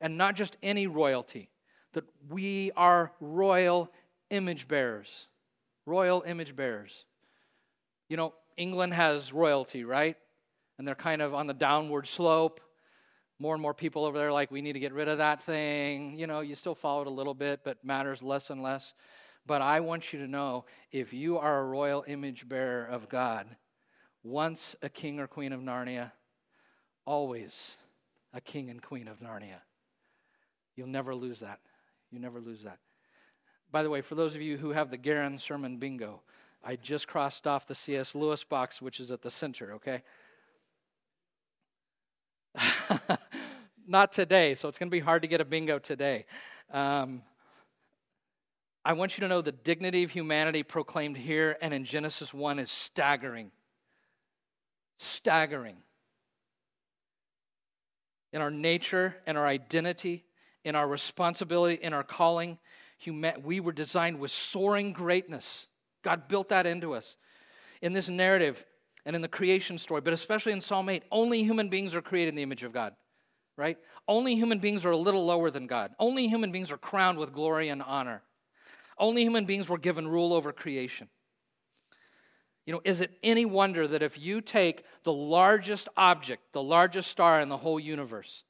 And 0.00 0.18
not 0.18 0.34
just 0.34 0.56
any 0.60 0.88
royalty, 0.88 1.48
that 1.92 2.02
we 2.28 2.72
are 2.76 3.12
royal 3.20 3.92
image 4.30 4.66
bearers. 4.66 5.28
Royal 5.86 6.24
image 6.26 6.56
bearers. 6.56 7.04
You 8.08 8.16
know, 8.16 8.34
England 8.56 8.94
has 8.94 9.32
royalty, 9.32 9.84
right? 9.84 10.16
And 10.76 10.88
they're 10.88 10.96
kind 10.96 11.22
of 11.22 11.34
on 11.34 11.46
the 11.46 11.54
downward 11.54 12.08
slope. 12.08 12.60
More 13.38 13.54
and 13.54 13.62
more 13.62 13.74
people 13.74 14.04
over 14.04 14.18
there 14.18 14.32
like, 14.32 14.50
we 14.50 14.60
need 14.60 14.72
to 14.72 14.80
get 14.80 14.92
rid 14.92 15.06
of 15.06 15.18
that 15.18 15.40
thing. 15.40 16.18
You 16.18 16.26
know, 16.26 16.40
you 16.40 16.56
still 16.56 16.74
follow 16.74 17.02
it 17.02 17.06
a 17.06 17.10
little 17.10 17.34
bit, 17.34 17.60
but 17.62 17.84
matters 17.84 18.24
less 18.24 18.50
and 18.50 18.60
less. 18.60 18.92
But 19.46 19.62
I 19.62 19.80
want 19.80 20.12
you 20.12 20.20
to 20.20 20.28
know 20.28 20.64
if 20.92 21.12
you 21.12 21.38
are 21.38 21.60
a 21.60 21.64
royal 21.64 22.04
image 22.06 22.48
bearer 22.48 22.84
of 22.84 23.08
God, 23.08 23.46
once 24.22 24.76
a 24.82 24.88
king 24.88 25.18
or 25.18 25.26
queen 25.26 25.52
of 25.52 25.60
Narnia, 25.60 26.12
always 27.04 27.76
a 28.32 28.40
king 28.40 28.70
and 28.70 28.80
queen 28.80 29.08
of 29.08 29.20
Narnia. 29.20 29.60
You'll 30.76 30.86
never 30.86 31.14
lose 31.14 31.40
that. 31.40 31.58
You 32.10 32.20
never 32.20 32.40
lose 32.40 32.62
that. 32.62 32.78
By 33.70 33.82
the 33.82 33.90
way, 33.90 34.00
for 34.00 34.14
those 34.14 34.34
of 34.36 34.42
you 34.42 34.58
who 34.58 34.70
have 34.70 34.90
the 34.90 34.96
Garen 34.96 35.38
sermon 35.38 35.78
bingo, 35.78 36.20
I 36.62 36.76
just 36.76 37.08
crossed 37.08 37.46
off 37.46 37.66
the 37.66 37.74
C.S. 37.74 38.14
Lewis 38.14 38.44
box, 38.44 38.80
which 38.80 39.00
is 39.00 39.10
at 39.10 39.22
the 39.22 39.30
center, 39.30 39.72
okay? 39.72 40.02
Not 43.86 44.12
today, 44.12 44.54
so 44.54 44.68
it's 44.68 44.78
going 44.78 44.88
to 44.88 44.92
be 44.92 45.00
hard 45.00 45.22
to 45.22 45.28
get 45.28 45.40
a 45.40 45.44
bingo 45.44 45.78
today. 45.78 46.26
Um, 46.70 47.22
I 48.84 48.94
want 48.94 49.16
you 49.16 49.22
to 49.22 49.28
know 49.28 49.42
the 49.42 49.52
dignity 49.52 50.02
of 50.02 50.10
humanity 50.10 50.62
proclaimed 50.62 51.16
here 51.16 51.56
and 51.60 51.72
in 51.72 51.84
Genesis 51.84 52.34
1 52.34 52.58
is 52.58 52.70
staggering. 52.70 53.52
Staggering. 54.98 55.76
In 58.32 58.40
our 58.40 58.50
nature 58.50 59.16
in 59.26 59.36
our 59.36 59.46
identity, 59.46 60.24
in 60.64 60.74
our 60.74 60.88
responsibility, 60.88 61.78
in 61.82 61.92
our 61.92 62.02
calling, 62.02 62.58
we 63.42 63.60
were 63.60 63.72
designed 63.72 64.18
with 64.18 64.30
soaring 64.30 64.92
greatness. 64.92 65.68
God 66.02 66.28
built 66.28 66.48
that 66.48 66.66
into 66.66 66.94
us. 66.94 67.16
In 67.80 67.92
this 67.92 68.08
narrative 68.08 68.64
and 69.04 69.14
in 69.14 69.22
the 69.22 69.28
creation 69.28 69.78
story, 69.78 70.00
but 70.00 70.12
especially 70.12 70.52
in 70.52 70.60
Psalm 70.60 70.88
8, 70.88 71.04
only 71.10 71.42
human 71.42 71.68
beings 71.68 71.94
are 71.94 72.02
created 72.02 72.30
in 72.30 72.36
the 72.36 72.42
image 72.42 72.62
of 72.62 72.72
God, 72.72 72.94
right? 73.56 73.76
Only 74.08 74.34
human 74.34 74.60
beings 74.60 74.84
are 74.84 74.92
a 74.92 74.96
little 74.96 75.24
lower 75.24 75.50
than 75.50 75.66
God. 75.66 75.92
Only 75.98 76.28
human 76.28 76.52
beings 76.52 76.72
are 76.72 76.78
crowned 76.78 77.18
with 77.18 77.32
glory 77.32 77.68
and 77.68 77.82
honor. 77.82 78.22
Only 79.02 79.22
human 79.22 79.46
beings 79.46 79.68
were 79.68 79.78
given 79.78 80.06
rule 80.06 80.32
over 80.32 80.52
creation. 80.52 81.08
You 82.64 82.72
know, 82.72 82.80
is 82.84 83.00
it 83.00 83.18
any 83.20 83.44
wonder 83.44 83.88
that 83.88 84.00
if 84.00 84.16
you 84.16 84.40
take 84.40 84.84
the 85.02 85.12
largest 85.12 85.88
object, 85.96 86.52
the 86.52 86.62
largest 86.62 87.10
star 87.10 87.40
in 87.40 87.48
the 87.48 87.56
whole 87.56 87.80
universe, 87.80 88.44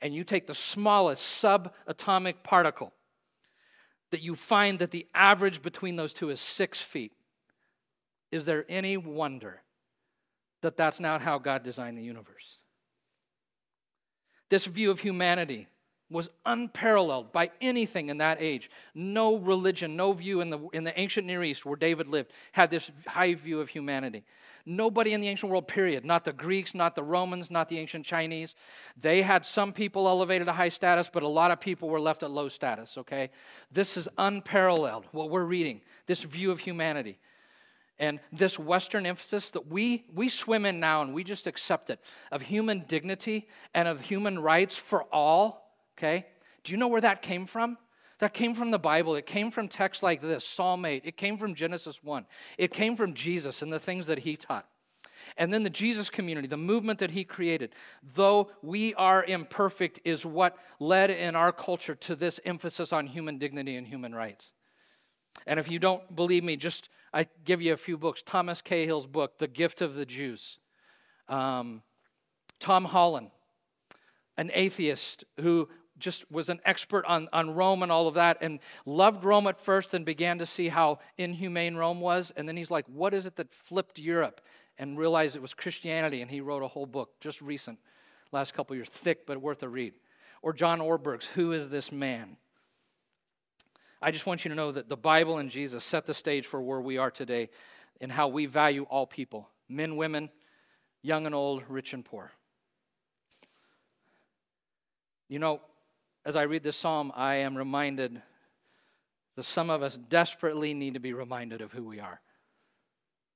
and 0.00 0.14
you 0.14 0.22
take 0.22 0.46
the 0.46 0.54
smallest 0.54 1.42
subatomic 1.42 2.44
particle, 2.44 2.92
that 4.12 4.22
you 4.22 4.36
find 4.36 4.78
that 4.78 4.92
the 4.92 5.08
average 5.12 5.60
between 5.60 5.96
those 5.96 6.12
two 6.12 6.30
is 6.30 6.40
six 6.40 6.80
feet? 6.80 7.12
Is 8.30 8.44
there 8.44 8.64
any 8.68 8.96
wonder 8.96 9.62
that 10.62 10.76
that's 10.76 11.00
not 11.00 11.20
how 11.20 11.38
God 11.38 11.64
designed 11.64 11.98
the 11.98 12.04
universe? 12.04 12.58
This 14.50 14.66
view 14.66 14.92
of 14.92 15.00
humanity 15.00 15.66
was 16.08 16.30
unparalleled 16.44 17.32
by 17.32 17.50
anything 17.60 18.10
in 18.10 18.18
that 18.18 18.40
age. 18.40 18.70
No 18.94 19.36
religion, 19.36 19.96
no 19.96 20.12
view 20.12 20.40
in 20.40 20.50
the, 20.50 20.60
in 20.72 20.84
the 20.84 20.98
ancient 20.98 21.26
Near 21.26 21.42
East 21.42 21.66
where 21.66 21.76
David 21.76 22.06
lived 22.06 22.30
had 22.52 22.70
this 22.70 22.90
high 23.06 23.34
view 23.34 23.60
of 23.60 23.68
humanity. 23.68 24.24
Nobody 24.64 25.12
in 25.12 25.20
the 25.20 25.28
ancient 25.28 25.50
world, 25.50 25.68
period. 25.68 26.04
Not 26.04 26.24
the 26.24 26.32
Greeks, 26.32 26.74
not 26.74 26.96
the 26.96 27.02
Romans, 27.02 27.50
not 27.50 27.68
the 27.68 27.78
ancient 27.78 28.04
Chinese. 28.04 28.56
They 29.00 29.22
had 29.22 29.46
some 29.46 29.72
people 29.72 30.08
elevated 30.08 30.46
to 30.46 30.52
high 30.52 30.70
status, 30.70 31.08
but 31.12 31.22
a 31.22 31.28
lot 31.28 31.52
of 31.52 31.60
people 31.60 31.88
were 31.88 32.00
left 32.00 32.24
at 32.24 32.30
low 32.30 32.48
status, 32.48 32.98
okay? 32.98 33.30
This 33.70 33.96
is 33.96 34.08
unparalleled, 34.18 35.06
what 35.12 35.30
we're 35.30 35.44
reading, 35.44 35.82
this 36.06 36.22
view 36.22 36.50
of 36.50 36.60
humanity. 36.60 37.18
And 37.98 38.20
this 38.30 38.58
Western 38.58 39.06
emphasis 39.06 39.50
that 39.50 39.68
we, 39.68 40.04
we 40.12 40.28
swim 40.28 40.66
in 40.66 40.80
now 40.80 41.00
and 41.00 41.14
we 41.14 41.24
just 41.24 41.46
accept 41.46 41.88
it 41.88 42.00
of 42.30 42.42
human 42.42 42.84
dignity 42.86 43.48
and 43.72 43.88
of 43.88 44.02
human 44.02 44.38
rights 44.38 44.76
for 44.76 45.04
all 45.04 45.65
okay? 45.98 46.26
Do 46.64 46.72
you 46.72 46.78
know 46.78 46.88
where 46.88 47.00
that 47.00 47.22
came 47.22 47.46
from? 47.46 47.78
That 48.18 48.32
came 48.32 48.54
from 48.54 48.70
the 48.70 48.78
Bible. 48.78 49.14
It 49.14 49.26
came 49.26 49.50
from 49.50 49.68
texts 49.68 50.02
like 50.02 50.22
this 50.22 50.44
Psalm 50.44 50.84
8. 50.84 51.02
It 51.04 51.16
came 51.16 51.36
from 51.36 51.54
Genesis 51.54 52.02
1. 52.02 52.26
It 52.56 52.70
came 52.70 52.96
from 52.96 53.14
Jesus 53.14 53.60
and 53.62 53.72
the 53.72 53.78
things 53.78 54.06
that 54.06 54.20
he 54.20 54.36
taught. 54.36 54.66
And 55.36 55.52
then 55.52 55.62
the 55.62 55.70
Jesus 55.70 56.08
community, 56.08 56.46
the 56.46 56.56
movement 56.56 56.98
that 57.00 57.10
he 57.10 57.24
created, 57.24 57.74
though 58.14 58.50
we 58.62 58.94
are 58.94 59.24
imperfect, 59.24 60.00
is 60.04 60.24
what 60.24 60.56
led 60.78 61.10
in 61.10 61.34
our 61.34 61.52
culture 61.52 61.94
to 61.94 62.14
this 62.14 62.40
emphasis 62.44 62.92
on 62.92 63.06
human 63.06 63.38
dignity 63.38 63.76
and 63.76 63.86
human 63.86 64.14
rights. 64.14 64.52
And 65.46 65.60
if 65.60 65.70
you 65.70 65.78
don't 65.78 66.14
believe 66.14 66.44
me, 66.44 66.56
just 66.56 66.88
I 67.12 67.26
give 67.44 67.60
you 67.60 67.72
a 67.72 67.78
few 67.78 67.98
books. 67.98 68.22
Thomas 68.24 68.60
Cahill's 68.62 69.06
book, 69.06 69.38
The 69.38 69.48
Gift 69.48 69.82
of 69.82 69.94
the 69.94 70.06
Jews. 70.06 70.58
Um, 71.28 71.82
Tom 72.60 72.86
Holland, 72.86 73.30
an 74.36 74.50
atheist 74.54 75.24
who 75.40 75.68
just 75.98 76.30
was 76.30 76.48
an 76.48 76.60
expert 76.64 77.04
on, 77.06 77.28
on 77.32 77.54
Rome 77.54 77.82
and 77.82 77.90
all 77.90 78.08
of 78.08 78.14
that 78.14 78.38
and 78.40 78.60
loved 78.84 79.24
Rome 79.24 79.46
at 79.46 79.58
first 79.58 79.94
and 79.94 80.04
began 80.04 80.38
to 80.38 80.46
see 80.46 80.68
how 80.68 80.98
inhumane 81.16 81.76
Rome 81.76 82.00
was. 82.00 82.32
And 82.36 82.48
then 82.48 82.56
he's 82.56 82.70
like, 82.70 82.86
what 82.86 83.14
is 83.14 83.26
it 83.26 83.36
that 83.36 83.52
flipped 83.52 83.98
Europe? 83.98 84.40
And 84.78 84.98
realized 84.98 85.36
it 85.36 85.42
was 85.42 85.54
Christianity. 85.54 86.20
And 86.22 86.30
he 86.30 86.40
wrote 86.40 86.62
a 86.62 86.68
whole 86.68 86.86
book, 86.86 87.18
just 87.20 87.40
recent, 87.40 87.78
last 88.32 88.54
couple 88.54 88.76
years, 88.76 88.88
thick 88.88 89.26
but 89.26 89.40
worth 89.40 89.62
a 89.62 89.68
read. 89.68 89.94
Or 90.42 90.52
John 90.52 90.80
Ortberg's 90.80 91.26
Who 91.26 91.52
is 91.52 91.70
This 91.70 91.90
Man? 91.90 92.36
I 94.02 94.10
just 94.10 94.26
want 94.26 94.44
you 94.44 94.50
to 94.50 94.54
know 94.54 94.72
that 94.72 94.88
the 94.88 94.96
Bible 94.96 95.38
and 95.38 95.50
Jesus 95.50 95.82
set 95.82 96.06
the 96.06 96.14
stage 96.14 96.46
for 96.46 96.60
where 96.60 96.80
we 96.80 96.98
are 96.98 97.10
today 97.10 97.48
and 98.00 98.12
how 98.12 98.28
we 98.28 98.46
value 98.46 98.84
all 98.84 99.06
people 99.06 99.48
men, 99.68 99.96
women, 99.96 100.30
young 101.02 101.26
and 101.26 101.34
old, 101.34 101.62
rich 101.68 101.92
and 101.92 102.04
poor. 102.04 102.30
You 105.28 105.38
know, 105.38 105.60
as 106.26 106.34
I 106.34 106.42
read 106.42 106.64
this 106.64 106.76
psalm, 106.76 107.12
I 107.14 107.36
am 107.36 107.56
reminded 107.56 108.20
that 109.36 109.44
some 109.44 109.70
of 109.70 109.80
us 109.80 109.96
desperately 109.96 110.74
need 110.74 110.94
to 110.94 111.00
be 111.00 111.12
reminded 111.12 111.60
of 111.60 111.72
who 111.72 111.84
we 111.84 112.00
are. 112.00 112.20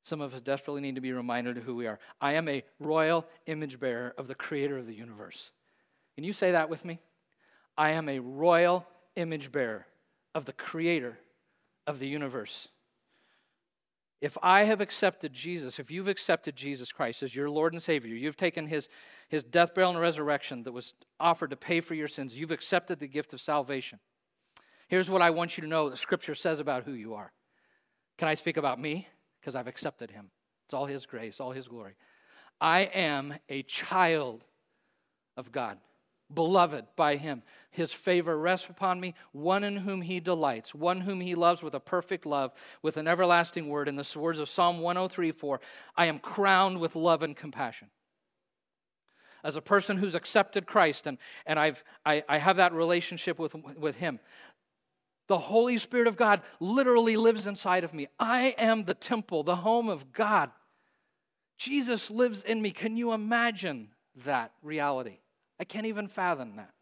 Some 0.03 0.20
of 0.20 0.34
us 0.34 0.41
desperately 0.41 0.80
need 0.80 0.97
to 0.97 1.01
be 1.01 1.12
reminded 1.12 1.57
of 1.57 1.62
who 1.62 1.76
we 1.76 1.86
are. 1.86 2.01
I 2.20 2.32
am 2.32 2.49
a 2.49 2.64
royal 2.80 3.26
image 3.47 3.78
bearer 3.78 4.12
of 4.18 4.26
the 4.26 4.34
creator 4.34 4.76
of 4.76 4.88
the 4.88 4.95
universe. 4.95 5.53
Can 6.16 6.24
you 6.24 6.32
say 6.32 6.51
that 6.51 6.68
with 6.68 6.84
me? 6.84 6.99
I 7.78 7.91
am 7.91 8.09
a 8.09 8.18
royal 8.18 8.84
image 9.14 9.53
bearer 9.53 9.86
of 10.34 10.47
the 10.47 10.53
creator 10.53 11.16
of 11.86 12.01
the 12.01 12.09
universe. 12.09 12.66
If 14.21 14.37
I 14.43 14.64
have 14.64 14.81
accepted 14.83 15.33
Jesus, 15.33 15.79
if 15.79 15.91
you've 15.91 16.09
accepted 16.09 16.55
Jesus 16.55 16.93
Christ 16.93 17.23
as 17.23 17.35
your 17.35 17.49
Lord 17.49 17.73
and 17.73 17.83
Savior, 17.83 18.14
you've 18.14 18.37
taken 18.37 18.66
his, 18.66 18.89
his 19.29 19.43
death, 19.43 19.75
burial, 19.75 19.93
and 19.93 20.01
resurrection 20.01 20.62
that 20.64 20.73
was 20.73 20.95
offered 21.18 21.51
to 21.51 21.57
pay 21.57 21.81
for 21.81 21.95
your 21.95 22.09
sins, 22.09 22.35
you've 22.35 22.51
accepted 22.51 22.99
the 22.99 23.09
gift 23.09 23.33
of 23.33 23.41
salvation. 23.41 23.99
Here's 24.89 25.09
what 25.09 25.23
I 25.23 25.31
want 25.31 25.57
you 25.57 25.62
to 25.62 25.68
know 25.68 25.89
the 25.89 25.97
scripture 25.97 26.35
says 26.35 26.61
about 26.61 26.85
who 26.85 26.93
you 26.93 27.14
are. 27.14 27.33
Can 28.18 28.29
I 28.29 28.35
speak 28.35 28.59
about 28.59 28.79
me? 28.79 29.09
Because 29.41 29.55
I've 29.55 29.68
accepted 29.68 30.11
him. 30.11 30.31
It's 30.66 30.75
all 30.75 30.87
his 30.87 31.07
grace, 31.07 31.41
all 31.41 31.53
his 31.53 31.66
glory. 31.66 31.95
I 32.61 32.81
am 32.81 33.35
a 33.49 33.62
child 33.62 34.45
of 35.37 35.51
God 35.51 35.79
beloved 36.33 36.87
by 36.97 37.16
him. 37.16 37.43
His 37.70 37.93
favor 37.93 38.39
rests 38.39 38.68
upon 38.68 39.01
me, 39.01 39.14
one 39.33 39.64
in 39.64 39.78
whom 39.78 40.03
he 40.03 40.20
delights, 40.20 40.74
one 40.74 41.03
whom 41.03 41.20
he 41.20 41.35
loves 41.35 41.62
with 41.62 41.74
a 41.74 41.81
perfect 41.81 42.26
love, 42.26 42.53
with 42.83 42.97
an 42.97 43.07
everlasting 43.07 43.68
word. 43.68 43.89
In 43.89 43.97
the 43.97 44.09
words 44.16 44.39
of 44.39 44.49
Psalm 44.49 44.81
103 44.81 45.33
4, 45.33 45.61
I 45.97 46.07
am 46.07 46.18
crowned 46.18 46.81
with 46.81 46.97
love 46.97 47.22
and 47.22 47.37
compassion. 47.37 47.89
As 49.43 49.57
a 49.57 49.62
person 49.62 49.97
who's 49.97 50.14
accepted 50.14 50.66
Christ 50.66 51.07
and, 51.07 51.16
and 51.47 51.59
I've, 51.59 51.83
I, 52.05 52.22
I 52.28 52.39
have 52.39 52.57
that 52.57 52.74
relationship 52.74 53.39
with, 53.39 53.55
with 53.55 53.97
him, 53.97 54.20
the 55.28 55.39
Holy 55.39 55.78
Spirit 55.78 56.09
of 56.09 56.16
God 56.16 56.43
literally 56.59 57.16
lives 57.16 57.47
inside 57.47 57.85
of 57.85 57.95
me. 57.95 58.09
I 58.18 58.55
am 58.59 58.85
the 58.85 58.95
temple, 58.95 59.45
the 59.45 59.57
home 59.57 59.89
of 59.89 60.12
God. 60.12 60.51
Jesus 61.57 62.11
lives 62.11 62.43
in 62.43 62.61
me. 62.61 62.72
Can 62.72 62.97
you 62.97 63.12
imagine 63.12 63.91
that 64.24 64.53
reality? 64.61 65.18
I 65.61 65.64
can't 65.64 65.86
even 65.86 66.08
fathom 66.08 66.56
that. 66.56 66.72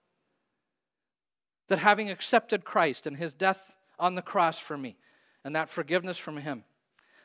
That 1.66 1.80
having 1.80 2.08
accepted 2.08 2.64
Christ 2.64 3.06
and 3.06 3.16
his 3.16 3.34
death 3.34 3.74
on 3.98 4.14
the 4.14 4.22
cross 4.22 4.58
for 4.58 4.78
me 4.78 4.96
and 5.44 5.54
that 5.56 5.68
forgiveness 5.68 6.16
from 6.16 6.36
him, 6.36 6.64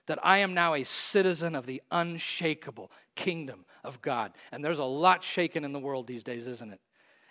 that 0.07 0.19
I 0.23 0.39
am 0.39 0.53
now 0.53 0.73
a 0.73 0.83
citizen 0.83 1.55
of 1.55 1.67
the 1.67 1.81
unshakable 1.91 2.91
kingdom 3.15 3.65
of 3.83 4.01
God. 4.01 4.33
And 4.51 4.65
there's 4.65 4.79
a 4.79 4.83
lot 4.83 5.23
shaken 5.23 5.63
in 5.63 5.71
the 5.71 5.79
world 5.79 6.07
these 6.07 6.23
days, 6.23 6.47
isn't 6.47 6.73
it? 6.73 6.81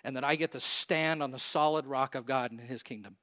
And 0.05 0.15
that 0.15 0.23
I 0.23 0.35
get 0.35 0.53
to 0.53 0.59
stand 0.59 1.21
on 1.21 1.31
the 1.31 1.37
solid 1.39 1.85
rock 1.85 2.15
of 2.15 2.25
God 2.25 2.51
in 2.51 2.57
his 2.57 2.81
kingdom. 2.81 3.17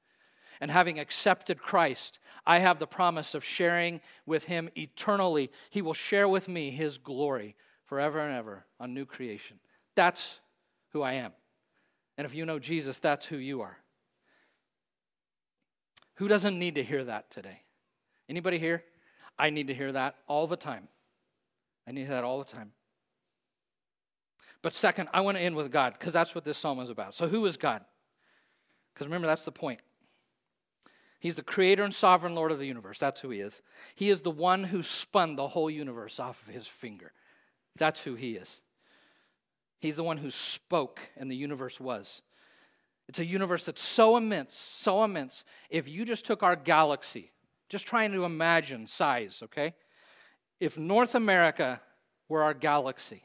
And 0.60 0.70
having 0.70 0.98
accepted 1.00 1.62
Christ, 1.62 2.18
I 2.46 2.58
have 2.58 2.78
the 2.78 2.86
promise 2.86 3.34
of 3.34 3.42
sharing 3.42 4.02
with 4.26 4.44
him 4.44 4.68
eternally. 4.76 5.50
He 5.70 5.80
will 5.80 5.94
share 5.94 6.28
with 6.28 6.46
me 6.46 6.70
his 6.70 6.98
glory 6.98 7.56
forever 7.86 8.20
and 8.20 8.36
ever 8.36 8.66
on 8.78 8.92
new 8.92 9.06
creation. 9.06 9.58
That's 9.96 10.40
who 10.92 11.02
I 11.02 11.14
am. 11.14 11.32
And 12.16 12.26
if 12.26 12.34
you 12.34 12.44
know 12.44 12.58
Jesus, 12.58 12.98
that's 12.98 13.26
who 13.26 13.36
you 13.36 13.62
are. 13.62 13.78
Who 16.16 16.28
doesn't 16.28 16.58
need 16.58 16.74
to 16.74 16.84
hear 16.84 17.04
that 17.04 17.30
today? 17.30 17.62
Anybody 18.28 18.58
here? 18.58 18.84
I 19.38 19.50
need 19.50 19.68
to 19.68 19.74
hear 19.74 19.92
that 19.92 20.16
all 20.26 20.46
the 20.46 20.56
time. 20.56 20.88
I 21.88 21.92
need 21.92 22.08
that 22.08 22.24
all 22.24 22.38
the 22.38 22.50
time. 22.50 22.72
But 24.62 24.74
second, 24.74 25.08
I 25.14 25.22
want 25.22 25.38
to 25.38 25.42
end 25.42 25.56
with 25.56 25.72
God 25.72 25.94
because 25.98 26.12
that's 26.12 26.34
what 26.34 26.44
this 26.44 26.58
psalm 26.58 26.78
is 26.80 26.90
about. 26.90 27.14
So, 27.14 27.26
who 27.26 27.46
is 27.46 27.56
God? 27.56 27.82
Because 28.92 29.06
remember, 29.06 29.26
that's 29.26 29.46
the 29.46 29.52
point. 29.52 29.80
He's 31.18 31.36
the 31.36 31.42
creator 31.42 31.82
and 31.82 31.94
sovereign 31.94 32.34
Lord 32.34 32.52
of 32.52 32.58
the 32.58 32.66
universe. 32.66 32.98
That's 32.98 33.20
who 33.20 33.30
he 33.30 33.40
is. 33.40 33.62
He 33.94 34.10
is 34.10 34.22
the 34.22 34.30
one 34.30 34.64
who 34.64 34.82
spun 34.82 35.36
the 35.36 35.48
whole 35.48 35.70
universe 35.70 36.20
off 36.20 36.46
of 36.46 36.54
his 36.54 36.66
finger. 36.66 37.12
That's 37.76 38.00
who 38.00 38.14
he 38.14 38.32
is. 38.32 38.56
He's 39.80 39.96
the 39.96 40.04
one 40.04 40.18
who 40.18 40.30
spoke 40.30 41.00
and 41.16 41.30
the 41.30 41.36
universe 41.36 41.80
was. 41.80 42.22
It's 43.08 43.18
a 43.18 43.24
universe 43.24 43.64
that's 43.64 43.82
so 43.82 44.16
immense, 44.16 44.54
so 44.54 45.02
immense. 45.02 45.44
If 45.68 45.88
you 45.88 46.04
just 46.04 46.24
took 46.24 46.42
our 46.42 46.54
galaxy, 46.54 47.32
just 47.68 47.86
trying 47.86 48.12
to 48.12 48.24
imagine 48.24 48.86
size, 48.86 49.40
okay? 49.44 49.74
If 50.60 50.78
North 50.78 51.14
America 51.14 51.80
were 52.28 52.42
our 52.42 52.54
galaxy, 52.54 53.24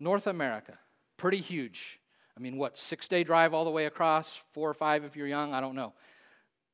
North 0.00 0.26
America, 0.26 0.78
pretty 1.16 1.40
huge. 1.40 1.98
I 2.36 2.40
mean, 2.40 2.56
what, 2.56 2.78
six 2.78 3.08
day 3.08 3.24
drive 3.24 3.52
all 3.52 3.64
the 3.64 3.70
way 3.70 3.86
across, 3.86 4.40
four 4.52 4.70
or 4.70 4.74
five 4.74 5.04
if 5.04 5.16
you're 5.16 5.26
young, 5.26 5.52
I 5.52 5.60
don't 5.60 5.74
know. 5.74 5.92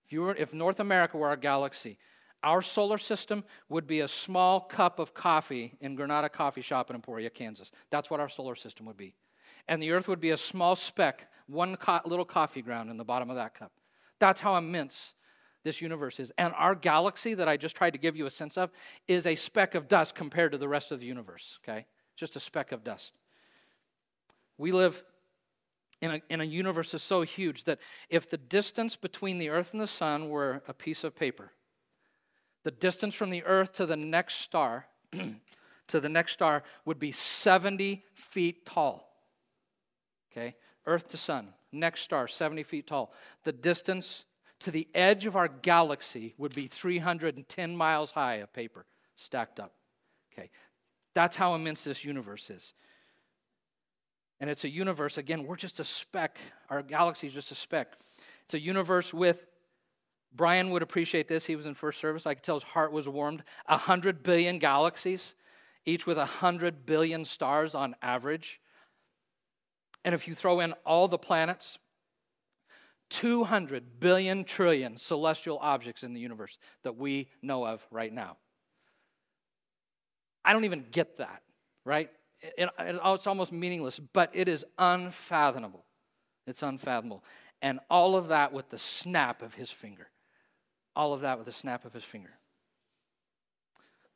If, 0.05 0.13
you 0.13 0.21
were, 0.21 0.37
if 0.37 0.53
North 0.53 0.79
America 0.79 1.17
were 1.17 1.29
our 1.29 1.37
galaxy, 1.37 1.99
our 2.45 2.63
solar 2.63 2.99
system 2.99 3.43
would 3.69 3.87
be 3.87 4.01
a 4.01 4.09
small 4.09 4.61
cup 4.61 4.99
of 4.99 5.15
coffee 5.15 5.73
in 5.81 5.97
Granada 5.97 6.29
Coffee 6.29 6.61
Shop 6.61 6.91
in 6.91 6.97
Emporia, 6.97 7.31
Kansas. 7.31 7.73
That's 7.91 8.11
what 8.11 8.21
our 8.21 8.29
solar 8.29 8.55
system 8.55 8.87
would 8.87 8.97
be. 8.97 9.15
And 9.67 9.83
the 9.83 9.91
earth 9.91 10.07
would 10.07 10.21
be 10.21 10.31
a 10.31 10.37
small 10.37 10.77
speck, 10.77 11.27
one 11.47 11.77
co- 11.77 12.01
little 12.05 12.25
coffee 12.25 12.63
ground 12.63 12.91
in 12.91 12.99
the 12.99 13.05
bottom 13.05 13.31
of 13.31 13.37
that 13.37 13.55
cup. 13.55 13.73
That's 14.21 14.41
how 14.41 14.57
immense 14.57 15.15
this 15.65 15.81
universe 15.81 16.21
is. 16.21 16.31
And 16.37 16.53
our 16.57 16.75
galaxy 16.75 17.35
that 17.35 17.49
I 17.49 17.57
just 17.57 17.75
tried 17.75 17.95
to 17.95 17.99
give 17.99 18.15
you 18.15 18.27
a 18.27 18.31
sense 18.31 18.59
of 18.59 18.71
is 19.09 19.27
a 19.27 19.35
speck 19.35 19.75
of 19.75 19.89
dust 19.89 20.15
compared 20.15 20.53
to 20.53 20.59
the 20.59 20.69
rest 20.69 20.93
of 20.93 21.01
the 21.01 21.07
universe, 21.07 21.59
okay? 21.65 21.87
Just 22.17 22.37
a 22.37 22.41
speck 22.41 22.71
of 22.71 22.85
dust. 22.85 23.15
We 24.59 24.71
live 24.71 25.03
in 26.03 26.11
a, 26.11 26.23
in 26.29 26.41
a 26.43 26.45
universe 26.45 26.93
that's 26.93 27.03
so 27.03 27.23
huge 27.23 27.65
that 27.65 27.79
if 28.11 28.29
the 28.29 28.37
distance 28.37 28.95
between 28.95 29.39
the 29.39 29.49
earth 29.49 29.73
and 29.73 29.81
the 29.81 29.87
sun 29.87 30.29
were 30.29 30.63
a 30.69 30.75
piece 30.75 31.03
of 31.03 31.17
paper, 31.17 31.53
the 32.65 32.71
distance 32.71 33.15
from 33.15 33.31
the 33.31 33.45
earth 33.45 33.73
to 33.75 33.87
the 33.87 33.97
next 33.97 34.37
star 34.37 34.87
to 35.89 36.01
the 36.01 36.09
next 36.09 36.33
star 36.33 36.63
would 36.85 36.99
be 36.99 37.13
70 37.13 38.03
feet 38.15 38.67
tall. 38.67 39.09
Okay? 40.33 40.57
Earth 40.87 41.09
to 41.11 41.17
sun, 41.17 41.49
next 41.73 42.03
star, 42.03 42.27
70 42.27 42.63
feet 42.63 42.87
tall. 42.87 43.13
The 43.45 43.53
distance 43.53 44.25
to 44.61 44.71
the 44.71 44.89
edge 44.95 45.27
of 45.27 45.37
our 45.37 45.49
galaxy 45.49 46.35
would 46.39 46.55
be 46.55 46.67
310 46.67 47.77
miles 47.77 48.13
high 48.13 48.37
of 48.37 48.53
paper 48.53 48.87
stacked 49.15 49.61
up. 49.61 49.73
Okay? 50.33 50.51
That's 51.15 51.37
how 51.37 51.55
immense 51.55 51.85
this 51.85 52.05
universe 52.05 52.51
is. 52.51 52.75
And 54.41 54.51
it's 54.51 54.65
a 54.65 54.69
universe, 54.69 55.17
again, 55.17 55.47
we're 55.47 55.57
just 55.57 55.81
a 55.81 55.85
speck. 55.85 56.39
Our 56.69 56.83
galaxy 56.83 57.29
is 57.29 57.35
just 57.35 57.51
a 57.53 57.55
speck. 57.55 57.95
It's 58.45 58.55
a 58.55 58.61
universe 58.61 59.15
with, 59.15 59.47
Brian 60.35 60.71
would 60.71 60.83
appreciate 60.83 61.29
this. 61.29 61.47
He 61.47 61.57
was 61.57 61.67
in 61.67 61.75
first 61.75 62.01
service. 62.01 62.27
I 62.27 62.35
could 62.35 62.43
tell 62.43 62.57
his 62.57 62.63
heart 62.63 62.93
was 62.93 63.09
warmed. 63.09 63.43
100 63.67 64.23
billion 64.23 64.59
galaxies, 64.59 65.35
each 65.87 66.07
with 66.07 66.19
100 66.19 66.85
billion 66.85 67.25
stars 67.25 67.75
on 67.75 67.95
average. 68.03 68.61
And 70.05 70.15
if 70.15 70.27
you 70.27 70.35
throw 70.35 70.61
in 70.61 70.75
all 70.85 71.09
the 71.09 71.19
planets, 71.19 71.79
200 73.11 74.01
billion 74.01 74.45
trillion 74.45 74.97
celestial 74.97 75.59
objects 75.59 76.03
in 76.03 76.15
the 76.15 76.21
universe 76.21 76.59
that 76.83 76.97
we 76.97 77.29
know 77.43 77.65
of 77.65 77.87
right 77.91 78.13
now. 78.13 78.37
I 80.45 80.53
don't 80.53 80.65
even 80.65 80.85
get 80.91 81.19
that, 81.19 81.43
right? 81.85 82.11
It, 82.41 82.69
it, 82.79 83.01
it's 83.03 83.27
almost 83.27 83.53
meaningless, 83.53 83.99
but 83.99 84.31
it 84.35 84.49
is 84.49 84.65
unfathomable. 84.79 85.85
It's 86.47 86.63
unfathomable. 86.63 87.25
And 87.63 87.81
all 87.89 88.17
of 88.17 88.29
that 88.29 88.53
with 88.53 88.69
the 88.71 88.79
snap 88.79 89.41
of 89.41 89.55
his 89.55 89.71
finger. 89.71 90.09
All 90.97 91.13
of 91.13 91.23
that 91.23 91.39
with 91.39 91.49
a 91.49 91.53
snap 91.53 91.85
of 91.85 91.93
his 91.93 92.05
finger. 92.05 92.31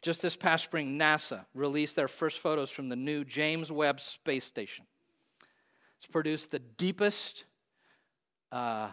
Just 0.01 0.23
this 0.23 0.37
past 0.37 0.65
spring, 0.65 0.99
NASA 0.99 1.45
released 1.55 1.97
their 1.97 2.09
first 2.09 2.39
photos 2.39 2.71
from 2.71 2.89
the 2.89 2.97
new 2.97 3.25
James 3.25 3.73
Webb 3.73 4.01
Space 4.01 4.45
Station. 4.45 4.87
It's 5.97 6.07
produced 6.07 6.53
the 6.53 6.61
deepest 6.61 7.45
uh, 8.53 8.91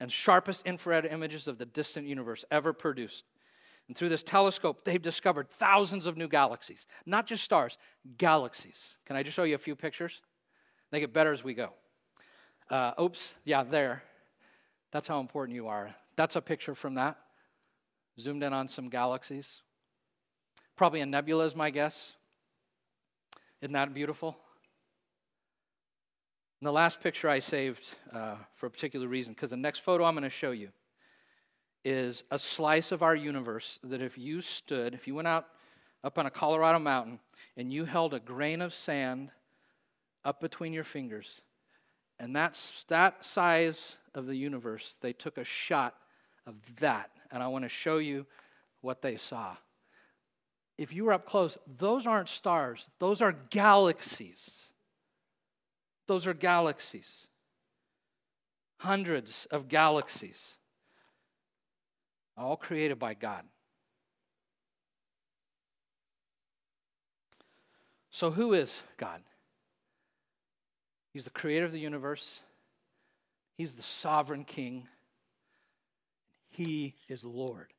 and 0.00 0.10
sharpest 0.10 0.66
infrared 0.66 1.04
images 1.04 1.46
of 1.46 1.58
the 1.58 1.66
distant 1.66 2.06
universe 2.06 2.44
ever 2.50 2.72
produced. 2.72 3.24
And 3.88 3.96
through 3.96 4.08
this 4.08 4.22
telescope, 4.22 4.84
they've 4.84 5.02
discovered 5.02 5.50
thousands 5.50 6.06
of 6.06 6.16
new 6.16 6.28
galaxies, 6.28 6.86
not 7.04 7.26
just 7.26 7.44
stars, 7.44 7.76
galaxies. 8.16 8.94
Can 9.04 9.16
I 9.16 9.22
just 9.22 9.36
show 9.36 9.42
you 9.42 9.54
a 9.54 9.58
few 9.58 9.76
pictures? 9.76 10.22
They 10.90 11.00
get 11.00 11.12
better 11.12 11.32
as 11.32 11.44
we 11.44 11.52
go. 11.52 11.70
Uh, 12.70 12.92
oops, 13.00 13.34
yeah, 13.44 13.62
there. 13.64 14.02
That's 14.92 15.08
how 15.08 15.20
important 15.20 15.54
you 15.54 15.68
are. 15.68 15.94
That's 16.22 16.36
a 16.36 16.40
picture 16.40 16.76
from 16.76 16.94
that. 16.94 17.18
Zoomed 18.20 18.44
in 18.44 18.52
on 18.52 18.68
some 18.68 18.88
galaxies. 18.88 19.62
Probably 20.76 21.00
a 21.00 21.06
nebula, 21.06 21.46
is 21.46 21.56
my 21.56 21.70
guess. 21.70 22.12
Isn't 23.60 23.72
that 23.72 23.92
beautiful? 23.92 24.36
And 26.60 26.68
the 26.68 26.70
last 26.70 27.00
picture 27.00 27.28
I 27.28 27.40
saved 27.40 27.96
uh, 28.12 28.36
for 28.54 28.66
a 28.66 28.70
particular 28.70 29.08
reason, 29.08 29.32
because 29.32 29.50
the 29.50 29.56
next 29.56 29.80
photo 29.80 30.04
I'm 30.04 30.14
going 30.14 30.22
to 30.22 30.30
show 30.30 30.52
you 30.52 30.68
is 31.84 32.22
a 32.30 32.38
slice 32.38 32.92
of 32.92 33.02
our 33.02 33.16
universe 33.16 33.80
that 33.82 34.00
if 34.00 34.16
you 34.16 34.42
stood, 34.42 34.94
if 34.94 35.08
you 35.08 35.16
went 35.16 35.26
out 35.26 35.46
up 36.04 36.20
on 36.20 36.26
a 36.26 36.30
Colorado 36.30 36.78
mountain 36.78 37.18
and 37.56 37.72
you 37.72 37.84
held 37.84 38.14
a 38.14 38.20
grain 38.20 38.62
of 38.62 38.72
sand 38.72 39.32
up 40.24 40.40
between 40.40 40.72
your 40.72 40.84
fingers, 40.84 41.40
and 42.20 42.36
that's 42.36 42.84
that 42.84 43.24
size 43.24 43.96
of 44.14 44.26
the 44.26 44.36
universe, 44.36 44.94
they 45.00 45.12
took 45.12 45.36
a 45.36 45.42
shot 45.42 45.96
of 46.46 46.54
that. 46.80 47.10
And 47.30 47.42
I 47.42 47.48
want 47.48 47.64
to 47.64 47.68
show 47.68 47.98
you 47.98 48.26
what 48.80 49.02
they 49.02 49.16
saw. 49.16 49.56
If 50.78 50.92
you 50.92 51.04
were 51.04 51.12
up 51.12 51.26
close, 51.26 51.56
those 51.78 52.06
aren't 52.06 52.28
stars, 52.28 52.86
those 52.98 53.22
are 53.22 53.32
galaxies. 53.50 54.72
Those 56.06 56.26
are 56.26 56.34
galaxies. 56.34 57.26
Hundreds 58.78 59.46
of 59.50 59.68
galaxies, 59.68 60.56
all 62.36 62.56
created 62.56 62.98
by 62.98 63.14
God. 63.14 63.44
So, 68.10 68.32
who 68.32 68.52
is 68.52 68.82
God? 68.96 69.22
He's 71.12 71.24
the 71.24 71.30
creator 71.30 71.64
of 71.64 71.72
the 71.72 71.78
universe, 71.78 72.40
He's 73.56 73.74
the 73.74 73.82
sovereign 73.82 74.44
king, 74.44 74.88
He 76.52 76.94
is 77.08 77.24
Lord. 77.24 77.72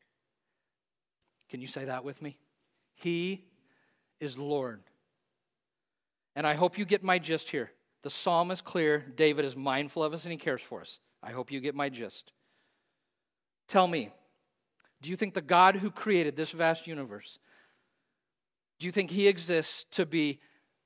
Can 1.50 1.62
you 1.62 1.68
say 1.68 1.86
that 1.86 2.04
with 2.04 2.22
me? 2.22 2.38
He 2.96 3.46
is 4.20 4.38
Lord. 4.38 4.82
And 6.36 6.48
I 6.48 6.56
hope 6.56 6.78
you 6.78 6.86
get 6.86 7.04
my 7.04 7.20
gist 7.20 7.50
here. 7.50 7.72
The 8.02 8.10
psalm 8.10 8.50
is 8.50 8.62
clear. 8.62 9.06
David 9.16 9.46
is 9.46 9.56
mindful 9.56 10.04
of 10.04 10.14
us 10.14 10.26
and 10.26 10.32
he 10.32 10.38
cares 10.38 10.62
for 10.62 10.82
us. 10.82 11.00
I 11.22 11.32
hope 11.32 11.52
you 11.52 11.60
get 11.60 11.76
my 11.76 11.90
gist. 11.90 12.32
Tell 13.68 13.88
me, 13.88 14.12
do 15.02 15.12
you 15.12 15.16
think 15.16 15.36
the 15.36 15.42
God 15.42 15.76
who 15.76 15.92
created 15.92 16.36
this 16.36 16.52
vast 16.52 16.88
universe, 16.88 17.38
do 18.80 18.88
you 18.88 18.92
think 18.92 19.12
he 19.12 19.28
exists 19.28 19.86
to 19.92 20.06
be 20.06 20.40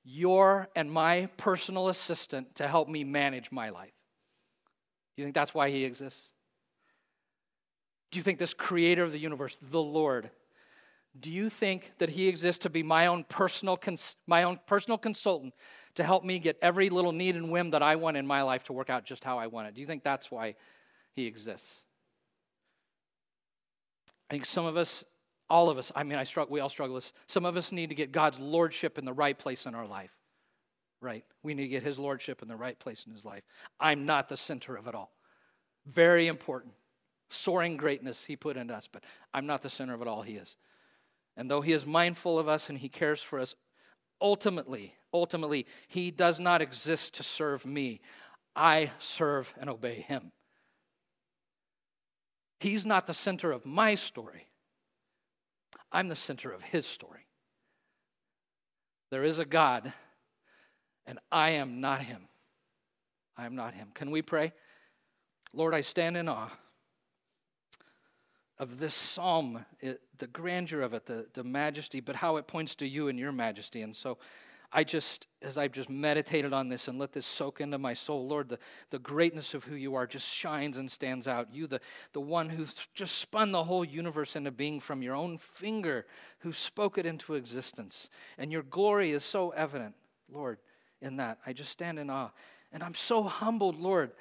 your 0.04 0.68
and 0.76 0.92
my 0.92 1.30
personal 1.38 1.88
assistant 1.88 2.56
to 2.56 2.68
help 2.68 2.90
me 2.90 3.04
manage 3.06 3.52
my 3.52 3.70
life? 3.70 3.94
Do 5.16 5.22
you 5.22 5.26
think 5.26 5.36
that's 5.36 5.54
why 5.54 5.70
he 5.70 5.86
exists? 5.86 6.32
Do 8.12 8.20
you 8.20 8.24
think 8.24 8.40
this 8.40 8.54
creator 8.54 9.04
of 9.04 9.12
the 9.12 9.20
universe, 9.20 9.58
the 9.62 9.82
Lord, 9.82 10.30
do 11.20 11.32
you 11.32 11.50
think 11.50 11.92
that 11.98 12.10
he 12.10 12.28
exists 12.28 12.64
to 12.64 12.70
be 12.70 12.84
my 12.84 13.08
own 13.08 13.24
personal 13.24 13.76
cons- 13.76 14.16
my 14.28 14.44
own 14.44 14.60
personal 14.66 14.98
consultant 14.98 15.54
to 15.96 16.04
help 16.04 16.24
me 16.24 16.38
get 16.40 16.58
every 16.62 16.90
little 16.90 17.12
need 17.12 17.36
and 17.36 17.50
whim 17.52 17.72
that 17.72 17.82
I 17.82 17.96
want 17.96 18.18
in 18.18 18.28
my 18.28 18.44
life 18.44 18.64
to 18.66 18.74
work 18.74 18.90
out 18.90 19.04
just 19.04 19.24
how 19.24 19.40
I 19.40 19.48
want 19.48 19.68
it. 19.68 19.74
Do 19.74 19.82
you 19.82 19.88
think 19.88 20.04
that's 20.04 20.30
why 20.30 20.56
he 21.14 21.26
exists? 21.26 21.84
I 24.30 24.36
think 24.36 24.46
some 24.46 24.66
of 24.66 24.78
us, 24.78 25.04
all 25.50 25.70
of 25.70 25.78
us, 25.78 25.92
I 25.96 26.04
mean, 26.04 26.20
I 26.20 26.24
struggle, 26.24 26.54
we 26.54 26.60
all 26.60 26.70
struggle 26.70 26.94
with 26.94 27.06
this. 27.06 27.14
Some 27.28 27.46
of 27.46 27.58
us 27.58 27.72
need 27.72 27.90
to 27.90 27.96
get 27.96 28.12
God's 28.12 28.40
lordship 28.40 28.98
in 28.98 29.06
the 29.06 29.14
right 29.14 29.38
place 29.38 29.66
in 29.66 29.74
our 29.74 29.88
life. 29.88 30.12
Right? 31.02 31.24
We 31.44 31.54
need 31.54 31.64
to 31.64 31.70
get 31.70 31.84
his 31.84 31.98
lordship 31.98 32.42
in 32.42 32.48
the 32.48 32.56
right 32.56 32.78
place 32.78 33.06
in 33.08 33.14
his 33.14 33.24
life. 33.24 33.44
I'm 33.80 34.06
not 34.06 34.30
the 34.30 34.38
center 34.38 34.76
of 34.76 34.88
it 34.88 34.96
all. 34.96 35.12
Very 35.86 36.28
important. 36.28 36.74
Soaring 37.30 37.76
greatness 37.78 38.26
he 38.26 38.36
put 38.36 38.58
in 38.58 38.72
us, 38.72 38.88
but 38.92 39.04
I'm 39.34 39.46
not 39.46 39.62
the 39.62 39.70
center 39.70 39.94
of 39.94 40.02
it 40.02 40.08
all. 40.08 40.22
He 40.22 40.36
is. 40.36 40.56
And 41.36 41.52
though 41.52 41.62
he 41.62 41.74
is 41.74 41.86
mindful 41.86 42.40
of 42.40 42.48
us 42.48 42.70
and 42.70 42.78
he 42.78 42.90
cares 42.90 43.22
for 43.22 43.40
us, 43.40 43.56
ultimately, 44.22 44.96
ultimately, 45.14 45.66
he 45.88 46.10
does 46.10 46.40
not 46.40 46.62
exist 46.62 47.14
to 47.16 47.24
serve 47.24 47.66
me. 47.66 48.02
I 48.56 48.92
serve 48.98 49.54
and 49.60 49.70
obey 49.70 50.02
him. 50.02 50.32
He's 52.60 52.86
not 52.86 53.06
the 53.06 53.14
center 53.14 53.52
of 53.52 53.66
my 53.66 53.94
story. 53.96 54.48
I'm 55.92 56.08
the 56.08 56.16
center 56.16 56.52
of 56.52 56.64
his 56.64 56.88
story. 56.88 57.28
There 59.12 59.24
is 59.24 59.38
a 59.38 59.46
God, 59.46 59.94
and 61.06 61.20
I 61.32 61.52
am 61.52 61.82
not 61.82 62.02
him. 62.02 62.28
I 63.38 63.46
am 63.46 63.56
not 63.56 63.74
him. 63.76 63.90
Can 63.94 64.12
we 64.12 64.22
pray? 64.22 64.54
Lord, 65.54 65.76
I 65.76 65.82
stand 65.82 66.18
in 66.18 66.28
awe 66.28 66.50
of 68.60 68.80
this 68.80 68.94
psalm, 68.94 69.66
it, 69.80 70.02
the 70.18 70.28
grandeur 70.28 70.82
of 70.82 70.94
it, 70.94 71.06
the, 71.06 71.28
the 71.34 71.44
majesty, 71.44 72.00
but 72.00 72.16
how 72.16 72.38
it 72.38 72.48
points 72.48 72.76
to 72.76 72.88
you 72.88 73.08
and 73.08 73.20
your 73.20 73.32
majesty. 73.32 73.82
And 73.82 73.96
so 73.96 74.18
I 74.72 74.84
just, 74.84 75.28
as 75.42 75.58
I've 75.58 75.72
just 75.72 75.90
meditated 75.90 76.52
on 76.52 76.68
this 76.68 76.88
and 76.88 77.00
let 77.00 77.14
this 77.14 77.26
soak 77.26 77.62
into 77.62 77.78
my 77.78 77.94
soul, 77.94 78.28
Lord, 78.28 78.50
the, 78.50 78.60
the 78.90 79.00
greatness 79.00 79.54
of 79.54 79.64
who 79.64 79.76
you 79.76 79.96
are 79.96 80.06
just 80.06 80.28
shines 80.28 80.78
and 80.78 80.92
stands 80.92 81.28
out. 81.28 81.54
You, 81.54 81.68
the, 81.68 81.80
the 82.14 82.20
one 82.20 82.50
who 82.50 82.66
just 82.94 83.18
spun 83.18 83.52
the 83.52 83.64
whole 83.64 83.86
universe 83.86 84.36
into 84.36 84.52
being 84.52 84.80
from 84.80 85.02
your 85.02 85.16
own 85.16 85.38
finger, 85.38 86.06
who 86.40 86.52
spoke 86.52 86.98
it 86.98 87.06
into 87.06 87.36
existence. 87.36 88.10
And 88.38 88.52
your 88.52 88.64
glory 88.64 89.12
is 89.12 89.24
so 89.24 89.52
evident, 89.52 89.96
Lord, 90.30 90.58
in 91.02 91.18
that. 91.18 91.38
I 91.46 91.54
just 91.54 91.72
stand 91.72 91.98
in 91.98 92.10
awe. 92.10 92.32
And 92.74 92.84
I'm 92.84 92.96
so 92.96 93.24
humbled, 93.24 93.80
Lord, 93.80 94.12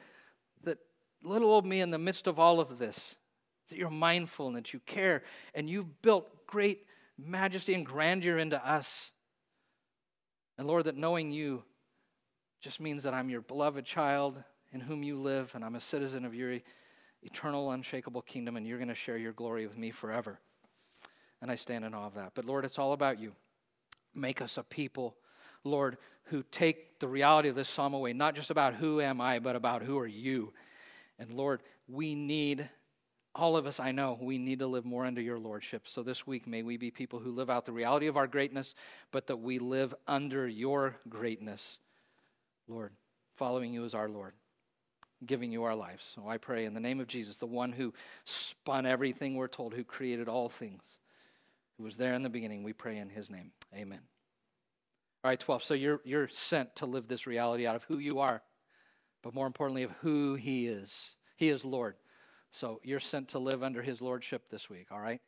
that 0.62 0.78
little 1.24 1.50
old 1.50 1.66
me 1.66 1.80
in 1.80 1.90
the 1.90 1.98
midst 1.98 2.28
of 2.28 2.38
all 2.38 2.60
of 2.60 2.78
this, 2.78 3.16
that 3.68 3.78
you're 3.78 3.90
mindful 3.90 4.46
and 4.46 4.56
that 4.56 4.72
you 4.72 4.80
care, 4.80 5.22
and 5.54 5.68
you've 5.68 6.02
built 6.02 6.46
great 6.46 6.86
majesty 7.18 7.74
and 7.74 7.84
grandeur 7.84 8.38
into 8.38 8.64
us. 8.66 9.10
And 10.58 10.66
Lord, 10.66 10.84
that 10.84 10.96
knowing 10.96 11.30
you 11.30 11.64
just 12.60 12.80
means 12.80 13.02
that 13.02 13.14
I'm 13.14 13.30
your 13.30 13.42
beloved 13.42 13.84
child 13.84 14.42
in 14.72 14.80
whom 14.80 15.02
you 15.02 15.20
live, 15.20 15.52
and 15.54 15.64
I'm 15.64 15.74
a 15.74 15.80
citizen 15.80 16.24
of 16.24 16.34
your 16.34 16.58
eternal, 17.22 17.70
unshakable 17.70 18.22
kingdom, 18.22 18.56
and 18.56 18.66
you're 18.66 18.78
going 18.78 18.88
to 18.88 18.94
share 18.94 19.18
your 19.18 19.32
glory 19.32 19.66
with 19.66 19.76
me 19.76 19.90
forever. 19.90 20.38
And 21.42 21.50
I 21.50 21.54
stand 21.54 21.84
in 21.84 21.94
awe 21.94 22.06
of 22.06 22.14
that. 22.14 22.32
But 22.34 22.44
Lord, 22.44 22.64
it's 22.64 22.78
all 22.78 22.92
about 22.92 23.18
you. 23.20 23.32
Make 24.14 24.40
us 24.40 24.56
a 24.56 24.62
people, 24.62 25.16
Lord, 25.64 25.98
who 26.24 26.42
take 26.50 26.98
the 26.98 27.08
reality 27.08 27.48
of 27.48 27.54
this 27.54 27.68
psalm 27.68 27.94
away, 27.94 28.12
not 28.12 28.34
just 28.34 28.50
about 28.50 28.74
who 28.74 29.00
am 29.00 29.20
I, 29.20 29.38
but 29.38 29.54
about 29.54 29.82
who 29.82 29.98
are 29.98 30.06
you. 30.06 30.52
And 31.18 31.32
Lord, 31.32 31.62
we 31.88 32.14
need, 32.14 32.68
all 33.36 33.56
of 33.56 33.66
us, 33.66 33.78
I 33.78 33.92
know, 33.92 34.18
we 34.20 34.38
need 34.38 34.58
to 34.60 34.66
live 34.66 34.84
more 34.84 35.04
under 35.04 35.20
your 35.20 35.38
lordship. 35.38 35.82
So 35.86 36.02
this 36.02 36.26
week, 36.26 36.46
may 36.46 36.62
we 36.62 36.76
be 36.76 36.90
people 36.90 37.20
who 37.20 37.30
live 37.30 37.50
out 37.50 37.66
the 37.66 37.72
reality 37.72 38.06
of 38.06 38.16
our 38.16 38.26
greatness, 38.26 38.74
but 39.12 39.26
that 39.28 39.36
we 39.36 39.58
live 39.58 39.94
under 40.08 40.48
your 40.48 40.96
greatness, 41.08 41.78
Lord, 42.66 42.92
following 43.34 43.72
you 43.72 43.84
as 43.84 43.94
our 43.94 44.08
Lord 44.08 44.32
giving 45.24 45.50
you 45.50 45.64
our 45.64 45.74
lives. 45.74 46.04
So 46.14 46.28
I 46.28 46.36
pray 46.36 46.64
in 46.64 46.74
the 46.74 46.80
name 46.80 47.00
of 47.00 47.06
Jesus, 47.06 47.38
the 47.38 47.46
one 47.46 47.72
who 47.72 47.94
spun 48.24 48.84
everything 48.84 49.34
we're 49.34 49.48
told, 49.48 49.72
who 49.72 49.84
created 49.84 50.28
all 50.28 50.48
things, 50.48 50.82
who 51.78 51.84
was 51.84 51.96
there 51.96 52.14
in 52.14 52.22
the 52.22 52.28
beginning, 52.28 52.62
we 52.62 52.72
pray 52.72 52.98
in 52.98 53.08
his 53.08 53.30
name. 53.30 53.52
Amen. 53.74 54.00
All 55.24 55.30
right, 55.30 55.40
12. 55.40 55.64
So 55.64 55.74
you're, 55.74 56.00
you're 56.04 56.28
sent 56.28 56.76
to 56.76 56.86
live 56.86 57.08
this 57.08 57.26
reality 57.26 57.66
out 57.66 57.76
of 57.76 57.84
who 57.84 57.98
you 57.98 58.18
are, 58.18 58.42
but 59.22 59.34
more 59.34 59.46
importantly, 59.46 59.82
of 59.82 59.90
who 60.02 60.34
he 60.34 60.66
is. 60.66 61.16
He 61.36 61.48
is 61.48 61.64
Lord. 61.64 61.94
So 62.56 62.80
you're 62.82 63.00
sent 63.00 63.28
to 63.28 63.38
live 63.38 63.62
under 63.62 63.82
his 63.82 64.00
lordship 64.00 64.48
this 64.48 64.70
week, 64.70 64.86
all 64.90 64.98
right? 64.98 65.20